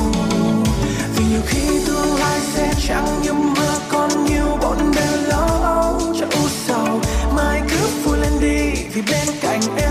[1.16, 6.16] Vì nhiều khi tương lai sẽ chẳng như mơ, còn nhiều bọn đều lo âu
[6.20, 7.02] cho u sầu.
[7.36, 9.86] Mai cứ vui lên đi, vì bên cạnh em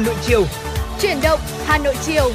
[0.00, 0.44] Hà Nội chiều.
[1.00, 2.30] Chuyển động Hà Nội chiều.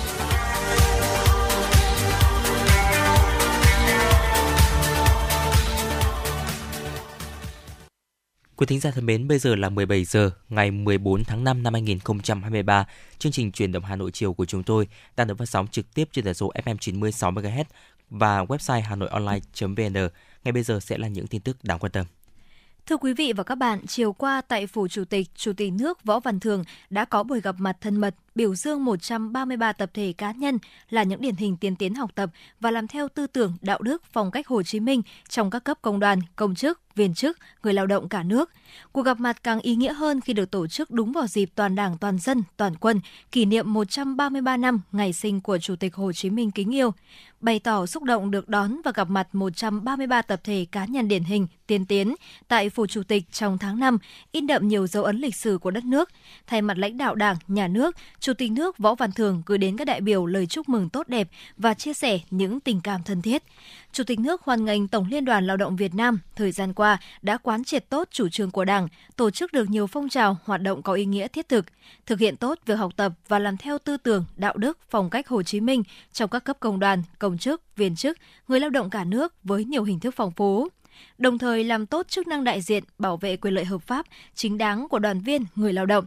[8.56, 11.74] Quý thính giả thân mến, bây giờ là 17 giờ ngày 14 tháng 5 năm
[11.74, 12.86] 2023.
[13.20, 14.88] Chương trình truyền động Hà Nội chiều của chúng tôi
[15.18, 17.64] đang được phát sóng trực tiếp trên tần số FM 96 MHz
[18.10, 19.94] và website hanoionline.vn.
[20.44, 22.06] Ngay bây giờ sẽ là những tin tức đáng quan tâm.
[22.90, 26.04] Thưa quý vị và các bạn, chiều qua tại Phủ Chủ tịch, Chủ tịch nước
[26.04, 30.14] Võ Văn Thường đã có buổi gặp mặt thân mật biểu dương 133 tập thể
[30.18, 30.60] cá nhân
[30.90, 32.30] là những điển hình tiên tiến học tập
[32.60, 35.78] và làm theo tư tưởng, đạo đức, phong cách Hồ Chí Minh trong các cấp
[35.82, 38.52] công đoàn, công chức, viên chức, người lao động cả nước.
[38.92, 41.76] Cuộc gặp mặt càng ý nghĩa hơn khi được tổ chức đúng vào dịp toàn
[41.76, 46.12] Đảng, toàn dân, toàn quân kỷ niệm 133 năm ngày sinh của Chủ tịch Hồ
[46.12, 46.94] Chí Minh kính yêu.
[47.46, 51.24] Bày tỏ xúc động được đón và gặp mặt 133 tập thể cá nhân điển
[51.24, 52.16] hình, tiên tiến
[52.48, 53.98] tại Phủ Chủ tịch trong tháng 5,
[54.32, 56.10] in đậm nhiều dấu ấn lịch sử của đất nước.
[56.48, 59.78] Thay mặt lãnh đạo Đảng, Nhà nước, Chủ tịch nước Võ Văn Thường gửi đến
[59.78, 61.28] các đại biểu lời chúc mừng tốt đẹp
[61.58, 63.44] và chia sẻ những tình cảm thân thiết.
[63.96, 66.98] Chủ tịch nước hoan nghênh Tổng Liên đoàn Lao động Việt Nam thời gian qua
[67.22, 70.62] đã quán triệt tốt chủ trương của Đảng, tổ chức được nhiều phong trào, hoạt
[70.62, 71.66] động có ý nghĩa thiết thực,
[72.06, 75.28] thực hiện tốt việc học tập và làm theo tư tưởng, đạo đức, phong cách
[75.28, 75.84] Hồ Chí Minh
[76.14, 78.18] trong các cấp công đoàn, công chức, viên chức,
[78.48, 80.70] người lao động cả nước với nhiều hình thức phong phú
[81.18, 84.58] đồng thời làm tốt chức năng đại diện, bảo vệ quyền lợi hợp pháp, chính
[84.58, 86.06] đáng của đoàn viên, người lao động.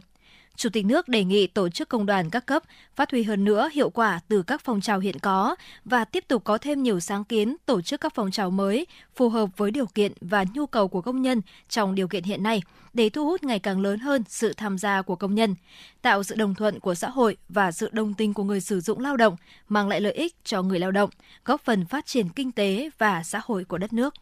[0.59, 2.63] Chủ tịch nước đề nghị tổ chức công đoàn các cấp
[2.95, 5.55] phát huy hơn nữa hiệu quả từ các phong trào hiện có
[5.85, 9.29] và tiếp tục có thêm nhiều sáng kiến tổ chức các phong trào mới phù
[9.29, 12.61] hợp với điều kiện và nhu cầu của công nhân trong điều kiện hiện nay
[12.93, 15.55] để thu hút ngày càng lớn hơn sự tham gia của công nhân,
[16.01, 18.99] tạo sự đồng thuận của xã hội và sự đồng tình của người sử dụng
[18.99, 19.35] lao động,
[19.69, 21.09] mang lại lợi ích cho người lao động,
[21.45, 24.13] góp phần phát triển kinh tế và xã hội của đất nước.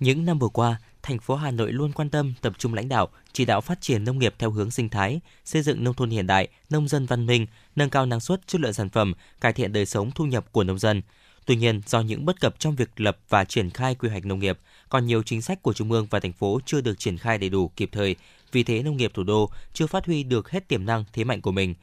[0.00, 3.08] Những năm vừa qua, thành phố Hà Nội luôn quan tâm tập trung lãnh đạo,
[3.32, 6.26] chỉ đạo phát triển nông nghiệp theo hướng sinh thái, xây dựng nông thôn hiện
[6.26, 7.46] đại, nông dân văn minh,
[7.76, 10.64] nâng cao năng suất, chất lượng sản phẩm, cải thiện đời sống thu nhập của
[10.64, 11.02] nông dân.
[11.46, 14.38] Tuy nhiên, do những bất cập trong việc lập và triển khai quy hoạch nông
[14.38, 17.38] nghiệp, còn nhiều chính sách của trung ương và thành phố chưa được triển khai
[17.38, 18.16] đầy đủ kịp thời,
[18.52, 21.40] vì thế nông nghiệp thủ đô chưa phát huy được hết tiềm năng thế mạnh
[21.40, 21.74] của mình.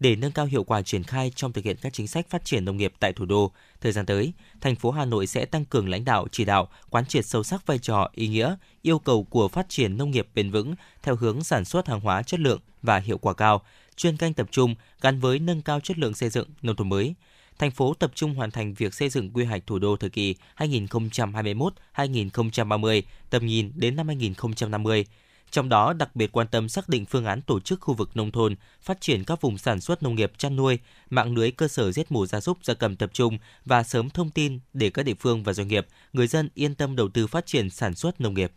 [0.00, 2.64] Để nâng cao hiệu quả triển khai trong thực hiện các chính sách phát triển
[2.64, 5.88] nông nghiệp tại thủ đô, thời gian tới, thành phố Hà Nội sẽ tăng cường
[5.88, 9.48] lãnh đạo chỉ đạo, quán triệt sâu sắc vai trò, ý nghĩa, yêu cầu của
[9.48, 12.98] phát triển nông nghiệp bền vững theo hướng sản xuất hàng hóa chất lượng và
[12.98, 13.62] hiệu quả cao,
[13.96, 17.14] chuyên canh tập trung gắn với nâng cao chất lượng xây dựng nông thôn mới.
[17.58, 20.34] Thành phố tập trung hoàn thành việc xây dựng quy hoạch thủ đô thời kỳ
[20.56, 25.06] 2021-2030, tầm nhìn đến năm 2050
[25.50, 28.30] trong đó đặc biệt quan tâm xác định phương án tổ chức khu vực nông
[28.30, 30.78] thôn, phát triển các vùng sản xuất nông nghiệp chăn nuôi,
[31.10, 34.30] mạng lưới cơ sở giết mổ gia súc gia cầm tập trung và sớm thông
[34.30, 37.46] tin để các địa phương và doanh nghiệp, người dân yên tâm đầu tư phát
[37.46, 38.52] triển sản xuất nông nghiệp.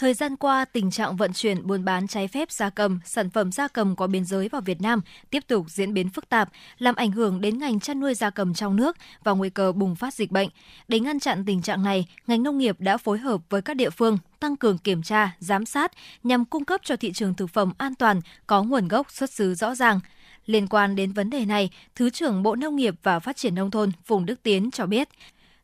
[0.00, 3.52] Thời gian qua, tình trạng vận chuyển buôn bán trái phép gia cầm, sản phẩm
[3.52, 6.48] gia cầm qua biên giới vào Việt Nam tiếp tục diễn biến phức tạp,
[6.78, 9.96] làm ảnh hưởng đến ngành chăn nuôi gia cầm trong nước và nguy cơ bùng
[9.96, 10.48] phát dịch bệnh.
[10.88, 13.90] Để ngăn chặn tình trạng này, ngành nông nghiệp đã phối hợp với các địa
[13.90, 15.92] phương tăng cường kiểm tra, giám sát
[16.24, 19.54] nhằm cung cấp cho thị trường thực phẩm an toàn, có nguồn gốc xuất xứ
[19.54, 20.00] rõ ràng.
[20.46, 23.70] Liên quan đến vấn đề này, Thứ trưởng Bộ Nông nghiệp và Phát triển Nông
[23.70, 25.08] thôn Phùng Đức Tiến cho biết,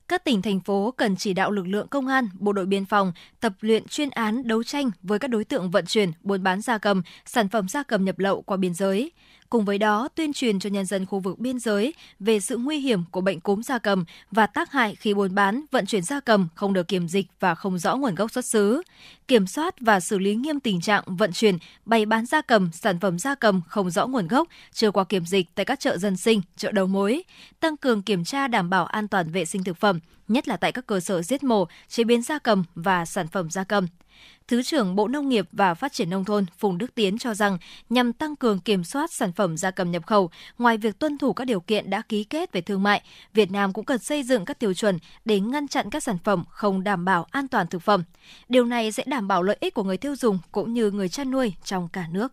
[0.08, 3.12] các tỉnh thành phố cần chỉ đạo lực lượng công an, bộ đội biên phòng
[3.40, 6.78] tập luyện chuyên án đấu tranh với các đối tượng vận chuyển, buôn bán gia
[6.78, 9.12] cầm, sản phẩm gia cầm nhập lậu qua biên giới.
[9.50, 12.78] Cùng với đó, tuyên truyền cho nhân dân khu vực biên giới về sự nguy
[12.78, 16.20] hiểm của bệnh cúm gia cầm và tác hại khi buôn bán, vận chuyển gia
[16.20, 18.82] cầm không được kiểm dịch và không rõ nguồn gốc xuất xứ.
[19.28, 23.00] Kiểm soát và xử lý nghiêm tình trạng vận chuyển, bày bán gia cầm, sản
[23.00, 26.16] phẩm gia cầm không rõ nguồn gốc, chưa qua kiểm dịch tại các chợ dân
[26.16, 27.22] sinh, chợ đầu mối.
[27.60, 30.72] Tăng cường kiểm tra đảm bảo an toàn vệ sinh thực phẩm, nhất là tại
[30.72, 33.86] các cơ sở giết mổ, chế biến gia cầm và sản phẩm gia cầm.
[34.48, 37.58] Thứ trưởng Bộ Nông nghiệp và Phát triển Nông thôn Phùng Đức Tiến cho rằng
[37.90, 41.32] nhằm tăng cường kiểm soát sản phẩm gia cầm nhập khẩu, ngoài việc tuân thủ
[41.32, 43.02] các điều kiện đã ký kết về thương mại,
[43.34, 46.44] Việt Nam cũng cần xây dựng các tiêu chuẩn để ngăn chặn các sản phẩm
[46.48, 48.02] không đảm bảo an toàn thực phẩm.
[48.48, 51.30] Điều này sẽ đảm bảo lợi ích của người tiêu dùng cũng như người chăn
[51.30, 52.32] nuôi trong cả nước.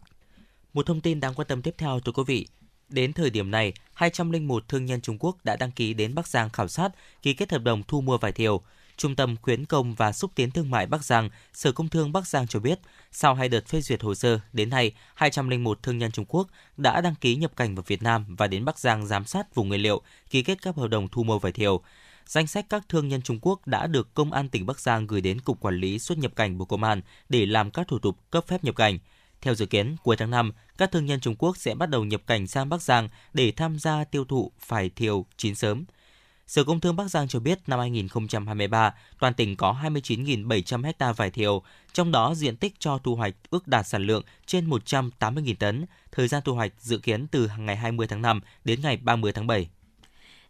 [0.73, 2.47] Một thông tin đáng quan tâm tiếp theo thưa quý vị.
[2.89, 6.49] Đến thời điểm này, 201 thương nhân Trung Quốc đã đăng ký đến Bắc Giang
[6.49, 6.89] khảo sát,
[7.21, 8.61] ký kết hợp đồng thu mua vải thiều.
[8.97, 12.27] Trung tâm khuyến công và xúc tiến thương mại Bắc Giang, Sở Công Thương Bắc
[12.27, 12.79] Giang cho biết,
[13.11, 17.01] sau hai đợt phê duyệt hồ sơ, đến nay 201 thương nhân Trung Quốc đã
[17.01, 19.81] đăng ký nhập cảnh vào Việt Nam và đến Bắc Giang giám sát vùng nguyên
[19.81, 21.81] liệu, ký kết các hợp đồng thu mua vải thiều.
[22.25, 25.21] Danh sách các thương nhân Trung Quốc đã được Công an tỉnh Bắc Giang gửi
[25.21, 28.17] đến Cục Quản lý xuất nhập cảnh Bộ Công an để làm các thủ tục
[28.31, 28.99] cấp phép nhập cảnh.
[29.43, 32.21] Theo dự kiến, cuối tháng 5, các thương nhân Trung Quốc sẽ bắt đầu nhập
[32.27, 35.85] cảnh sang Bắc Giang để tham gia tiêu thụ vải thiều chín sớm.
[36.47, 41.31] Sở Công Thương Bắc Giang cho biết năm 2023, toàn tỉnh có 29.700 ha vải
[41.31, 41.61] thiều,
[41.93, 45.85] trong đó diện tích cho thu hoạch ước đạt sản lượng trên 180.000 tấn.
[46.11, 49.47] Thời gian thu hoạch dự kiến từ ngày 20 tháng 5 đến ngày 30 tháng
[49.47, 49.69] 7.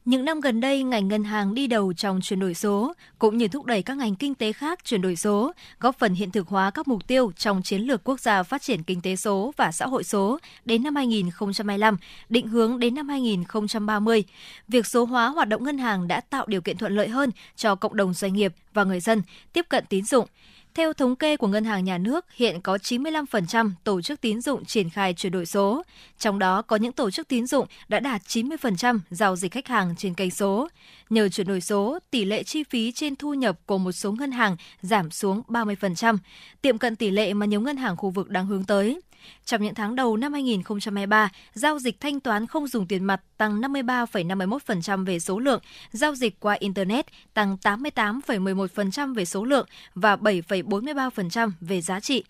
[0.05, 3.47] Những năm gần đây, ngành ngân hàng đi đầu trong chuyển đổi số, cũng như
[3.47, 6.71] thúc đẩy các ngành kinh tế khác chuyển đổi số, góp phần hiện thực hóa
[6.71, 9.85] các mục tiêu trong chiến lược quốc gia phát triển kinh tế số và xã
[9.85, 11.97] hội số đến năm 2025,
[12.29, 14.23] định hướng đến năm 2030.
[14.67, 17.75] Việc số hóa hoạt động ngân hàng đã tạo điều kiện thuận lợi hơn cho
[17.75, 19.21] cộng đồng doanh nghiệp và người dân
[19.53, 20.27] tiếp cận tín dụng.
[20.75, 24.65] Theo thống kê của Ngân hàng Nhà nước, hiện có 95% tổ chức tín dụng
[24.65, 25.83] triển khai chuyển đổi số.
[26.19, 29.95] Trong đó có những tổ chức tín dụng đã đạt 90% giao dịch khách hàng
[29.97, 30.67] trên kênh số.
[31.09, 34.31] Nhờ chuyển đổi số, tỷ lệ chi phí trên thu nhập của một số ngân
[34.31, 36.17] hàng giảm xuống 30%,
[36.61, 39.01] tiệm cận tỷ lệ mà nhiều ngân hàng khu vực đang hướng tới.
[39.45, 43.61] Trong những tháng đầu năm 2023, giao dịch thanh toán không dùng tiền mặt tăng
[43.61, 45.61] 53,51% về số lượng,
[45.91, 52.23] giao dịch qua Internet tăng 88,11% về số lượng và 7,43% về giá trị.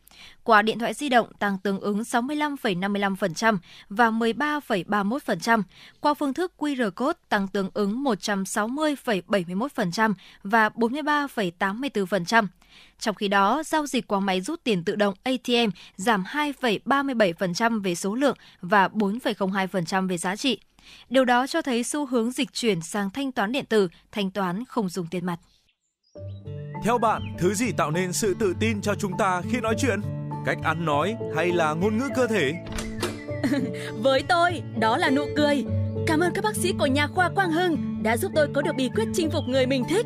[0.43, 3.57] Qua điện thoại di động tăng tương ứng 65,55%
[3.89, 5.63] và 13,31%.
[5.99, 10.13] Qua phương thức QR code tăng tương ứng 160,71%
[10.43, 12.47] và 43,84%.
[12.99, 17.95] Trong khi đó, giao dịch qua máy rút tiền tự động ATM giảm 2,37% về
[17.95, 20.59] số lượng và 4,02% về giá trị.
[21.09, 24.65] Điều đó cho thấy xu hướng dịch chuyển sang thanh toán điện tử, thanh toán
[24.65, 25.39] không dùng tiền mặt.
[26.83, 30.01] Theo bạn, thứ gì tạo nên sự tự tin cho chúng ta khi nói chuyện?
[30.45, 32.53] Cách ăn nói hay là ngôn ngữ cơ thể?
[34.03, 35.65] Với tôi, đó là nụ cười.
[36.07, 38.75] Cảm ơn các bác sĩ của nhà khoa Quang Hưng đã giúp tôi có được
[38.75, 40.05] bí quyết chinh phục người mình thích.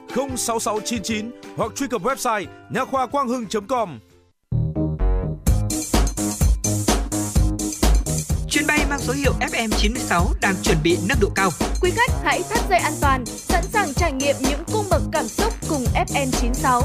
[0.15, 3.99] 06699 hoặc truy cập website nha khoa quang hưng.com.
[8.49, 11.49] Chuyến bay mang số hiệu FM96 đang chuẩn bị nâng độ cao.
[11.81, 15.27] Quý khách hãy thắt dây an toàn, sẵn sàng trải nghiệm những cung bậc cảm
[15.27, 16.81] xúc cùng FN96.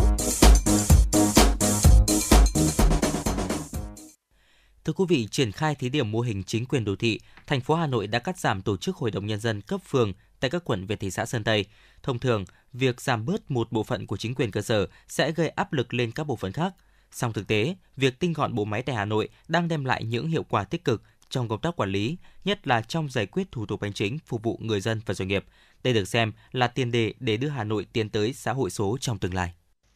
[4.85, 7.75] Thưa quý vị, triển khai thí điểm mô hình chính quyền đô thị, thành phố
[7.75, 10.63] Hà Nội đã cắt giảm tổ chức hội đồng nhân dân cấp phường tại các
[10.65, 11.65] quận về thị xã Sơn Tây.
[12.03, 12.45] Thông thường,
[12.79, 15.95] việc giảm bớt một bộ phận của chính quyền cơ sở sẽ gây áp lực
[15.95, 16.75] lên các bộ phận khác.
[17.11, 20.29] Song thực tế, việc tinh gọn bộ máy tại Hà Nội đang đem lại những
[20.29, 23.67] hiệu quả tích cực trong công tác quản lý, nhất là trong giải quyết thủ
[23.67, 25.45] tục hành chính phục vụ người dân và doanh nghiệp.
[25.83, 28.97] Đây được xem là tiền đề để đưa Hà Nội tiến tới xã hội số
[29.01, 29.55] trong tương lai.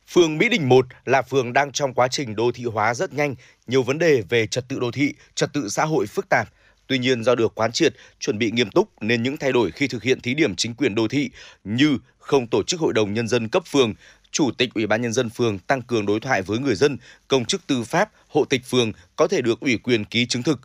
[0.08, 3.34] Phường Mỹ Đình 1 là phường đang trong quá trình đô thị hóa rất nhanh,
[3.66, 6.48] nhiều vấn đề về trật tự đô thị, trật tự xã hội phức tạp.
[6.86, 9.88] Tuy nhiên do được quán triệt, chuẩn bị nghiêm túc nên những thay đổi khi
[9.88, 11.30] thực hiện thí điểm chính quyền đô thị
[11.64, 11.98] như
[12.30, 13.94] không tổ chức hội đồng nhân dân cấp phường,
[14.30, 16.96] chủ tịch ủy ban nhân dân phường tăng cường đối thoại với người dân,
[17.28, 20.60] công chức tư pháp, hộ tịch phường có thể được ủy quyền ký chứng thực.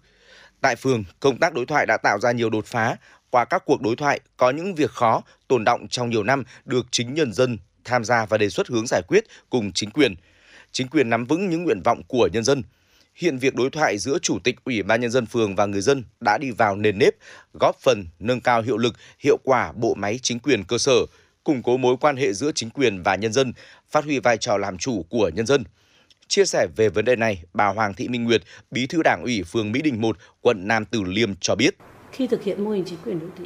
[0.62, 2.96] Tại phường, công tác đối thoại đã tạo ra nhiều đột phá.
[3.30, 6.86] Qua các cuộc đối thoại, có những việc khó, tồn động trong nhiều năm được
[6.92, 10.16] chính nhân dân tham gia và đề xuất hướng giải quyết cùng chính quyền.
[10.72, 12.64] Chính quyền nắm vững những nguyện vọng của nhân dân.
[13.16, 16.04] Hiện việc đối thoại giữa chủ tịch ủy ban nhân dân phường và người dân
[16.20, 17.14] đã đi vào nền nếp,
[17.60, 21.06] góp phần nâng cao hiệu lực, hiệu quả bộ máy chính quyền cơ sở,
[21.46, 23.54] củng cố mối quan hệ giữa chính quyền và nhân dân,
[23.90, 25.64] phát huy vai trò làm chủ của nhân dân.
[26.28, 28.42] Chia sẻ về vấn đề này, bà Hoàng Thị Minh Nguyệt,
[28.72, 31.76] Bí thư Đảng ủy phường Mỹ Đình 1, quận Nam Từ Liêm cho biết.
[32.12, 33.46] Khi thực hiện mô hình chính quyền đô thị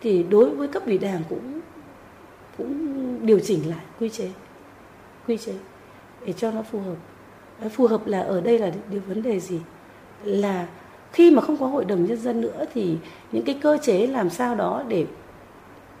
[0.00, 1.60] thì đối với cấp ủy Đảng cũng
[2.58, 4.30] cũng điều chỉnh lại quy chế
[5.26, 5.52] quy chế
[6.26, 6.96] để cho nó phù hợp
[7.68, 9.60] phù hợp là ở đây là điều vấn đề gì
[10.24, 10.66] là
[11.12, 12.96] khi mà không có hội đồng nhân dân nữa thì
[13.32, 15.06] những cái cơ chế làm sao đó để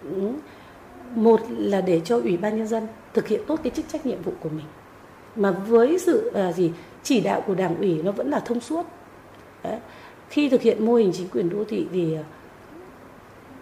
[0.02, 0.32] ừ,
[1.14, 4.22] một là để cho ủy ban nhân dân thực hiện tốt cái chức trách nhiệm
[4.22, 4.66] vụ của mình
[5.36, 6.72] mà với sự à, gì
[7.02, 8.86] chỉ đạo của đảng ủy nó vẫn là thông suốt
[9.62, 9.78] Đấy.
[10.28, 12.16] khi thực hiện mô hình chính quyền đô thị thì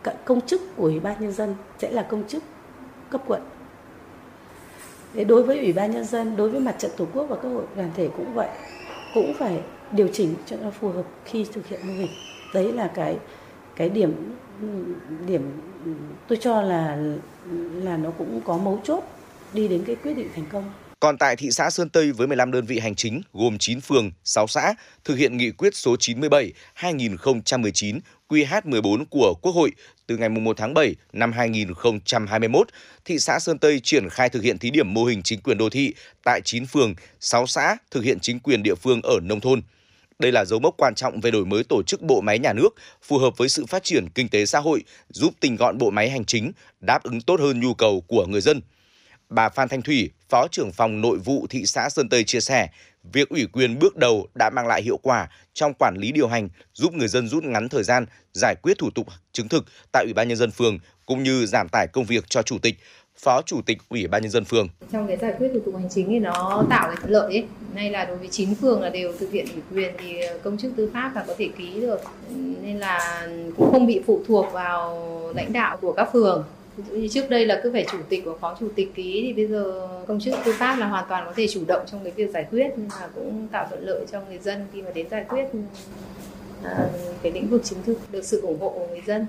[0.04, 2.42] à, công chức của ủy ban nhân dân sẽ là công chức
[3.10, 3.42] cấp quận
[5.16, 7.48] Thế đối với ủy ban nhân dân, đối với mặt trận tổ quốc và các
[7.48, 8.48] hội đoàn thể cũng vậy,
[9.14, 9.60] cũng phải
[9.92, 12.10] điều chỉnh cho nó phù hợp khi thực hiện mô hình.
[12.54, 13.16] Đấy là cái
[13.76, 14.32] cái điểm
[15.26, 15.42] điểm
[16.28, 16.96] tôi cho là
[17.74, 19.04] là nó cũng có mấu chốt
[19.52, 20.72] đi đến cái quyết định thành công.
[21.00, 24.10] Còn tại thị xã Sơn Tây với 15 đơn vị hành chính gồm 9 phường,
[24.24, 24.74] 6 xã
[25.04, 27.98] thực hiện nghị quyết số 97 2019
[28.28, 29.70] QH14 của Quốc hội
[30.06, 32.68] từ ngày 1 tháng 7 năm 2021,
[33.04, 35.70] thị xã Sơn Tây triển khai thực hiện thí điểm mô hình chính quyền đô
[35.70, 35.94] thị
[36.24, 39.62] tại 9 phường, 6 xã thực hiện chính quyền địa phương ở nông thôn.
[40.18, 42.68] Đây là dấu mốc quan trọng về đổi mới tổ chức bộ máy nhà nước,
[43.02, 46.10] phù hợp với sự phát triển kinh tế xã hội, giúp tinh gọn bộ máy
[46.10, 48.60] hành chính, đáp ứng tốt hơn nhu cầu của người dân.
[49.28, 52.68] Bà Phan Thanh Thủy, Phó trưởng phòng nội vụ thị xã Sơn Tây chia sẻ,
[53.12, 56.48] việc ủy quyền bước đầu đã mang lại hiệu quả trong quản lý điều hành,
[56.72, 60.12] giúp người dân rút ngắn thời gian giải quyết thủ tục chứng thực tại Ủy
[60.12, 62.76] ban nhân dân phường cũng như giảm tải công việc cho chủ tịch,
[63.18, 64.68] Phó Chủ tịch Ủy ban nhân dân phường.
[64.92, 67.44] trong cái giải quyết thủ tục hành chính thì nó tạo cái thuận lợi ấy.
[67.74, 70.72] Nay là đối với 9 phường là đều thực hiện ủy quyền thì công chức
[70.76, 72.00] tư pháp là có thể ký được
[72.62, 76.44] nên là cũng không bị phụ thuộc vào lãnh đạo của các phường.
[76.90, 79.46] Như trước đây là cứ phải chủ tịch và phó chủ tịch ký thì bây
[79.46, 82.30] giờ công chức tư pháp là hoàn toàn có thể chủ động trong cái việc
[82.30, 85.24] giải quyết nhưng mà cũng tạo thuận lợi cho người dân khi mà đến giải
[85.28, 85.44] quyết
[86.62, 86.88] à,
[87.22, 89.26] cái lĩnh vực chính thức được sự ủng hộ của người dân.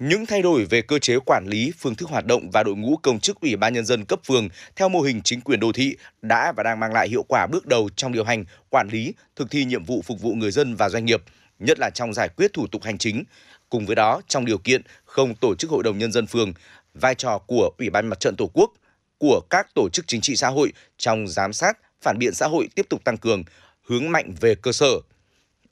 [0.00, 2.96] Những thay đổi về cơ chế quản lý, phương thức hoạt động và đội ngũ
[2.96, 5.96] công chức Ủy ban nhân dân cấp phường theo mô hình chính quyền đô thị
[6.22, 9.50] đã và đang mang lại hiệu quả bước đầu trong điều hành, quản lý, thực
[9.50, 11.22] thi nhiệm vụ phục vụ người dân và doanh nghiệp,
[11.58, 13.24] nhất là trong giải quyết thủ tục hành chính.
[13.68, 16.52] Cùng với đó, trong điều kiện không tổ chức hội đồng nhân dân phường,
[16.94, 18.72] vai trò của Ủy ban Mặt trận Tổ quốc,
[19.18, 22.68] của các tổ chức chính trị xã hội trong giám sát, phản biện xã hội
[22.74, 23.42] tiếp tục tăng cường,
[23.86, 24.90] hướng mạnh về cơ sở.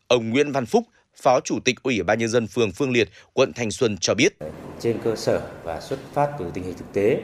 [0.09, 0.85] Ông Nguyễn Văn Phúc,
[1.23, 4.37] Phó Chủ tịch Ủy ban nhân dân phường Phương Liệt, quận Thanh Xuân cho biết.
[4.81, 7.21] trên cơ sở và xuất phát từ tình hình thực tế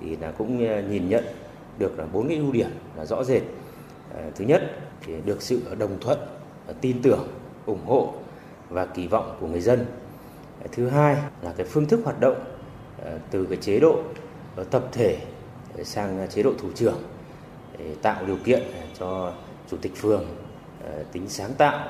[0.00, 1.24] thì là cũng ờ, nhìn nhận
[1.78, 3.42] được là bốn cái ưu điểm là rõ rệt.
[4.14, 4.62] Ờ, thứ nhất
[5.06, 6.18] thì được sự đồng thuận,
[6.80, 7.28] tin tưởng,
[7.66, 8.14] ủng hộ
[8.68, 9.86] và kỳ vọng của người dân.
[10.62, 12.44] Ờ, thứ hai là cái phương thức hoạt động
[13.30, 14.02] từ cái chế độ
[14.70, 15.18] tập thể
[15.84, 17.02] sang chế độ thủ trưởng
[17.78, 18.62] để tạo điều kiện
[18.98, 19.32] cho
[19.70, 20.26] chủ tịch phường
[21.12, 21.88] tính sáng tạo,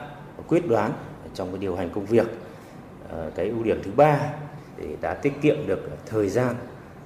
[0.48, 0.92] quyết đoán
[1.38, 2.26] trong cái điều hành công việc.
[3.08, 4.20] Ờ, cái ưu điểm thứ ba
[4.78, 6.54] thì đã tiết kiệm được thời gian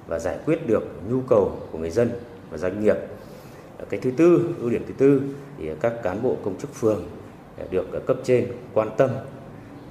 [0.07, 2.11] và giải quyết được nhu cầu của người dân
[2.49, 2.95] và doanh nghiệp.
[3.77, 5.21] Ờ, cái thứ tư, ưu điểm thứ tư
[5.57, 7.09] thì các cán bộ công chức phường
[7.57, 9.09] ờ, được cấp trên quan tâm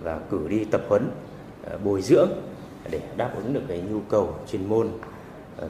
[0.03, 1.11] và cử đi tập huấn,
[1.85, 2.31] bồi dưỡng
[2.91, 4.89] để đáp ứng được cái nhu cầu chuyên môn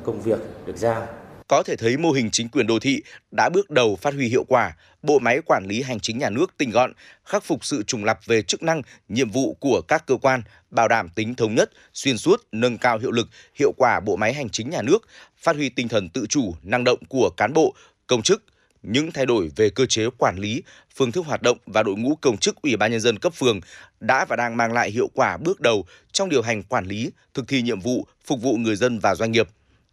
[0.04, 1.06] công việc được giao.
[1.48, 4.44] Có thể thấy mô hình chính quyền đô thị đã bước đầu phát huy hiệu
[4.44, 6.92] quả, bộ máy quản lý hành chính nhà nước tinh gọn,
[7.24, 10.88] khắc phục sự trùng lập về chức năng, nhiệm vụ của các cơ quan, bảo
[10.88, 14.48] đảm tính thống nhất, xuyên suốt, nâng cao hiệu lực, hiệu quả bộ máy hành
[14.48, 14.98] chính nhà nước,
[15.38, 17.74] phát huy tinh thần tự chủ, năng động của cán bộ,
[18.06, 18.42] công chức,
[18.82, 20.62] những thay đổi về cơ chế quản lý,
[20.94, 23.60] phương thức hoạt động và đội ngũ công chức Ủy ban nhân dân cấp phường
[24.00, 27.48] đã và đang mang lại hiệu quả bước đầu trong điều hành quản lý, thực
[27.48, 29.48] thi nhiệm vụ phục vụ người dân và doanh nghiệp.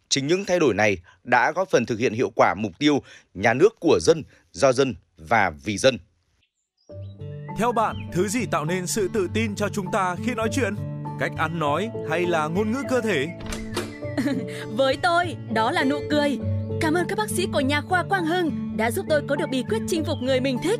[0.10, 3.04] Chính những thay đổi này đã góp phần thực hiện hiệu quả mục tiêu
[3.34, 5.98] nhà nước của dân, do dân và vì dân.
[7.58, 10.76] Theo bạn, thứ gì tạo nên sự tự tin cho chúng ta khi nói chuyện?
[11.20, 13.28] Cách ăn nói hay là ngôn ngữ cơ thể?
[14.78, 16.40] Với tôi, đó là nụ cười.
[16.82, 19.46] Cảm ơn các bác sĩ của nhà khoa Quang Hưng đã giúp tôi có được
[19.52, 20.80] bí quyết chinh phục người mình thích.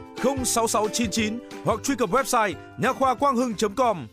[0.23, 4.07] 06699 hoặc truy cập website nha khoa quang hưng.com.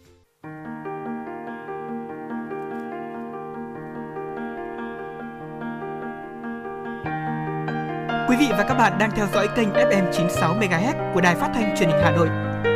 [8.29, 11.51] Quý vị và các bạn đang theo dõi kênh FM 96 MHz của đài phát
[11.55, 12.29] thanh truyền hình Hà Nội.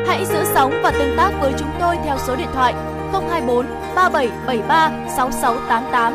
[0.07, 2.75] Hãy giữ sóng và tương tác với chúng tôi theo số điện thoại
[3.13, 6.13] 024 3773 6688.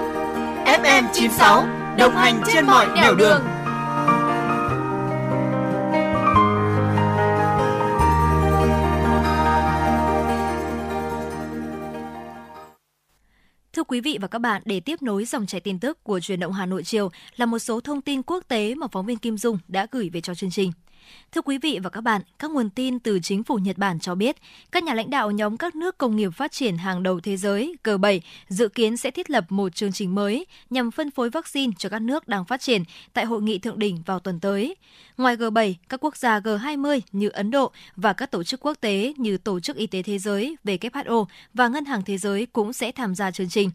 [0.65, 1.63] FM 96
[1.97, 3.56] đồng hành trên mọi nẻo đường.
[13.97, 16.53] Quý vị và các bạn, để tiếp nối dòng chảy tin tức của truyền động
[16.53, 19.59] Hà Nội chiều là một số thông tin quốc tế mà phóng viên Kim Dung
[19.67, 20.71] đã gửi về cho chương trình.
[21.31, 24.15] Thưa quý vị và các bạn, các nguồn tin từ chính phủ Nhật Bản cho
[24.15, 24.35] biết,
[24.71, 27.75] các nhà lãnh đạo nhóm các nước công nghiệp phát triển hàng đầu thế giới
[27.83, 31.89] G7 dự kiến sẽ thiết lập một chương trình mới nhằm phân phối vaccine cho
[31.89, 34.75] các nước đang phát triển tại hội nghị thượng đỉnh vào tuần tới.
[35.17, 39.13] Ngoài G7, các quốc gia G20 như Ấn Độ và các tổ chức quốc tế
[39.17, 42.91] như Tổ chức Y tế Thế giới WHO và Ngân hàng Thế giới cũng sẽ
[42.91, 43.71] tham gia chương trình.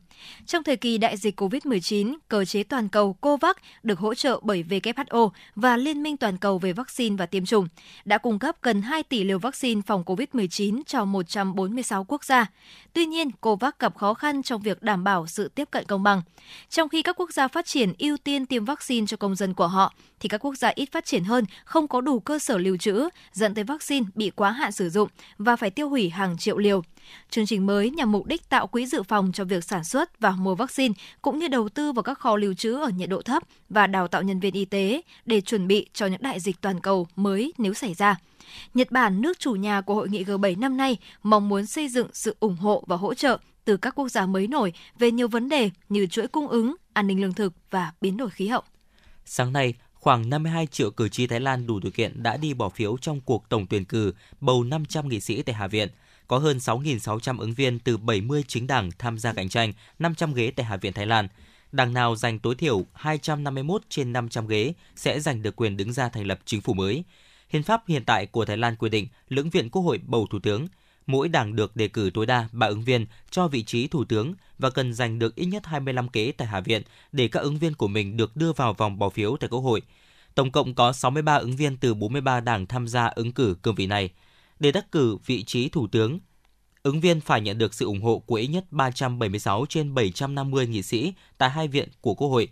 [0.46, 4.64] Trong thời kỳ đại dịch COVID-19, cơ chế toàn cầu COVAX được hỗ trợ bởi
[4.68, 7.68] WHO và Liên minh toàn cầu về vaccine và tiêm chủng
[8.04, 12.46] đã cung cấp gần 2 tỷ liều vaccine phòng COVID-19 cho 146 quốc gia.
[12.92, 16.22] Tuy nhiên, COVAX gặp khó khăn trong việc đảm bảo sự tiếp cận công bằng.
[16.68, 19.66] Trong khi các quốc gia phát triển ưu tiên tiêm vaccine cho công dân của
[19.66, 22.76] họ, thì các quốc gia ít phát triển hơn không có đủ cơ sở lưu
[22.76, 25.08] trữ, dẫn tới vaccine bị quá hạn sử dụng
[25.38, 26.82] và phải tiêu hủy hàng triệu liều.
[27.30, 30.30] Chương trình mới nhằm mục đích tạo quỹ dự phòng cho việc sản xuất và
[30.30, 33.42] mua vaccine, cũng như đầu tư vào các kho lưu trữ ở nhiệt độ thấp
[33.68, 36.80] và đào tạo nhân viên y tế để chuẩn bị cho những đại dịch toàn
[36.80, 38.16] cầu mới nếu xảy ra.
[38.74, 42.08] Nhật Bản, nước chủ nhà của hội nghị G7 năm nay, mong muốn xây dựng
[42.12, 45.48] sự ủng hộ và hỗ trợ từ các quốc gia mới nổi về nhiều vấn
[45.48, 48.62] đề như chuỗi cung ứng, an ninh lương thực và biến đổi khí hậu.
[49.24, 52.68] Sáng nay, khoảng 52 triệu cử tri Thái Lan đủ điều kiện đã đi bỏ
[52.68, 55.88] phiếu trong cuộc tổng tuyển cử bầu 500 nghị sĩ tại Hạ viện.
[56.28, 60.50] Có hơn 6.600 ứng viên từ 70 chính đảng tham gia cạnh tranh 500 ghế
[60.50, 61.28] tại Hạ viện Thái Lan.
[61.72, 66.08] Đảng nào giành tối thiểu 251 trên 500 ghế sẽ giành được quyền đứng ra
[66.08, 67.04] thành lập chính phủ mới.
[67.48, 70.38] Hiến pháp hiện tại của Thái Lan quy định lưỡng viện quốc hội bầu thủ
[70.38, 70.66] tướng.
[71.06, 74.34] Mỗi đảng được đề cử tối đa 3 ứng viên cho vị trí thủ tướng
[74.58, 77.74] và cần giành được ít nhất 25 ghế tại Hạ viện để các ứng viên
[77.74, 79.82] của mình được đưa vào vòng bỏ phiếu tại Quốc hội.
[80.34, 83.86] Tổng cộng có 63 ứng viên từ 43 đảng tham gia ứng cử cương vị
[83.86, 84.10] này.
[84.58, 86.18] Để đắc cử vị trí thủ tướng,
[86.82, 90.82] ứng viên phải nhận được sự ủng hộ của ít nhất 376 trên 750 nghị
[90.82, 92.48] sĩ tại hai viện của Quốc hội.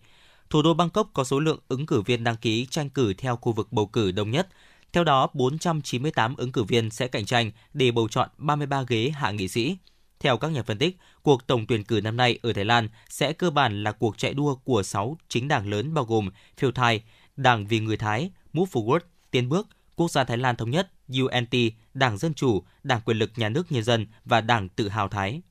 [0.51, 3.53] Thủ đô Bangkok có số lượng ứng cử viên đăng ký tranh cử theo khu
[3.53, 4.49] vực bầu cử đông nhất.
[4.93, 9.31] Theo đó, 498 ứng cử viên sẽ cạnh tranh để bầu chọn 33 ghế hạ
[9.31, 9.77] nghị sĩ.
[10.21, 13.33] Theo các nhà phân tích, cuộc tổng tuyển cử năm nay ở Thái Lan sẽ
[13.33, 16.31] cơ bản là cuộc chạy đua của 6 chính đảng lớn bao gồm
[16.61, 17.03] Pheu Thai,
[17.37, 19.01] Đảng Vì Người Thái, Move Forward,
[19.31, 21.55] Tiến Bước, Quốc gia Thái Lan Thống Nhất, UNT,
[21.95, 25.43] Đảng Dân Chủ, Đảng Quyền lực Nhà nước Nhân dân và Đảng Tự hào Thái.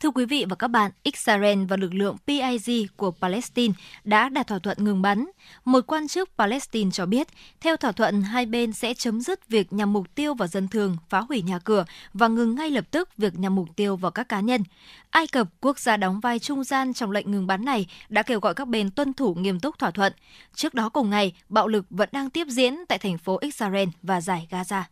[0.00, 3.74] Thưa quý vị và các bạn, Israel và lực lượng PIG của Palestine
[4.04, 5.26] đã đạt thỏa thuận ngừng bắn.
[5.64, 7.28] Một quan chức Palestine cho biết,
[7.60, 10.96] theo thỏa thuận, hai bên sẽ chấm dứt việc nhằm mục tiêu vào dân thường,
[11.08, 14.28] phá hủy nhà cửa và ngừng ngay lập tức việc nhằm mục tiêu vào các
[14.28, 14.62] cá nhân.
[15.10, 18.40] Ai Cập, quốc gia đóng vai trung gian trong lệnh ngừng bắn này, đã kêu
[18.40, 20.12] gọi các bên tuân thủ nghiêm túc thỏa thuận.
[20.54, 24.20] Trước đó cùng ngày, bạo lực vẫn đang tiếp diễn tại thành phố Israel và
[24.20, 24.82] giải Gaza.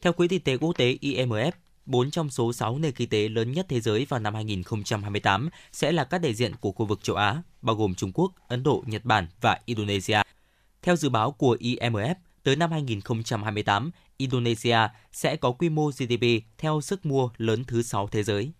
[0.00, 1.50] Theo Quỹ tiền tệ quốc tế IMF,
[1.86, 5.92] 4 trong số 6 nền kinh tế lớn nhất thế giới vào năm 2028 sẽ
[5.92, 8.84] là các đại diện của khu vực châu Á, bao gồm Trung Quốc, Ấn Độ,
[8.86, 10.20] Nhật Bản và Indonesia.
[10.82, 14.78] Theo dự báo của IMF, tới năm 2028, Indonesia
[15.12, 16.26] sẽ có quy mô GDP
[16.58, 18.52] theo sức mua lớn thứ 6 thế giới.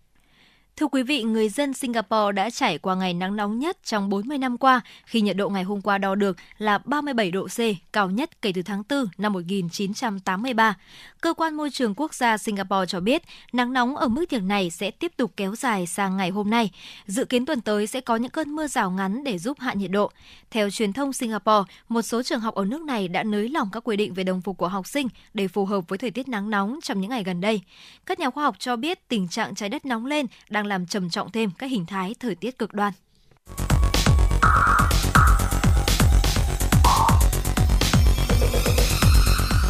[0.79, 4.37] Thưa quý vị, người dân Singapore đã trải qua ngày nắng nóng nhất trong 40
[4.37, 7.59] năm qua khi nhiệt độ ngày hôm qua đo được là 37 độ C,
[7.93, 10.75] cao nhất kể từ tháng 4 năm 1983.
[11.21, 13.21] Cơ quan môi trường quốc gia Singapore cho biết
[13.53, 16.71] nắng nóng ở mức nhiệt này sẽ tiếp tục kéo dài sang ngày hôm nay.
[17.05, 19.91] Dự kiến tuần tới sẽ có những cơn mưa rào ngắn để giúp hạ nhiệt
[19.91, 20.11] độ.
[20.51, 23.83] Theo truyền thông Singapore, một số trường học ở nước này đã nới lỏng các
[23.83, 26.49] quy định về đồng phục của học sinh để phù hợp với thời tiết nắng
[26.49, 27.61] nóng trong những ngày gần đây.
[28.05, 31.09] Các nhà khoa học cho biết tình trạng trái đất nóng lên đang làm trầm
[31.09, 32.93] trọng thêm các hình thái thời tiết cực đoan.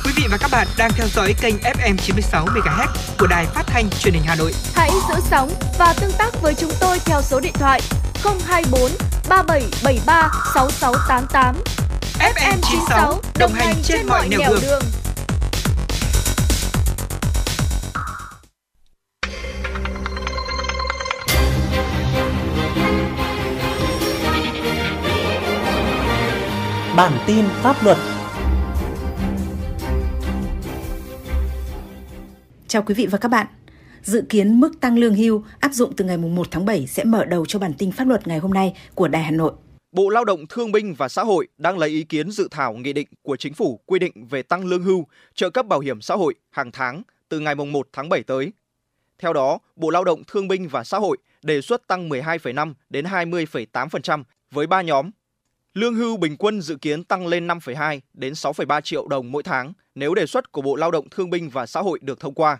[0.06, 2.88] Quý vị và các bạn đang theo dõi kênh FM 96 MHz
[3.20, 4.54] của đài phát thanh truyền hình Hà Nội.
[4.76, 5.50] Hãy giữ sóng
[5.80, 7.82] và tương tác với chúng tôi theo số điện thoại
[8.24, 8.92] 024
[9.30, 11.56] 3773 6688.
[12.20, 14.82] FM 96 đồng hành trên mọi nẻo đường.
[26.98, 27.98] Bản tin pháp luật
[32.68, 33.48] Chào quý vị và các bạn.
[34.02, 37.26] Dự kiến mức tăng lương hưu áp dụng từ ngày 1 tháng 7 sẽ mở
[37.26, 39.54] đầu cho bản tin pháp luật ngày hôm nay của Đài Hà Nội.
[39.92, 42.94] Bộ Lao động Thương binh và Xã hội đang lấy ý kiến dự thảo nghị
[42.94, 46.16] định của chính phủ quy định về tăng lương hưu, trợ cấp bảo hiểm xã
[46.16, 48.52] hội hàng tháng từ ngày 1 tháng 7 tới.
[49.20, 53.06] Theo đó, Bộ Lao động Thương binh và Xã hội đề xuất tăng 12,5 đến
[53.06, 55.10] 20,8% với 3 nhóm.
[55.76, 59.74] Lương hưu bình quân dự kiến tăng lên 5,2 đến 6,3 triệu đồng mỗi tháng
[59.96, 62.58] nếu đề xuất của Bộ Lao động Thương binh và Xã hội được thông qua.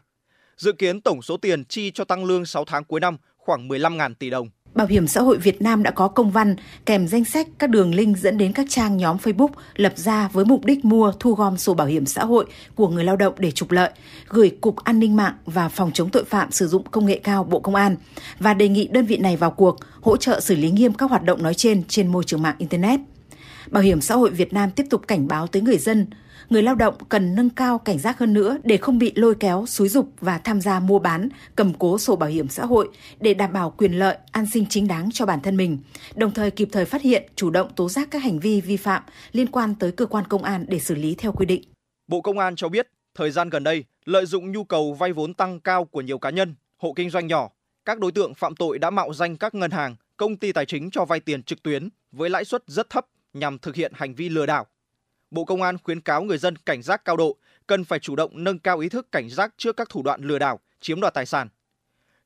[0.58, 4.14] Dự kiến tổng số tiền chi cho tăng lương 6 tháng cuối năm khoảng 15.000
[4.14, 4.50] tỷ đồng.
[4.76, 7.96] Bảo hiểm xã hội Việt Nam đã có công văn kèm danh sách các đường
[7.96, 11.58] link dẫn đến các trang nhóm Facebook lập ra với mục đích mua thu gom
[11.58, 12.46] sổ bảo hiểm xã hội
[12.76, 13.90] của người lao động để trục lợi,
[14.30, 17.44] gửi Cục An ninh mạng và Phòng chống tội phạm sử dụng công nghệ cao
[17.44, 17.96] Bộ Công an
[18.40, 21.24] và đề nghị đơn vị này vào cuộc hỗ trợ xử lý nghiêm các hoạt
[21.24, 23.00] động nói trên trên môi trường mạng Internet.
[23.68, 26.08] Bảo hiểm xã hội Việt Nam tiếp tục cảnh báo tới người dân,
[26.50, 29.66] người lao động cần nâng cao cảnh giác hơn nữa để không bị lôi kéo,
[29.66, 32.90] xúi dục và tham gia mua bán, cầm cố sổ bảo hiểm xã hội
[33.20, 35.78] để đảm bảo quyền lợi, an sinh chính đáng cho bản thân mình,
[36.16, 39.04] đồng thời kịp thời phát hiện, chủ động tố giác các hành vi vi phạm
[39.32, 41.64] liên quan tới cơ quan công an để xử lý theo quy định.
[42.08, 45.34] Bộ Công an cho biết, thời gian gần đây, lợi dụng nhu cầu vay vốn
[45.34, 47.50] tăng cao của nhiều cá nhân, hộ kinh doanh nhỏ,
[47.86, 50.92] các đối tượng phạm tội đã mạo danh các ngân hàng, công ty tài chính
[50.92, 54.30] cho vay tiền trực tuyến với lãi suất rất thấp nhằm thực hiện hành vi
[54.30, 54.68] lừa đảo.
[55.36, 57.38] Bộ Công an khuyến cáo người dân cảnh giác cao độ,
[57.68, 60.40] cần phải chủ động nâng cao ý thức cảnh giác trước các thủ đoạn lừa
[60.40, 61.48] đảo, chiếm đoạt tài sản.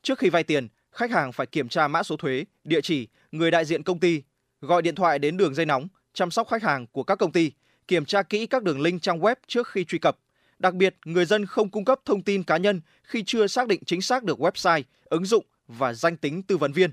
[0.01, 3.51] Trước khi vay tiền, khách hàng phải kiểm tra mã số thuế, địa chỉ, người
[3.51, 4.23] đại diện công ty,
[4.61, 7.51] gọi điện thoại đến đường dây nóng, chăm sóc khách hàng của các công ty,
[7.87, 10.17] kiểm tra kỹ các đường link trang web trước khi truy cập.
[10.59, 13.83] Đặc biệt, người dân không cung cấp thông tin cá nhân khi chưa xác định
[13.85, 16.91] chính xác được website, ứng dụng và danh tính tư vấn viên.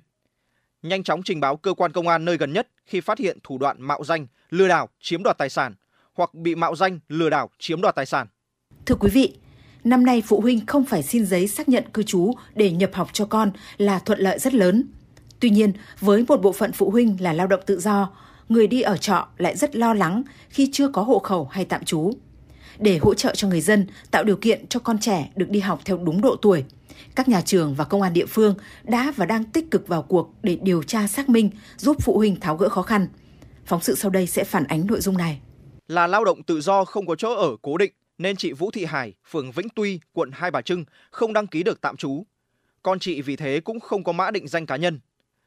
[0.83, 3.59] Nhanh chóng trình báo cơ quan công an nơi gần nhất khi phát hiện thủ
[3.59, 5.75] đoạn mạo danh, lừa đảo, chiếm đoạt tài sản
[6.17, 8.27] hoặc bị mạo danh lừa đảo chiếm đoạt tài sản.
[8.87, 9.35] Thưa quý vị,
[9.85, 13.09] năm nay phụ huynh không phải xin giấy xác nhận cư trú để nhập học
[13.13, 14.85] cho con là thuận lợi rất lớn.
[15.41, 18.11] Tuy nhiên, với một bộ phận phụ huynh là lao động tự do,
[18.49, 21.85] người đi ở trọ lại rất lo lắng khi chưa có hộ khẩu hay tạm
[21.85, 22.11] trú.
[22.79, 25.81] Để hỗ trợ cho người dân tạo điều kiện cho con trẻ được đi học
[25.85, 26.65] theo đúng độ tuổi,
[27.15, 30.35] các nhà trường và công an địa phương đã và đang tích cực vào cuộc
[30.43, 33.07] để điều tra xác minh, giúp phụ huynh tháo gỡ khó khăn.
[33.67, 35.41] Phóng sự sau đây sẽ phản ánh nội dung này.
[35.89, 38.85] Là lao động tự do không có chỗ ở cố định nên chị Vũ Thị
[38.85, 42.25] Hải, phường Vĩnh Tuy, quận Hai Bà Trưng không đăng ký được tạm trú.
[42.83, 45.01] Con chị vì thế cũng không có mã định danh cá nhân.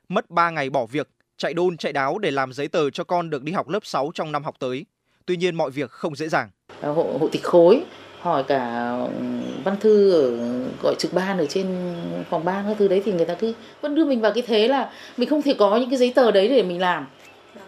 [0.09, 3.29] Mất 3 ngày bỏ việc, chạy đôn chạy đáo để làm giấy tờ cho con
[3.29, 4.85] được đi học lớp 6 trong năm học tới.
[5.25, 6.49] Tuy nhiên mọi việc không dễ dàng.
[6.81, 7.83] hộ hộ tịch khối
[8.19, 8.89] hỏi cả
[9.19, 9.23] ừ,
[9.63, 10.37] văn thư ở
[10.83, 11.95] gọi trực ban ở trên
[12.29, 14.67] phòng ban các thứ đấy thì người ta cứ vẫn đưa mình vào cái thế
[14.67, 17.07] là mình không thể có những cái giấy tờ đấy để mình làm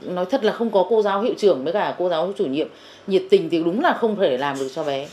[0.01, 2.67] nói thật là không có cô giáo hiệu trưởng với cả cô giáo chủ nhiệm
[3.07, 5.07] nhiệt tình thì đúng là không thể làm được cho bé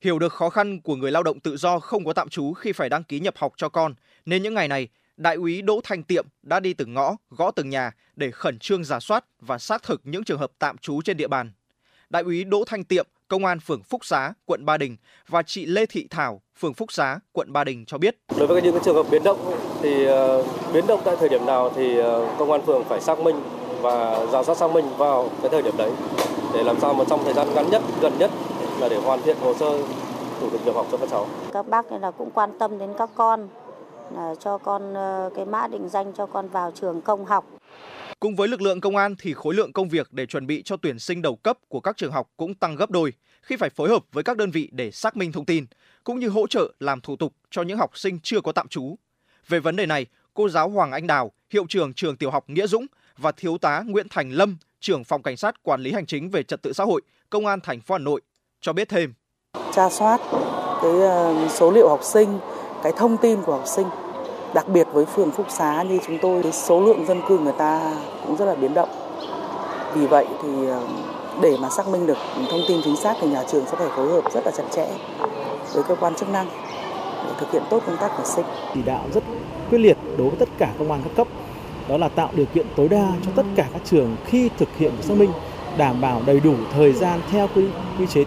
[0.00, 2.72] Hiểu được khó khăn của người lao động tự do không có tạm trú khi
[2.72, 3.94] phải đăng ký nhập học cho con,
[4.26, 7.70] nên những ngày này, Đại úy Đỗ Thanh Tiệm đã đi từng ngõ, gõ từng
[7.70, 11.16] nhà để khẩn trương giả soát và xác thực những trường hợp tạm trú trên
[11.16, 11.52] địa bàn.
[12.10, 14.96] Đại úy Đỗ Thanh Tiệm, công an phường Phúc Xá, quận Ba Đình
[15.28, 18.16] và chị Lê Thị Thảo, phường Phúc Xá, quận Ba Đình cho biết.
[18.38, 21.72] Đối với những trường hợp biến động thì uh, biến động tại thời điểm nào
[21.76, 22.04] thì uh,
[22.38, 23.36] công an phường phải xác minh
[23.80, 25.90] và giả soát xác minh vào cái thời điểm đấy
[26.54, 28.30] để làm sao mà trong thời gian ngắn nhất, gần nhất
[28.80, 29.78] là để hoàn thiện hồ sơ
[30.40, 31.26] thủ tục nhập học cho các cháu.
[31.52, 33.48] Các bác là cũng quan tâm đến các con
[34.16, 37.44] là cho con ờ, cái mã định danh cho con vào trường công học.
[38.20, 40.76] Cùng với lực lượng công an thì khối lượng công việc để chuẩn bị cho
[40.76, 43.88] tuyển sinh đầu cấp của các trường học cũng tăng gấp đôi khi phải phối
[43.88, 45.66] hợp với các đơn vị để xác minh thông tin,
[46.04, 48.96] cũng như hỗ trợ làm thủ tục cho những học sinh chưa có tạm trú.
[49.48, 52.66] Về vấn đề này, cô giáo Hoàng Anh Đào, hiệu trưởng trường tiểu học Nghĩa
[52.66, 52.86] Dũng
[53.18, 56.42] và thiếu tá Nguyễn Thành Lâm, trưởng phòng cảnh sát quản lý hành chính về
[56.42, 58.20] trật tự xã hội, công an thành phố Hà Nội
[58.60, 59.14] cho biết thêm.
[59.72, 60.20] Tra soát
[60.82, 62.38] cái ờ, số liệu học sinh,
[62.82, 63.86] cái thông tin của học sinh
[64.54, 67.52] đặc biệt với phường Phúc Xá như chúng tôi cái số lượng dân cư người
[67.58, 67.94] ta
[68.26, 68.88] cũng rất là biến động.
[69.94, 70.86] Vì vậy thì ờ,
[71.42, 72.18] để mà xác minh được
[72.50, 74.86] thông tin chính xác thì nhà trường sẽ phải phối hợp rất là chặt chẽ
[75.74, 76.48] với cơ quan chức năng
[77.26, 78.44] để thực hiện tốt công tác tuyển sinh.
[78.74, 79.24] Chỉ đạo rất
[79.70, 81.28] quyết liệt đối với tất cả công an các cấp
[81.88, 84.92] đó là tạo điều kiện tối đa cho tất cả các trường khi thực hiện
[85.00, 85.30] xác minh
[85.78, 87.64] đảm bảo đầy đủ thời gian theo quy,
[87.98, 88.24] quy chế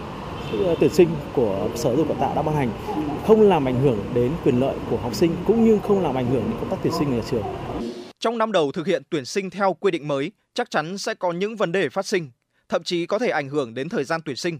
[0.64, 2.70] ờ, tuyển sinh của sở giáo dục đào tạo đã ban hành
[3.26, 6.30] không làm ảnh hưởng đến quyền lợi của học sinh cũng như không làm ảnh
[6.30, 7.42] hưởng đến công tác tuyển sinh của nhà trường.
[8.20, 11.32] Trong năm đầu thực hiện tuyển sinh theo quy định mới, chắc chắn sẽ có
[11.32, 12.30] những vấn đề phát sinh,
[12.68, 14.58] thậm chí có thể ảnh hưởng đến thời gian tuyển sinh.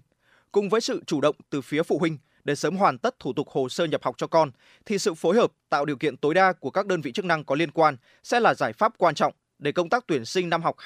[0.52, 3.48] Cùng với sự chủ động từ phía phụ huynh để sớm hoàn tất thủ tục
[3.48, 4.50] hồ sơ nhập học cho con,
[4.86, 7.44] thì sự phối hợp tạo điều kiện tối đa của các đơn vị chức năng
[7.44, 10.62] có liên quan sẽ là giải pháp quan trọng để công tác tuyển sinh năm
[10.62, 10.76] học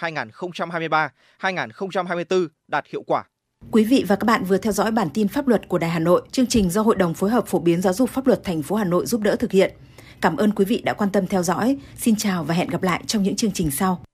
[1.41, 3.25] 2023-2024 đạt hiệu quả.
[3.71, 5.99] Quý vị và các bạn vừa theo dõi bản tin pháp luật của Đài Hà
[5.99, 8.63] Nội, chương trình do Hội đồng phối hợp phổ biến giáo dục pháp luật thành
[8.63, 9.75] phố Hà Nội giúp đỡ thực hiện.
[10.21, 11.77] Cảm ơn quý vị đã quan tâm theo dõi.
[11.97, 14.05] Xin chào và hẹn gặp lại trong những chương trình sau.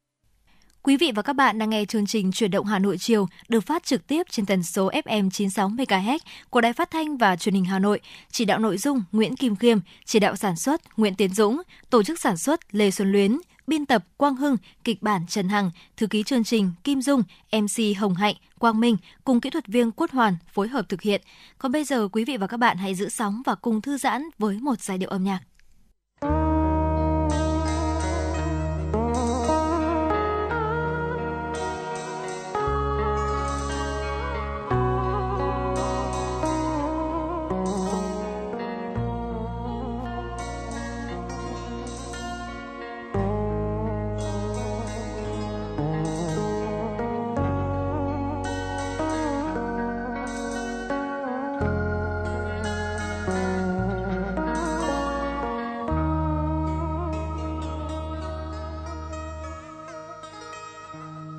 [0.84, 3.60] Quý vị và các bạn đang nghe chương trình Chuyển động Hà Nội chiều được
[3.60, 6.18] phát trực tiếp trên tần số FM 96 MHz
[6.50, 8.00] của Đài Phát thanh và Truyền hình Hà Nội.
[8.30, 12.02] Chỉ đạo nội dung Nguyễn Kim Khiêm, chỉ đạo sản xuất Nguyễn Tiến Dũng, tổ
[12.02, 16.06] chức sản xuất Lê Xuân Luyến, biên tập Quang Hưng, kịch bản Trần Hằng, thư
[16.06, 17.22] ký chương trình Kim Dung,
[17.52, 21.22] MC Hồng Hạnh, Quang Minh cùng kỹ thuật viên Quốc Hoàn phối hợp thực hiện.
[21.58, 24.22] Còn bây giờ quý vị và các bạn hãy giữ sóng và cùng thư giãn
[24.38, 25.40] với một giai điệu âm nhạc.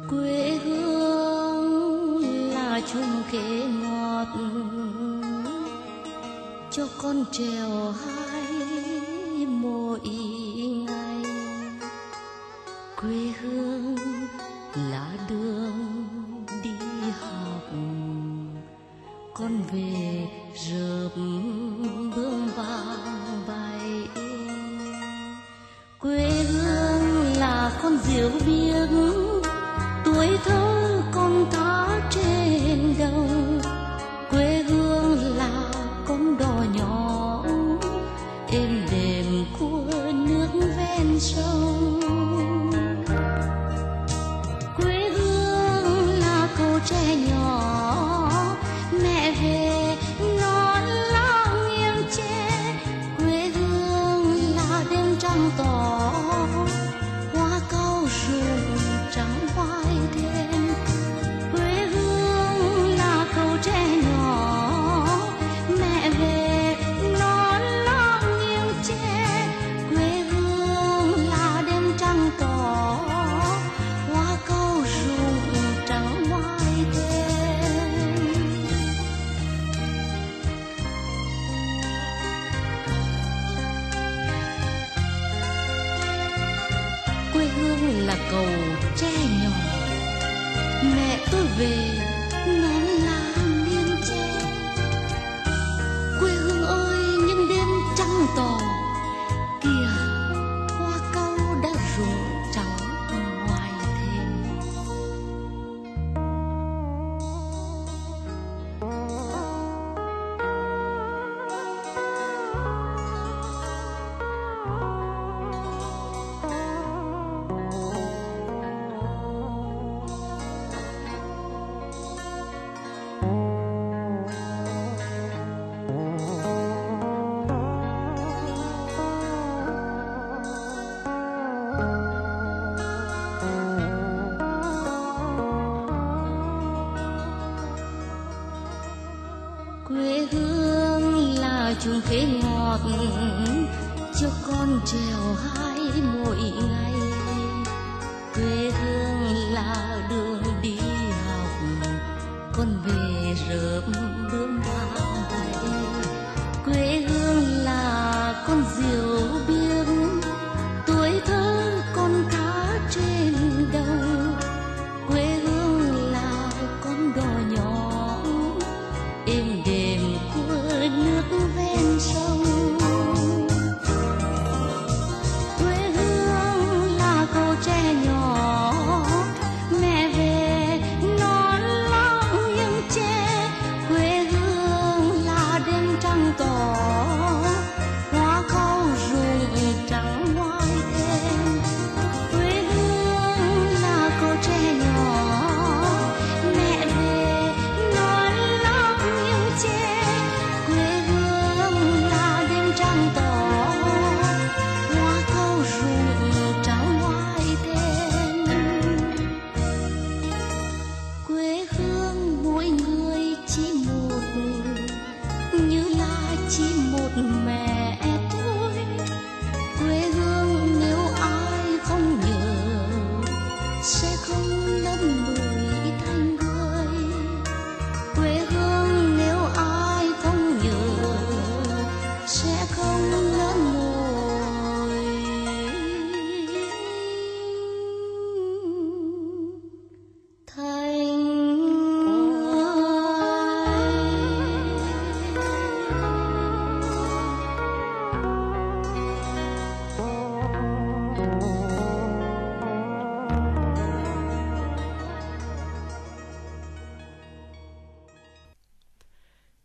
[0.10, 2.20] quê hương
[2.54, 4.28] là chung khế ngọt
[6.72, 8.23] cho con trèo hát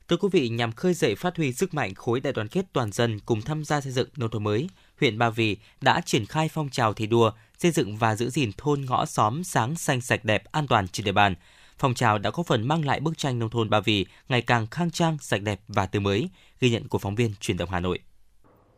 [0.09, 2.93] Thưa quý vị, nhằm khơi dậy phát huy sức mạnh khối đại đoàn kết toàn
[2.93, 4.69] dân cùng tham gia xây dựng nông thôn mới,
[5.01, 8.51] huyện Ba Vì đã triển khai phong trào thi đua xây dựng và giữ gìn
[8.57, 11.35] thôn ngõ xóm sáng xanh sạch đẹp an toàn trên địa bàn.
[11.79, 14.67] Phong trào đã có phần mang lại bức tranh nông thôn Ba Vì ngày càng
[14.67, 16.29] khang trang, sạch đẹp và tươi mới,
[16.61, 17.99] ghi nhận của phóng viên truyền động Hà Nội.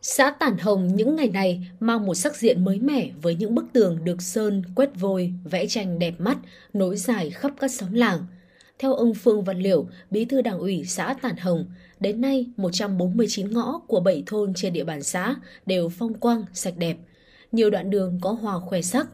[0.01, 3.65] Xã Tản Hồng những ngày này mang một sắc diện mới mẻ với những bức
[3.73, 6.37] tường được sơn, quét vôi, vẽ tranh đẹp mắt,
[6.73, 8.25] nối dài khắp các xóm làng–
[8.81, 11.65] theo ông Phương Văn Liệu, bí thư đảng ủy xã Tản Hồng,
[11.99, 15.35] đến nay 149 ngõ của 7 thôn trên địa bàn xã
[15.65, 16.97] đều phong quang, sạch đẹp.
[17.51, 19.07] Nhiều đoạn đường có hòa khoe sắc.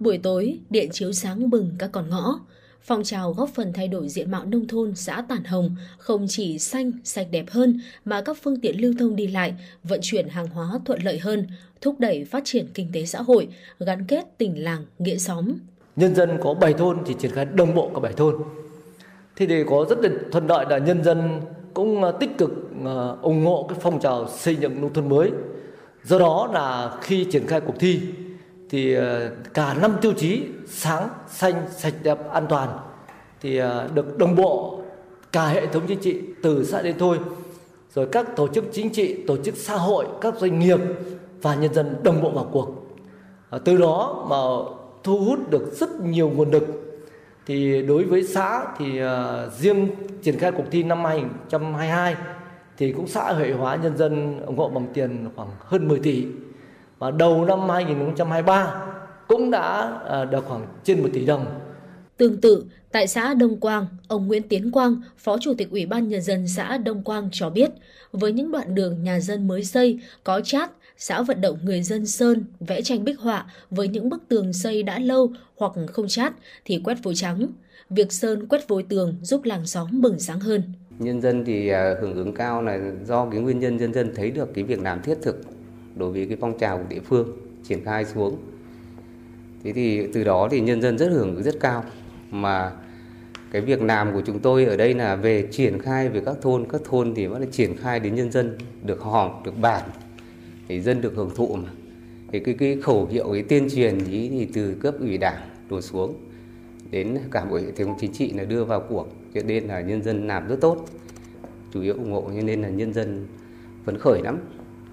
[0.00, 2.40] Buổi tối, điện chiếu sáng bừng các con ngõ.
[2.82, 6.58] Phong trào góp phần thay đổi diện mạo nông thôn xã Tản Hồng không chỉ
[6.58, 9.54] xanh, sạch đẹp hơn mà các phương tiện lưu thông đi lại,
[9.84, 11.46] vận chuyển hàng hóa thuận lợi hơn,
[11.80, 13.48] thúc đẩy phát triển kinh tế xã hội,
[13.80, 15.52] gắn kết tỉnh làng, nghĩa xóm.
[15.96, 18.34] Nhân dân có 7 thôn thì triển khai đồng bộ cả 7 thôn
[19.38, 21.40] Thế thì có rất là thuận lợi là nhân dân
[21.74, 22.50] cũng à, tích cực
[22.84, 25.30] à, ủng hộ cái phong trào xây dựng nông thôn mới.
[26.04, 28.00] Do đó là khi triển khai cuộc thi
[28.70, 32.68] thì à, cả năm tiêu chí sáng, xanh, sạch đẹp, an toàn
[33.40, 33.60] thì
[33.94, 34.80] được đồng bộ
[35.32, 37.18] cả hệ thống chính trị từ xã đến thôi
[37.94, 40.78] rồi các tổ chức chính trị, tổ chức xã hội, các doanh nghiệp
[41.42, 42.68] và nhân dân đồng bộ vào cuộc.
[43.64, 44.36] Từ đó mà
[45.04, 46.87] thu hút được rất nhiều nguồn lực
[47.48, 49.88] thì đối với xã thì uh, riêng
[50.22, 52.14] triển khai cuộc thi năm 2022
[52.76, 56.24] thì cũng xã hội hóa nhân dân ủng hộ bằng tiền khoảng hơn 10 tỷ
[56.98, 58.86] và đầu năm 2023
[59.28, 61.46] cũng đã uh, được khoảng trên 1 tỷ đồng.
[62.16, 66.08] Tương tự, tại xã Đông Quang, ông Nguyễn Tiến Quang, Phó Chủ tịch Ủy ban
[66.08, 67.70] Nhân dân xã Đông Quang cho biết,
[68.12, 72.06] với những đoạn đường nhà dân mới xây, có chát, xã vận động người dân
[72.06, 76.32] sơn, vẽ tranh bích họa với những bức tường xây đã lâu hoặc không chát
[76.64, 77.46] thì quét vôi trắng.
[77.90, 80.62] Việc sơn quét vôi tường giúp làng xóm bừng sáng hơn.
[80.98, 84.30] Nhân dân thì à, hưởng ứng cao là do cái nguyên nhân nhân dân thấy
[84.30, 85.40] được cái việc làm thiết thực
[85.96, 87.28] đối với cái phong trào của địa phương
[87.68, 88.36] triển khai xuống.
[89.64, 91.84] Thế thì từ đó thì nhân dân rất hưởng ứng rất cao
[92.30, 92.72] mà
[93.52, 96.66] cái việc làm của chúng tôi ở đây là về triển khai về các thôn
[96.72, 99.82] các thôn thì vẫn là triển khai đến nhân dân được họp được bàn
[100.68, 101.70] thì dân được hưởng thụ mà.
[102.32, 105.80] Thì cái cái khẩu hiệu cái tuyên truyền ý thì từ cấp ủy đảng đổ
[105.80, 106.14] xuống
[106.90, 109.08] đến cả bộ hệ thống chính trị là đưa vào cuộc.
[109.34, 110.86] Cho nên là nhân dân làm rất tốt
[111.74, 113.26] chủ yếu ủng hộ cho nên là nhân dân
[113.84, 114.38] phấn khởi lắm.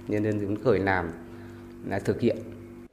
[0.07, 1.11] Nhân dân phấn khởi làm
[1.87, 2.37] là thực hiện.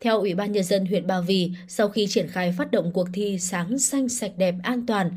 [0.01, 3.09] Theo Ủy ban Nhân dân huyện Ba Vì, sau khi triển khai phát động cuộc
[3.13, 5.11] thi Sáng xanh sạch đẹp an toàn,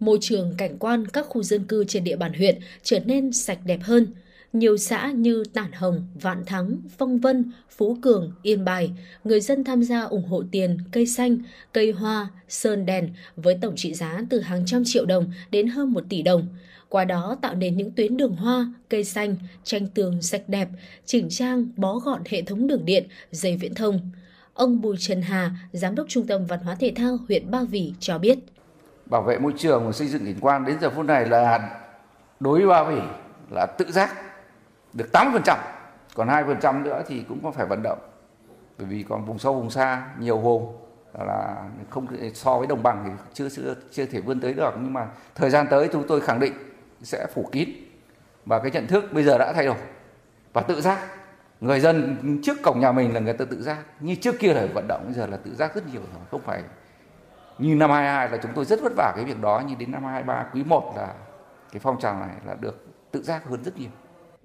[0.00, 3.58] môi trường cảnh quan các khu dân cư trên địa bàn huyện trở nên sạch
[3.64, 4.06] đẹp hơn–
[4.58, 8.92] nhiều xã như Tản Hồng, Vạn Thắng, Phong Vân, Phú Cường, Yên Bài,
[9.24, 11.38] người dân tham gia ủng hộ tiền, cây xanh,
[11.72, 15.92] cây hoa, sơn đèn với tổng trị giá từ hàng trăm triệu đồng đến hơn
[15.92, 16.46] một tỷ đồng.
[16.88, 20.68] Qua đó tạo nên những tuyến đường hoa, cây xanh, tranh tường sạch đẹp,
[21.04, 24.10] chỉnh trang, bó gọn hệ thống đường điện, dây viễn thông.
[24.54, 27.92] Ông Bùi Trần Hà, Giám đốc Trung tâm Văn hóa Thể thao huyện Ba Vì
[28.00, 28.38] cho biết.
[29.06, 31.80] Bảo vệ môi trường và xây dựng cảnh quan đến giờ phút này là
[32.40, 33.00] đối với Ba Vì
[33.50, 34.25] là tự giác
[34.96, 35.56] được 8%,
[36.14, 37.98] còn 2% nữa thì cũng có phải vận động.
[38.78, 40.74] Bởi vì còn vùng sâu vùng xa nhiều hồ
[41.26, 41.56] là
[41.90, 44.74] không so với đồng bằng thì chưa chưa chưa thể vươn tới được.
[44.80, 46.52] Nhưng mà thời gian tới chúng tôi khẳng định
[47.02, 47.68] sẽ phủ kín.
[48.46, 49.76] Và cái nhận thức bây giờ đã thay đổi.
[50.52, 50.98] Và tự giác.
[51.60, 53.78] Người dân trước cổng nhà mình là người ta tự giác.
[54.00, 56.22] Như trước kia là vận động bây giờ là tự giác rất nhiều rồi.
[56.30, 56.62] Không phải
[57.58, 59.62] như năm 22 là chúng tôi rất vất vả cái việc đó.
[59.68, 61.14] Nhưng đến năm 23 quý 1 là
[61.72, 63.90] cái phong trào này là được tự giác hơn rất nhiều.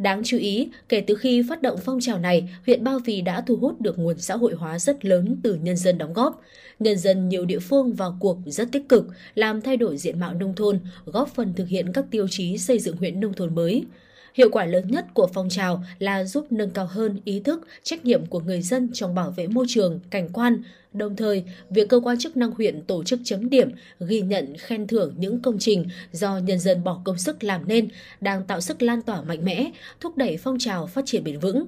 [0.02, 3.42] Đáng chú ý, kể từ khi phát động phong trào này, huyện Ba Vì đã
[3.42, 6.42] thu hút được nguồn xã hội hóa rất lớn từ nhân dân đóng góp.
[6.80, 9.06] Nhân dân nhiều địa phương vào cuộc rất tích cực,
[9.36, 12.80] làm thay đổi diện mạo nông thôn, góp phần thực hiện các tiêu chí xây
[12.80, 13.86] dựng huyện nông thôn mới.
[14.34, 18.06] Hiệu quả lớn nhất của phong trào là giúp nâng cao hơn ý thức, trách
[18.06, 20.64] nhiệm của người dân trong bảo vệ môi trường, cảnh quan.
[20.94, 24.88] Đồng thời, việc cơ quan chức năng huyện tổ chức chấm điểm, ghi nhận, khen
[24.88, 27.90] thưởng những công trình do nhân dân bỏ công sức làm nên
[28.22, 31.66] đang tạo sức lan tỏa mạnh mẽ, thúc đẩy phong trào phát triển bền vững.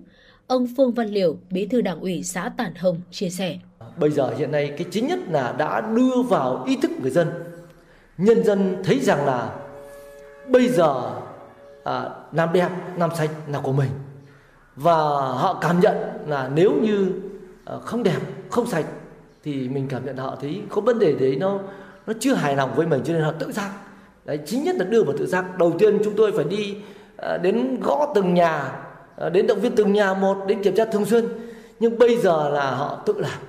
[0.47, 3.57] Ông Phương Văn Liều, Bí thư Đảng ủy xã Tản Hồng chia sẻ.
[3.97, 7.27] Bây giờ hiện nay cái chính nhất là đã đưa vào ý thức người dân.
[8.17, 9.55] Nhân dân thấy rằng là
[10.47, 11.11] bây giờ
[11.83, 13.89] à, làm đẹp làm sạch là của mình.
[14.75, 15.95] Và họ cảm nhận
[16.27, 17.11] là nếu như
[17.65, 18.19] à, không đẹp
[18.51, 18.85] không sạch
[19.43, 21.59] thì mình cảm nhận họ thấy có vấn đề đấy nó
[22.07, 23.69] nó chưa hài lòng với mình cho nên họ tự giác.
[24.25, 25.57] Đấy chính nhất là đưa vào tự giác.
[25.57, 26.77] Đầu tiên chúng tôi phải đi
[27.17, 28.71] à, đến gõ từng nhà
[29.17, 31.25] à, đến động viên từng nhà một đến kiểm tra thường xuyên.
[31.79, 33.39] Nhưng bây giờ là họ tự làm.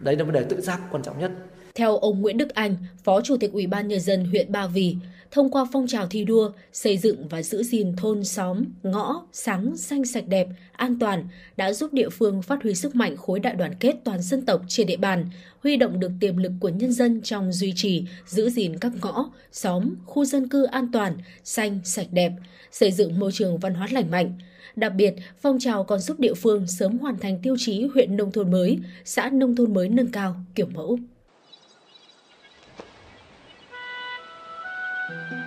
[0.00, 1.30] Đấy là vấn đề tự giác quan trọng nhất
[1.78, 4.96] theo ông Nguyễn Đức Anh, Phó Chủ tịch Ủy ban Nhân dân huyện Ba Vì,
[5.30, 9.76] thông qua phong trào thi đua, xây dựng và giữ gìn thôn xóm, ngõ, sáng,
[9.76, 13.54] xanh sạch đẹp, an toàn đã giúp địa phương phát huy sức mạnh khối đại
[13.54, 15.26] đoàn kết toàn dân tộc trên địa bàn,
[15.62, 19.30] huy động được tiềm lực của nhân dân trong duy trì, giữ gìn các ngõ,
[19.52, 22.32] xóm, khu dân cư an toàn, xanh, sạch đẹp,
[22.72, 24.32] xây dựng môi trường văn hóa lành mạnh.
[24.76, 28.32] Đặc biệt, phong trào còn giúp địa phương sớm hoàn thành tiêu chí huyện nông
[28.32, 30.98] thôn mới, xã nông thôn mới nâng cao, kiểu mẫu.
[35.06, 35.43] Thank you.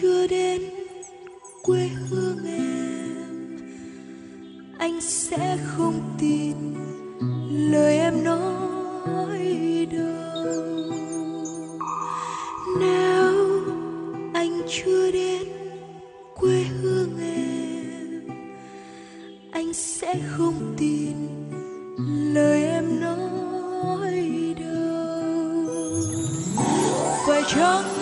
[0.00, 0.62] chưa đến
[1.62, 3.58] quê hương em.
[4.78, 6.54] Anh sẽ không tin
[7.72, 9.38] lời em nói
[9.92, 10.64] đâu.
[12.80, 13.62] Nếu
[14.34, 15.42] anh chưa đến
[16.34, 18.28] quê hương em,
[19.52, 21.16] anh sẽ không tin
[22.34, 25.64] lời em nói đâu.
[27.26, 27.97] Phải chăng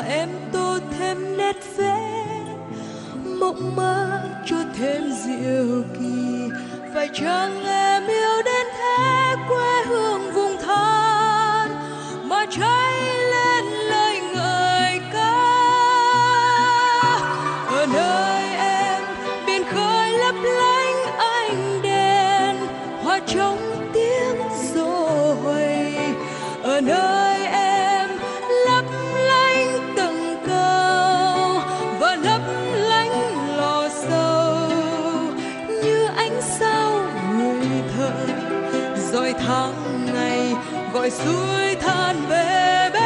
[0.00, 2.44] mà em tô thêm nét vẽ,
[3.24, 6.48] mộng mơ cho thêm diệu kỳ.
[6.94, 11.70] Phải chăng em yêu đến thế, quê hương vùng than
[12.28, 12.94] mà cháy
[13.30, 15.36] lên lời ngợi ca?
[17.70, 19.02] Ở nơi em,
[19.46, 22.56] biển khơi lấp lánh ánh đèn,
[23.02, 23.69] hoa trong
[41.10, 43.02] gọi suối than về bên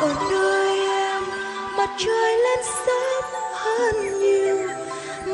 [0.00, 1.22] ở nơi em,
[1.76, 4.58] mặt trời lên sớm hơn nhiều.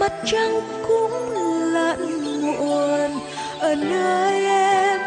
[0.00, 1.30] Mặt trăng cũng
[1.72, 3.20] lặn muộn.
[3.60, 5.00] Ở nơi em,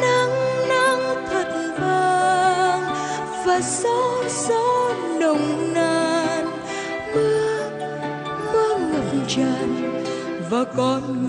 [0.00, 2.82] nắng nắng thật vàng.
[3.46, 6.46] Và gió gió nồng nàn.
[7.14, 7.70] Mưa
[8.52, 9.92] mưa ngập tràn.
[10.50, 11.25] Và con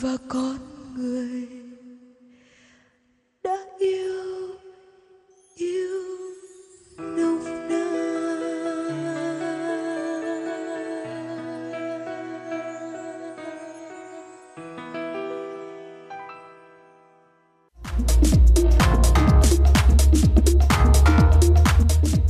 [0.00, 0.56] và con
[0.96, 1.48] người
[3.44, 4.54] đã yêu
[5.56, 6.00] yêu
[6.98, 7.42] nồng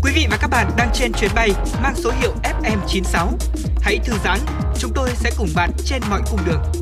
[0.02, 1.50] Quý vị và các bạn đang trên chuyến bay
[1.82, 3.28] mang số hiệu FM96.
[3.80, 4.38] Hãy thư giãn,
[4.78, 6.81] chúng tôi sẽ cùng bạn trên mọi cung đường.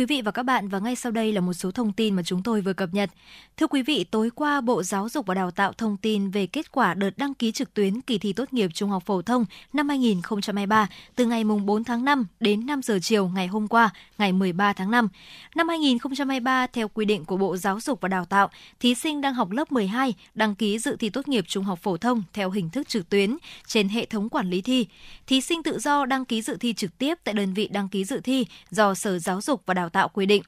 [0.00, 2.22] Quý vị và các bạn, và ngay sau đây là một số thông tin mà
[2.22, 3.10] chúng tôi vừa cập nhật.
[3.56, 6.72] Thưa quý vị, tối qua Bộ Giáo dục và Đào tạo thông tin về kết
[6.72, 9.88] quả đợt đăng ký trực tuyến kỳ thi tốt nghiệp trung học phổ thông năm
[9.88, 14.72] 2023 từ ngày 4 tháng 5 đến 5 giờ chiều ngày hôm qua, ngày 13
[14.72, 15.08] tháng 5.
[15.54, 18.50] Năm 2023, theo quy định của Bộ Giáo dục và Đào tạo,
[18.80, 21.96] thí sinh đang học lớp 12 đăng ký dự thi tốt nghiệp trung học phổ
[21.96, 23.36] thông theo hình thức trực tuyến
[23.66, 24.86] trên hệ thống quản lý thi.
[25.26, 28.04] Thí sinh tự do đăng ký dự thi trực tiếp tại đơn vị đăng ký
[28.04, 30.42] dự thi do Sở Giáo dục và Đào tạo quy định.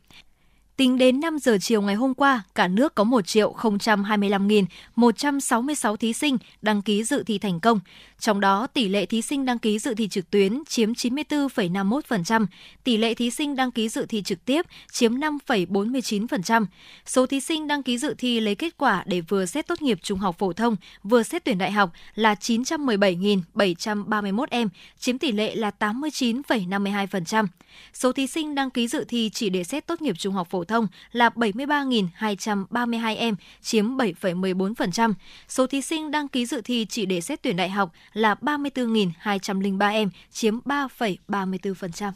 [0.83, 6.13] Tính đến 5 giờ chiều ngày hôm qua, cả nước có 1 triệu 025.166 thí
[6.13, 7.81] sinh đăng ký dự thi thành công.
[8.19, 12.47] Trong đó, tỷ lệ thí sinh đăng ký dự thi trực tuyến chiếm 94,51%,
[12.85, 16.67] tỷ lệ thí sinh đăng ký dự thi trực tiếp chiếm 5,49%.
[17.07, 19.99] Số thí sinh đăng ký dự thi lấy kết quả để vừa xét tốt nghiệp
[20.03, 24.69] trung học phổ thông, vừa xét tuyển đại học là 917.731 em,
[24.99, 27.47] chiếm tỷ lệ là 89,52%.
[27.95, 30.65] Số thí sinh đăng ký dự thi chỉ để xét tốt nghiệp trung học phổ
[30.65, 35.15] thông thông là 73.232 em, chiếm 7,14%.
[35.49, 39.93] Số thí sinh đăng ký dự thi chỉ để xét tuyển đại học là 34.203
[39.93, 42.13] em, chiếm 3,34%.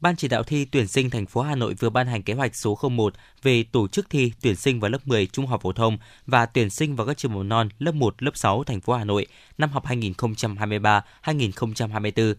[0.00, 2.56] Ban chỉ đạo thi tuyển sinh thành phố Hà Nội vừa ban hành kế hoạch
[2.56, 5.98] số 01 về tổ chức thi tuyển sinh vào lớp 10 trung học phổ thông
[6.26, 9.04] và tuyển sinh vào các trường mầm non lớp 1, lớp 6 thành phố Hà
[9.04, 9.26] Nội
[9.58, 12.34] năm học 2023-2024.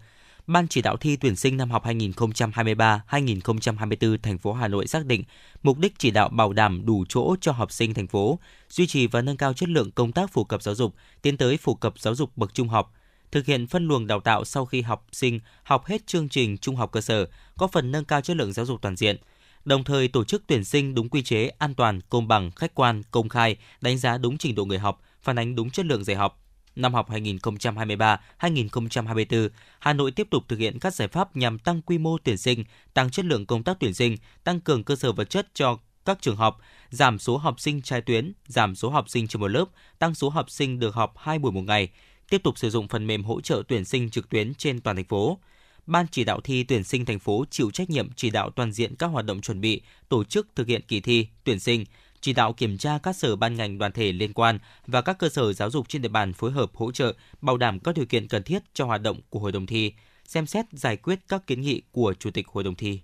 [0.48, 5.24] Ban chỉ đạo thi tuyển sinh năm học 2023-2024 thành phố Hà Nội xác định
[5.64, 9.07] mục đích chỉ đạo bảo đảm đủ chỗ cho học sinh thành phố, duy trì
[9.07, 11.99] và nâng cao chất lượng công tác phổ cập giáo dục, tiến tới phổ cập
[11.99, 12.94] giáo dục bậc trung học,
[13.32, 16.76] thực hiện phân luồng đào tạo sau khi học sinh học hết chương trình trung
[16.76, 17.26] học cơ sở,
[17.57, 19.18] có phần nâng cao chất lượng giáo dục toàn diện.
[19.65, 23.02] Đồng thời tổ chức tuyển sinh đúng quy chế, an toàn, công bằng, khách quan,
[23.11, 26.15] công khai, đánh giá đúng trình độ người học, phản ánh đúng chất lượng dạy
[26.15, 26.44] học.
[26.77, 29.49] Năm học 2023-2024,
[29.79, 32.63] Hà Nội tiếp tục thực hiện các giải pháp nhằm tăng quy mô tuyển sinh,
[32.93, 36.17] tăng chất lượng công tác tuyển sinh, tăng cường cơ sở vật chất cho các
[36.21, 36.59] trường học,
[36.89, 39.65] giảm số học sinh trái tuyến, giảm số học sinh trên một lớp,
[39.99, 41.89] tăng số học sinh được học 2 buổi một ngày,
[42.29, 45.05] tiếp tục sử dụng phần mềm hỗ trợ tuyển sinh trực tuyến trên toàn thành
[45.05, 45.39] phố.
[45.85, 48.95] Ban chỉ đạo thi tuyển sinh thành phố chịu trách nhiệm chỉ đạo toàn diện
[48.95, 51.85] các hoạt động chuẩn bị, tổ chức thực hiện kỳ thi, tuyển sinh,
[52.22, 55.30] chỉ đạo kiểm tra các sở ban ngành đoàn thể liên quan và các cơ
[55.30, 58.27] sở giáo dục trên địa bàn phối hợp hỗ trợ, bảo đảm các điều kiện
[58.27, 59.94] cần thiết cho hoạt động của hội đồng thi,
[60.26, 62.99] xem xét giải quyết các kiến nghị của Chủ tịch Hội đồng thi.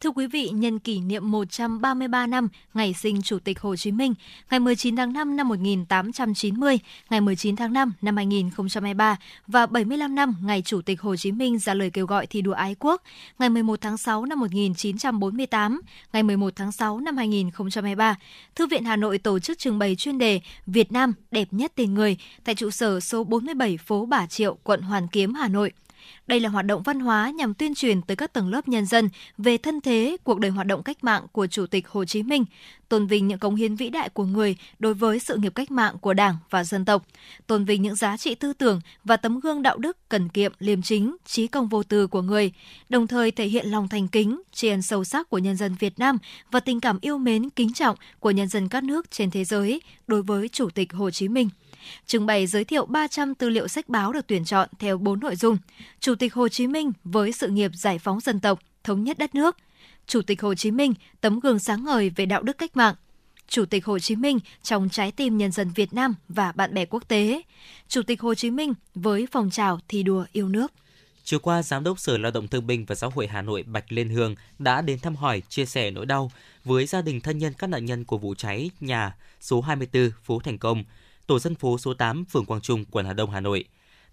[0.00, 4.14] Thưa quý vị, nhân kỷ niệm 133 năm ngày sinh Chủ tịch Hồ Chí Minh,
[4.50, 6.78] ngày 19 tháng 5 năm 1890,
[7.10, 9.16] ngày 19 tháng 5 năm 2023
[9.46, 12.52] và 75 năm ngày Chủ tịch Hồ Chí Minh ra lời kêu gọi thi đua
[12.52, 13.02] ái quốc,
[13.38, 15.80] ngày 11 tháng 6 năm 1948,
[16.12, 18.16] ngày 11 tháng 6 năm 2023,
[18.54, 21.94] Thư viện Hà Nội tổ chức trưng bày chuyên đề Việt Nam đẹp nhất tên
[21.94, 25.72] người tại trụ sở số 47 phố Bà Triệu, quận Hoàn Kiếm, Hà Nội.
[26.26, 29.08] Đây là hoạt động văn hóa nhằm tuyên truyền tới các tầng lớp nhân dân
[29.38, 32.44] về thân thế, cuộc đời hoạt động cách mạng của Chủ tịch Hồ Chí Minh,
[32.88, 35.94] tôn vinh những cống hiến vĩ đại của người đối với sự nghiệp cách mạng
[36.00, 37.06] của Đảng và dân tộc,
[37.46, 40.82] tôn vinh những giá trị tư tưởng và tấm gương đạo đức cần kiệm, liêm
[40.82, 42.52] chính, trí công vô tư của người,
[42.88, 45.98] đồng thời thể hiện lòng thành kính, tri ân sâu sắc của nhân dân Việt
[45.98, 46.18] Nam
[46.50, 49.80] và tình cảm yêu mến, kính trọng của nhân dân các nước trên thế giới
[50.06, 51.48] đối với Chủ tịch Hồ Chí Minh
[52.06, 55.36] trưng bày giới thiệu 300 tư liệu sách báo được tuyển chọn theo 4 nội
[55.36, 55.58] dung.
[56.00, 59.34] Chủ tịch Hồ Chí Minh với sự nghiệp giải phóng dân tộc, thống nhất đất
[59.34, 59.56] nước.
[60.06, 62.94] Chủ tịch Hồ Chí Minh tấm gương sáng ngời về đạo đức cách mạng.
[63.48, 66.84] Chủ tịch Hồ Chí Minh trong trái tim nhân dân Việt Nam và bạn bè
[66.84, 67.42] quốc tế.
[67.88, 70.72] Chủ tịch Hồ Chí Minh với phong trào thi đua yêu nước.
[71.24, 73.92] Chiều qua, Giám đốc Sở Lao động Thương binh và Xã hội Hà Nội Bạch
[73.92, 76.30] Liên Hương đã đến thăm hỏi, chia sẻ nỗi đau
[76.64, 80.38] với gia đình thân nhân các nạn nhân của vụ cháy nhà số 24 phố
[80.38, 80.84] Thành Công,
[81.26, 83.64] tổ dân phố số 8, phường Quang Trung, quận Hà Đông, Hà Nội.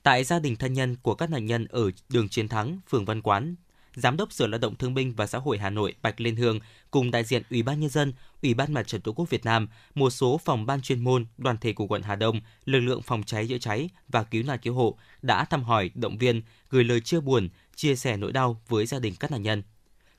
[0.03, 3.22] Tại gia đình thân nhân của các nạn nhân ở đường Chiến Thắng, phường Văn
[3.22, 3.56] Quán,
[3.95, 6.60] Giám đốc Sở Lao động Thương binh và Xã hội Hà Nội Bạch Liên Hương
[6.91, 9.68] cùng đại diện Ủy ban Nhân dân, Ủy ban Mặt trận Tổ quốc Việt Nam,
[9.95, 13.23] một số phòng ban chuyên môn, đoàn thể của quận Hà Đông, lực lượng phòng
[13.23, 17.02] cháy chữa cháy và cứu nạn cứu hộ đã thăm hỏi, động viên, gửi lời
[17.02, 19.64] chia buồn, chia sẻ nỗi đau với gia đình các nạn nhân.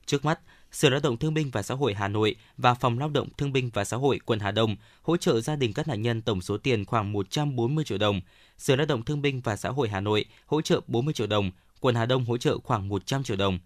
[0.05, 0.39] Trước mắt,
[0.75, 3.53] Sở Lao động Thương binh và Xã hội Hà Nội và Phòng Lao động Thương
[3.53, 6.41] binh và Xã hội quận Hà Đông hỗ trợ gia đình các nạn nhân tổng
[6.41, 8.21] số tiền khoảng 140 triệu đồng.
[8.57, 11.51] Sở Lao động Thương binh và Xã hội Hà Nội hỗ trợ 40 triệu đồng,
[11.79, 13.59] quận Hà Đông hỗ trợ khoảng 100 triệu đồng.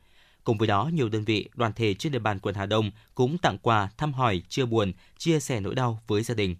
[0.44, 3.38] Cùng với đó, nhiều đơn vị, đoàn thể trên địa bàn quận Hà Đông cũng
[3.38, 6.56] tặng quà, thăm hỏi, chia buồn, chia sẻ nỗi đau với gia đình.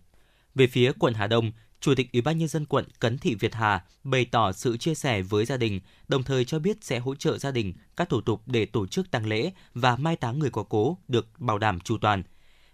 [0.56, 1.52] Về phía quận Hà Đông,
[1.82, 4.96] Chủ tịch Ủy ban nhân dân quận Cấn Thị Việt Hà bày tỏ sự chia
[4.96, 8.22] sẻ với gia đình, đồng thời cho biết sẽ hỗ trợ gia đình các thủ
[8.22, 11.80] tục để tổ chức tang lễ và mai táng người có cố được bảo đảm
[11.80, 12.24] chu toàn.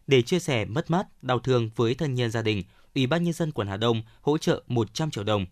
[0.08, 2.64] Để chia sẻ mất mát, đau thương với thân nhân gia đình,
[2.96, 5.46] Ủy ban nhân dân quận Hà Đông hỗ trợ 100 triệu đồng.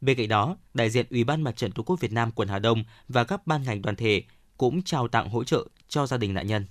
[0.00, 2.58] Bên cạnh đó, đại diện Ủy ban Mặt trận Tổ quốc Việt Nam quận Hà
[2.58, 4.22] Đông và các ban ngành đoàn thể
[4.56, 6.66] cũng trao tặng hỗ trợ cho gia đình nạn nhân.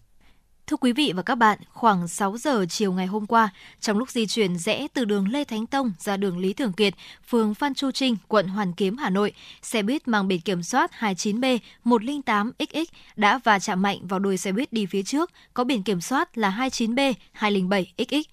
[0.69, 3.49] Thưa quý vị và các bạn, khoảng 6 giờ chiều ngày hôm qua,
[3.81, 6.93] trong lúc di chuyển rẽ từ đường Lê Thánh Tông ra đường Lý Thường Kiệt,
[7.29, 10.91] phường Phan Chu Trinh, quận Hoàn Kiếm, Hà Nội, xe buýt mang biển kiểm soát
[10.99, 12.85] 29B108XX
[13.15, 16.37] đã va chạm mạnh vào đuôi xe buýt đi phía trước, có biển kiểm soát
[16.37, 18.23] là 29B207XX.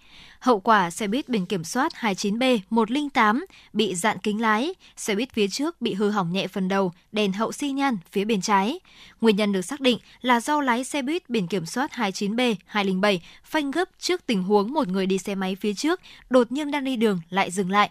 [0.40, 5.48] Hậu quả xe buýt biển kiểm soát 29B108 bị dạn kính lái, xe buýt phía
[5.48, 8.78] trước bị hư hỏng nhẹ phần đầu, đèn hậu xi nhan phía bên trái.
[9.20, 13.18] Nguyên nhân được xác định là do lái xe buýt biển kiểm soát 29 9B207
[13.44, 16.00] phanh gấp trước tình huống một người đi xe máy phía trước
[16.30, 17.90] đột nhiên đang đi đường lại dừng lại.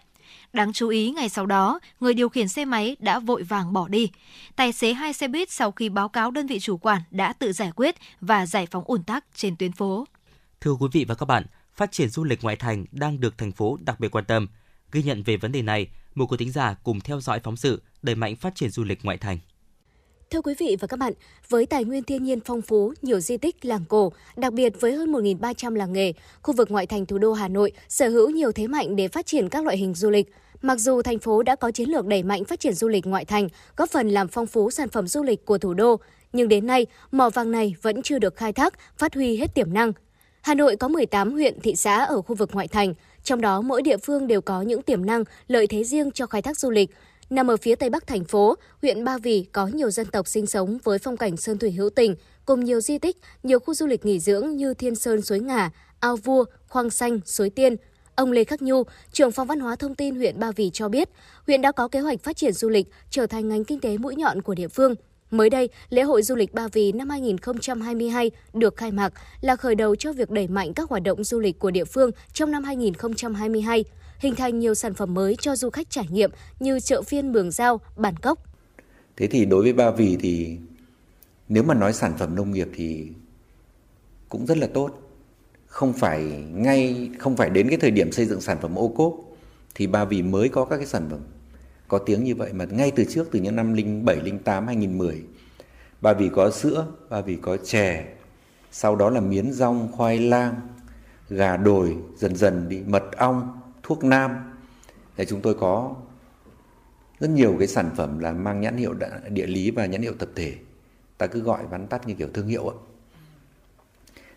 [0.52, 3.88] Đáng chú ý, ngày sau đó, người điều khiển xe máy đã vội vàng bỏ
[3.88, 4.10] đi.
[4.56, 7.52] Tài xế hai xe buýt sau khi báo cáo đơn vị chủ quản đã tự
[7.52, 10.06] giải quyết và giải phóng ủn tắc trên tuyến phố.
[10.60, 11.44] Thưa quý vị và các bạn,
[11.74, 14.48] phát triển du lịch ngoại thành đang được thành phố đặc biệt quan tâm.
[14.92, 17.82] Ghi nhận về vấn đề này, một quý thính giả cùng theo dõi phóng sự
[18.02, 19.38] đẩy mạnh phát triển du lịch ngoại thành.
[20.30, 21.12] Thưa quý vị và các bạn,
[21.48, 24.92] với tài nguyên thiên nhiên phong phú, nhiều di tích, làng cổ, đặc biệt với
[24.92, 26.12] hơn 1.300 làng nghề,
[26.42, 29.26] khu vực ngoại thành thủ đô Hà Nội sở hữu nhiều thế mạnh để phát
[29.26, 30.32] triển các loại hình du lịch.
[30.62, 33.24] Mặc dù thành phố đã có chiến lược đẩy mạnh phát triển du lịch ngoại
[33.24, 35.96] thành, góp phần làm phong phú sản phẩm du lịch của thủ đô,
[36.32, 39.74] nhưng đến nay, mỏ vàng này vẫn chưa được khai thác, phát huy hết tiềm
[39.74, 39.92] năng.
[40.42, 43.82] Hà Nội có 18 huyện, thị xã ở khu vực ngoại thành, trong đó mỗi
[43.82, 46.90] địa phương đều có những tiềm năng, lợi thế riêng cho khai thác du lịch.
[47.30, 50.46] Nằm ở phía tây bắc thành phố, huyện Ba Vì có nhiều dân tộc sinh
[50.46, 53.86] sống với phong cảnh sơn thủy hữu tình, cùng nhiều di tích, nhiều khu du
[53.86, 55.70] lịch nghỉ dưỡng như Thiên Sơn Suối Ngà,
[56.00, 57.76] Ao Vua, Khoang Xanh, Suối Tiên.
[58.14, 58.82] Ông Lê Khắc Nhu,
[59.12, 61.08] trưởng phòng văn hóa thông tin huyện Ba Vì cho biết,
[61.46, 64.16] huyện đã có kế hoạch phát triển du lịch trở thành ngành kinh tế mũi
[64.16, 64.94] nhọn của địa phương.
[65.30, 69.74] Mới đây, lễ hội du lịch Ba Vì năm 2022 được khai mạc là khởi
[69.74, 72.64] đầu cho việc đẩy mạnh các hoạt động du lịch của địa phương trong năm
[72.64, 73.84] 2022,
[74.18, 76.30] hình thành nhiều sản phẩm mới cho du khách trải nghiệm
[76.60, 78.38] như chợ phiên Mường Giao, Bản Cốc.
[79.16, 80.58] Thế thì đối với Ba Vì thì
[81.48, 83.08] nếu mà nói sản phẩm nông nghiệp thì
[84.28, 84.90] cũng rất là tốt.
[85.66, 86.22] Không phải
[86.54, 89.14] ngay không phải đến cái thời điểm xây dựng sản phẩm ô cốp
[89.74, 91.20] thì Ba Vì mới có các cái sản phẩm
[91.88, 93.76] có tiếng như vậy mà ngay từ trước từ những năm
[94.06, 95.22] 07, 08, 2010
[96.00, 98.04] Ba Vì có sữa, Ba Vì có chè,
[98.72, 100.54] sau đó là miến rong, khoai lang,
[101.28, 104.30] gà đồi, dần dần đi mật ong, thuốc nam.
[105.16, 105.94] Để chúng tôi có
[107.20, 108.94] rất nhiều cái sản phẩm là mang nhãn hiệu
[109.30, 110.54] địa lý và nhãn hiệu tập thể.
[111.18, 112.76] Ta cứ gọi vắn tắt như kiểu thương hiệu ạ.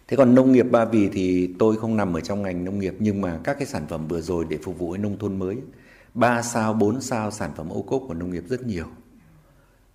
[0.07, 2.95] Thế còn nông nghiệp Ba Vì thì tôi không nằm ở trong ngành nông nghiệp
[2.99, 5.57] nhưng mà các cái sản phẩm vừa rồi để phục vụ nông thôn mới
[6.13, 8.85] 3 sao, 4 sao sản phẩm ô cốp của nông nghiệp rất nhiều.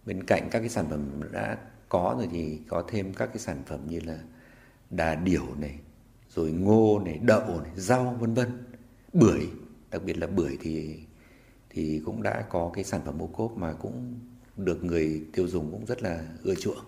[0.06, 1.59] Bên cạnh các cái sản phẩm đã
[1.89, 4.18] có rồi thì có thêm các cái sản phẩm như là
[4.90, 5.78] đà điểu này,
[6.35, 8.48] rồi ngô này, đậu này, rau vân vân,
[9.15, 9.41] bưởi,
[9.91, 10.95] đặc biệt là bưởi thì
[11.70, 14.15] thì cũng đã có cái sản phẩm ô cốp mà cũng
[14.57, 16.78] được người tiêu dùng cũng rất là ưa chuộng.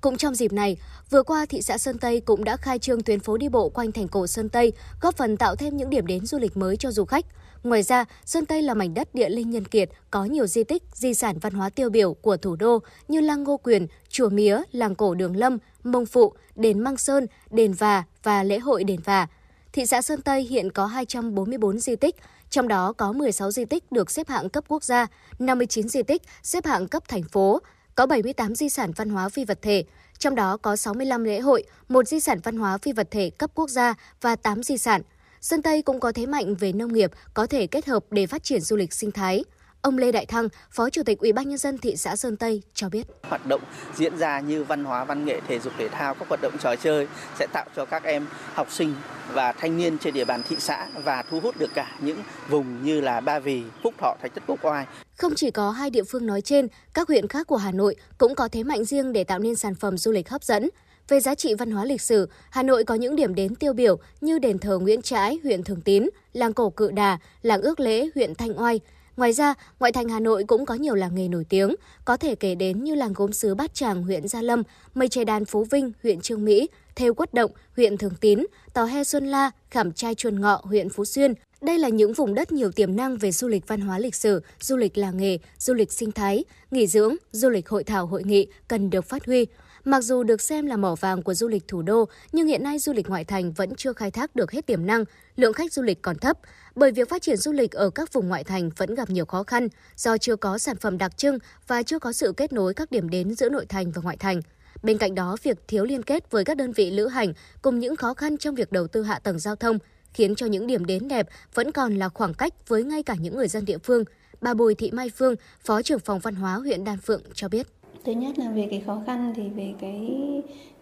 [0.00, 0.76] Cũng trong dịp này,
[1.10, 3.92] vừa qua thị xã Sơn Tây cũng đã khai trương tuyến phố đi bộ quanh
[3.92, 6.90] thành cổ Sơn Tây, góp phần tạo thêm những điểm đến du lịch mới cho
[6.90, 7.26] du khách.
[7.62, 10.82] Ngoài ra, Sơn Tây là mảnh đất địa linh nhân kiệt, có nhiều di tích,
[10.92, 12.78] di sản văn hóa tiêu biểu của thủ đô
[13.08, 17.26] như Lăng Ngô Quyền, Chùa Mía, Làng Cổ Đường Lâm, Mông Phụ, Đền Măng Sơn,
[17.50, 19.28] Đền Và và lễ hội Đền Và.
[19.74, 22.16] Thị xã Sơn Tây hiện có 244 di tích,
[22.50, 25.06] trong đó có 16 di tích được xếp hạng cấp quốc gia,
[25.38, 27.60] 59 di tích xếp hạng cấp thành phố,
[27.94, 29.84] có 78 di sản văn hóa phi vật thể,
[30.18, 33.50] trong đó có 65 lễ hội, một di sản văn hóa phi vật thể cấp
[33.54, 35.02] quốc gia và 8 di sản.
[35.40, 38.42] Sơn Tây cũng có thế mạnh về nông nghiệp, có thể kết hợp để phát
[38.42, 39.44] triển du lịch sinh thái.
[39.84, 42.62] Ông Lê Đại Thăng, Phó Chủ tịch Ủy ban nhân dân thị xã Sơn Tây
[42.74, 43.60] cho biết: Hoạt động
[43.96, 46.76] diễn ra như văn hóa, văn nghệ, thể dục thể thao, các hoạt động trò
[46.76, 47.06] chơi
[47.38, 48.94] sẽ tạo cho các em học sinh
[49.32, 52.84] và thanh niên trên địa bàn thị xã và thu hút được cả những vùng
[52.84, 54.86] như là Ba Vì, Phúc Thọ, Thạch Thất Quốc Oai.
[55.16, 58.34] Không chỉ có hai địa phương nói trên, các huyện khác của Hà Nội cũng
[58.34, 60.68] có thế mạnh riêng để tạo nên sản phẩm du lịch hấp dẫn.
[61.08, 63.96] Về giá trị văn hóa lịch sử, Hà Nội có những điểm đến tiêu biểu
[64.20, 68.08] như đền thờ Nguyễn Trãi, huyện Thường Tín, làng cổ Cự Đà, làng ước lễ,
[68.14, 68.80] huyện Thanh Oai.
[69.16, 71.74] Ngoài ra, ngoại thành Hà Nội cũng có nhiều làng nghề nổi tiếng,
[72.04, 74.62] có thể kể đến như làng gốm sứ Bát Tràng, huyện Gia Lâm,
[74.94, 78.86] mây tre đan Phú Vinh, huyện Trương Mỹ, thêu quất động, huyện Thường Tín, tàu
[78.86, 81.34] he Xuân La, khảm trai chuồn ngọ, huyện Phú Xuyên.
[81.60, 84.42] Đây là những vùng đất nhiều tiềm năng về du lịch văn hóa lịch sử,
[84.60, 88.22] du lịch làng nghề, du lịch sinh thái, nghỉ dưỡng, du lịch hội thảo hội
[88.24, 89.46] nghị cần được phát huy.
[89.84, 92.78] Mặc dù được xem là mỏ vàng của du lịch thủ đô, nhưng hiện nay
[92.78, 95.04] du lịch ngoại thành vẫn chưa khai thác được hết tiềm năng,
[95.36, 96.38] lượng khách du lịch còn thấp.
[96.74, 99.42] Bởi việc phát triển du lịch ở các vùng ngoại thành vẫn gặp nhiều khó
[99.42, 102.90] khăn do chưa có sản phẩm đặc trưng và chưa có sự kết nối các
[102.90, 104.40] điểm đến giữa nội thành và ngoại thành.
[104.82, 107.32] Bên cạnh đó, việc thiếu liên kết với các đơn vị lữ hành
[107.62, 109.78] cùng những khó khăn trong việc đầu tư hạ tầng giao thông
[110.12, 113.36] khiến cho những điểm đến đẹp vẫn còn là khoảng cách với ngay cả những
[113.36, 114.04] người dân địa phương.
[114.40, 115.34] Bà Bùi Thị Mai Phương,
[115.64, 117.66] Phó trưởng phòng văn hóa huyện Đan Phượng cho biết.
[118.04, 120.10] Thứ nhất là về cái khó khăn thì về cái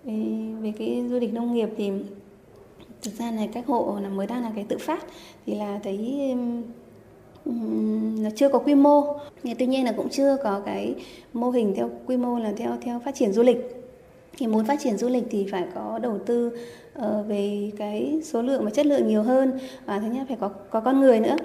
[0.05, 0.15] về,
[0.61, 1.91] về cái du lịch nông nghiệp thì
[3.03, 5.07] thực ra là các hộ là mới đang là cái tự phát
[5.47, 6.35] thì là thấy
[8.19, 9.05] nó chưa có quy mô.
[9.59, 10.95] Tuy nhiên là cũng chưa có cái
[11.33, 13.59] mô hình theo quy mô là theo theo phát triển du lịch.
[14.39, 16.59] Thì muốn phát triển du lịch thì phải có đầu tư
[16.99, 19.59] uh, về cái số lượng và chất lượng nhiều hơn.
[19.85, 21.37] Và thứ nhất phải có có con người nữa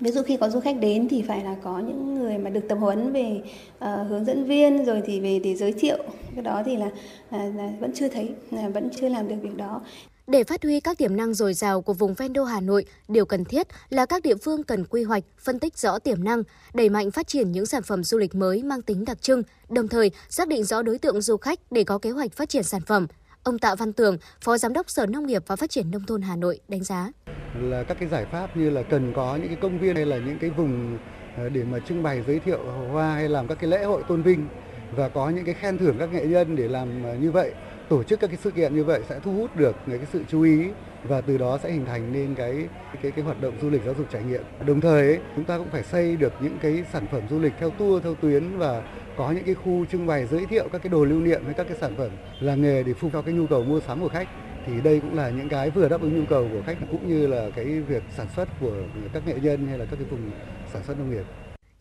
[0.00, 2.68] ví dụ khi có du khách đến thì phải là có những người mà được
[2.68, 3.40] tập huấn về
[3.76, 5.98] uh, hướng dẫn viên rồi thì về để giới thiệu
[6.34, 6.90] cái đó thì là,
[7.30, 9.80] là, là vẫn chưa thấy là vẫn chưa làm được việc đó
[10.26, 13.26] để phát huy các tiềm năng dồi dào của vùng ven đô Hà Nội, điều
[13.26, 16.42] cần thiết là các địa phương cần quy hoạch, phân tích rõ tiềm năng,
[16.74, 19.88] đẩy mạnh phát triển những sản phẩm du lịch mới mang tính đặc trưng, đồng
[19.88, 22.80] thời xác định rõ đối tượng du khách để có kế hoạch phát triển sản
[22.86, 23.06] phẩm.
[23.46, 26.22] Ông Tạ Văn Tường, Phó Giám đốc Sở Nông nghiệp và Phát triển Nông thôn
[26.22, 27.12] Hà Nội đánh giá.
[27.60, 30.18] Là các cái giải pháp như là cần có những cái công viên hay là
[30.18, 30.98] những cái vùng
[31.36, 32.58] ờ, để mà trưng bày giới thiệu
[32.92, 34.48] hoa hay làm các cái lễ hội tôn vinh
[34.96, 37.52] và có những cái khen thưởng các nghệ nhân để làm ờ, như vậy
[37.88, 40.42] tổ chức các cái sự kiện như vậy sẽ thu hút được cái sự chú
[40.42, 40.64] ý
[41.08, 42.68] và từ đó sẽ hình thành nên cái
[43.02, 44.42] cái cái hoạt động du lịch giáo dục trải nghiệm.
[44.66, 47.52] Đồng thời ấy, chúng ta cũng phải xây được những cái sản phẩm du lịch
[47.60, 48.82] theo tour theo tuyến và
[49.16, 51.66] có những cái khu trưng bày giới thiệu các cái đồ lưu niệm với các
[51.68, 52.10] cái sản phẩm
[52.40, 54.28] làng nghề để phục cho cái nhu cầu mua sắm của khách
[54.66, 57.26] thì đây cũng là những cái vừa đáp ứng nhu cầu của khách cũng như
[57.26, 58.72] là cái việc sản xuất của
[59.12, 60.30] các nghệ nhân hay là các cái vùng
[60.72, 61.24] sản xuất nông nghiệp.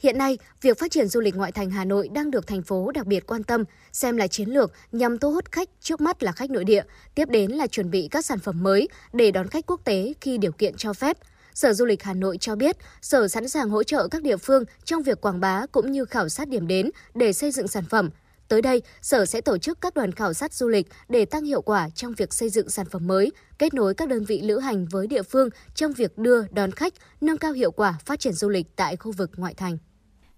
[0.05, 2.91] Hiện nay, việc phát triển du lịch ngoại thành Hà Nội đang được thành phố
[2.91, 6.31] đặc biệt quan tâm, xem là chiến lược nhằm thu hút khách trước mắt là
[6.31, 6.83] khách nội địa,
[7.15, 10.37] tiếp đến là chuẩn bị các sản phẩm mới để đón khách quốc tế khi
[10.37, 11.17] điều kiện cho phép.
[11.53, 14.63] Sở Du lịch Hà Nội cho biết, Sở sẵn sàng hỗ trợ các địa phương
[14.83, 18.09] trong việc quảng bá cũng như khảo sát điểm đến để xây dựng sản phẩm.
[18.47, 21.61] Tới đây, Sở sẽ tổ chức các đoàn khảo sát du lịch để tăng hiệu
[21.61, 24.85] quả trong việc xây dựng sản phẩm mới, kết nối các đơn vị lữ hành
[24.85, 28.49] với địa phương trong việc đưa đón khách, nâng cao hiệu quả phát triển du
[28.49, 29.77] lịch tại khu vực ngoại thành.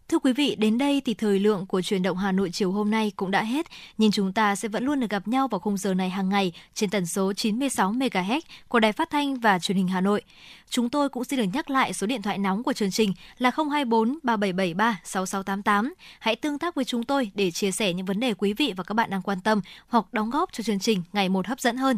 [0.10, 2.92] Thưa quý vị, đến đây thì thời lượng của truyền động Hà Nội chiều hôm
[2.92, 3.66] nay cũng đã hết,
[3.98, 6.52] nhưng chúng ta sẽ vẫn luôn được gặp nhau vào khung giờ này hàng ngày
[6.74, 10.22] trên tần số 96 MHz của Đài Phát thanh và Truyền hình Hà Nội.
[10.70, 13.52] Chúng tôi cũng xin được nhắc lại số điện thoại nóng của chương trình là
[13.56, 15.94] 024 3773 6688.
[16.20, 18.84] Hãy tương tác với chúng tôi để chia sẻ những vấn đề quý vị và
[18.84, 21.78] các bạn đang quan tâm hoặc đóng góp cho chương trình ngày một hấp dẫn
[21.78, 21.98] hơn.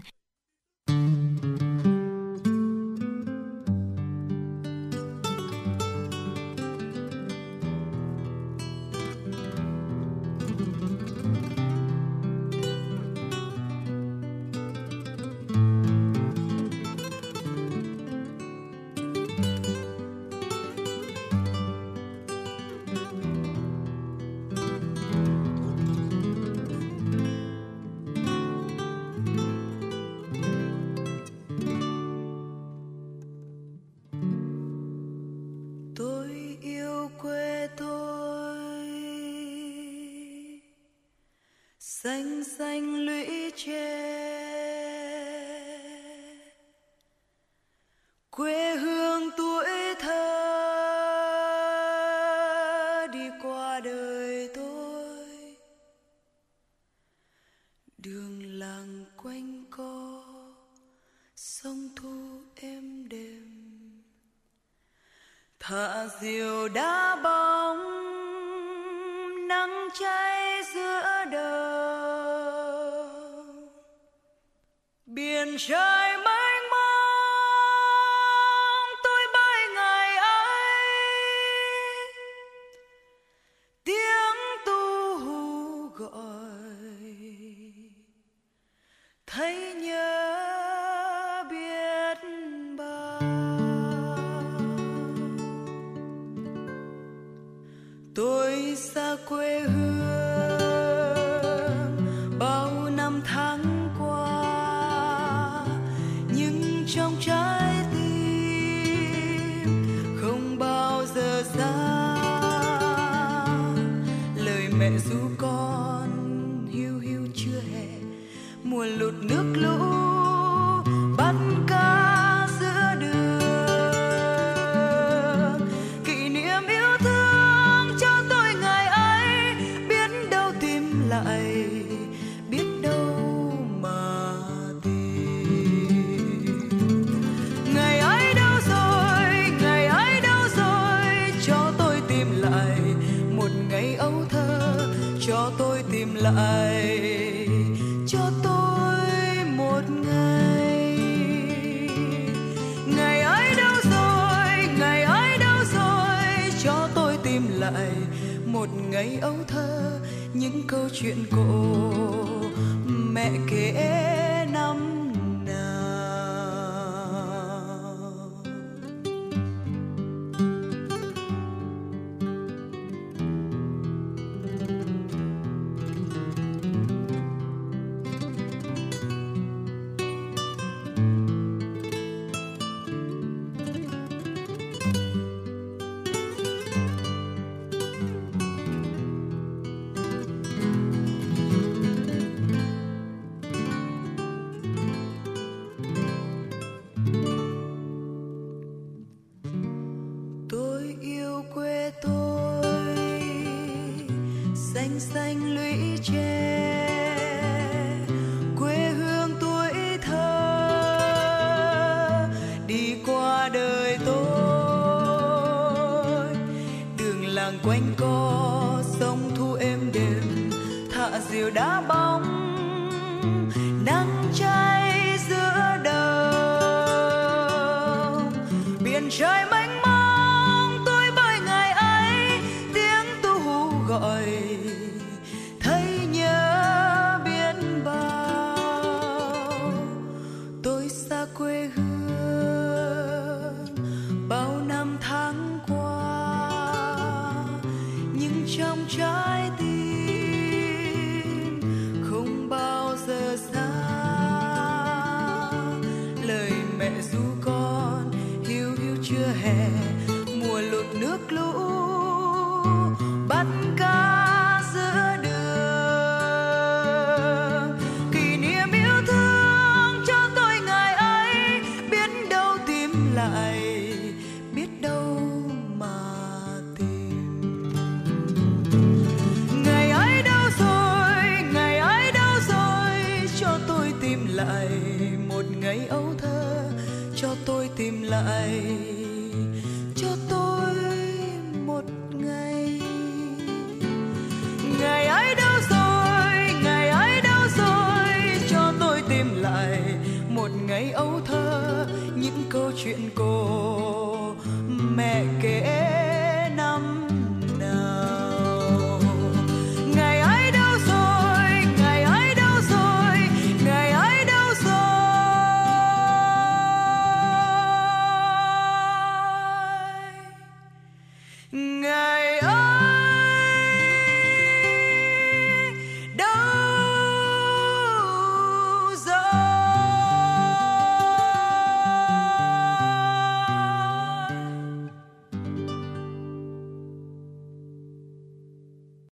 [42.60, 44.39] Xanh lũy trên.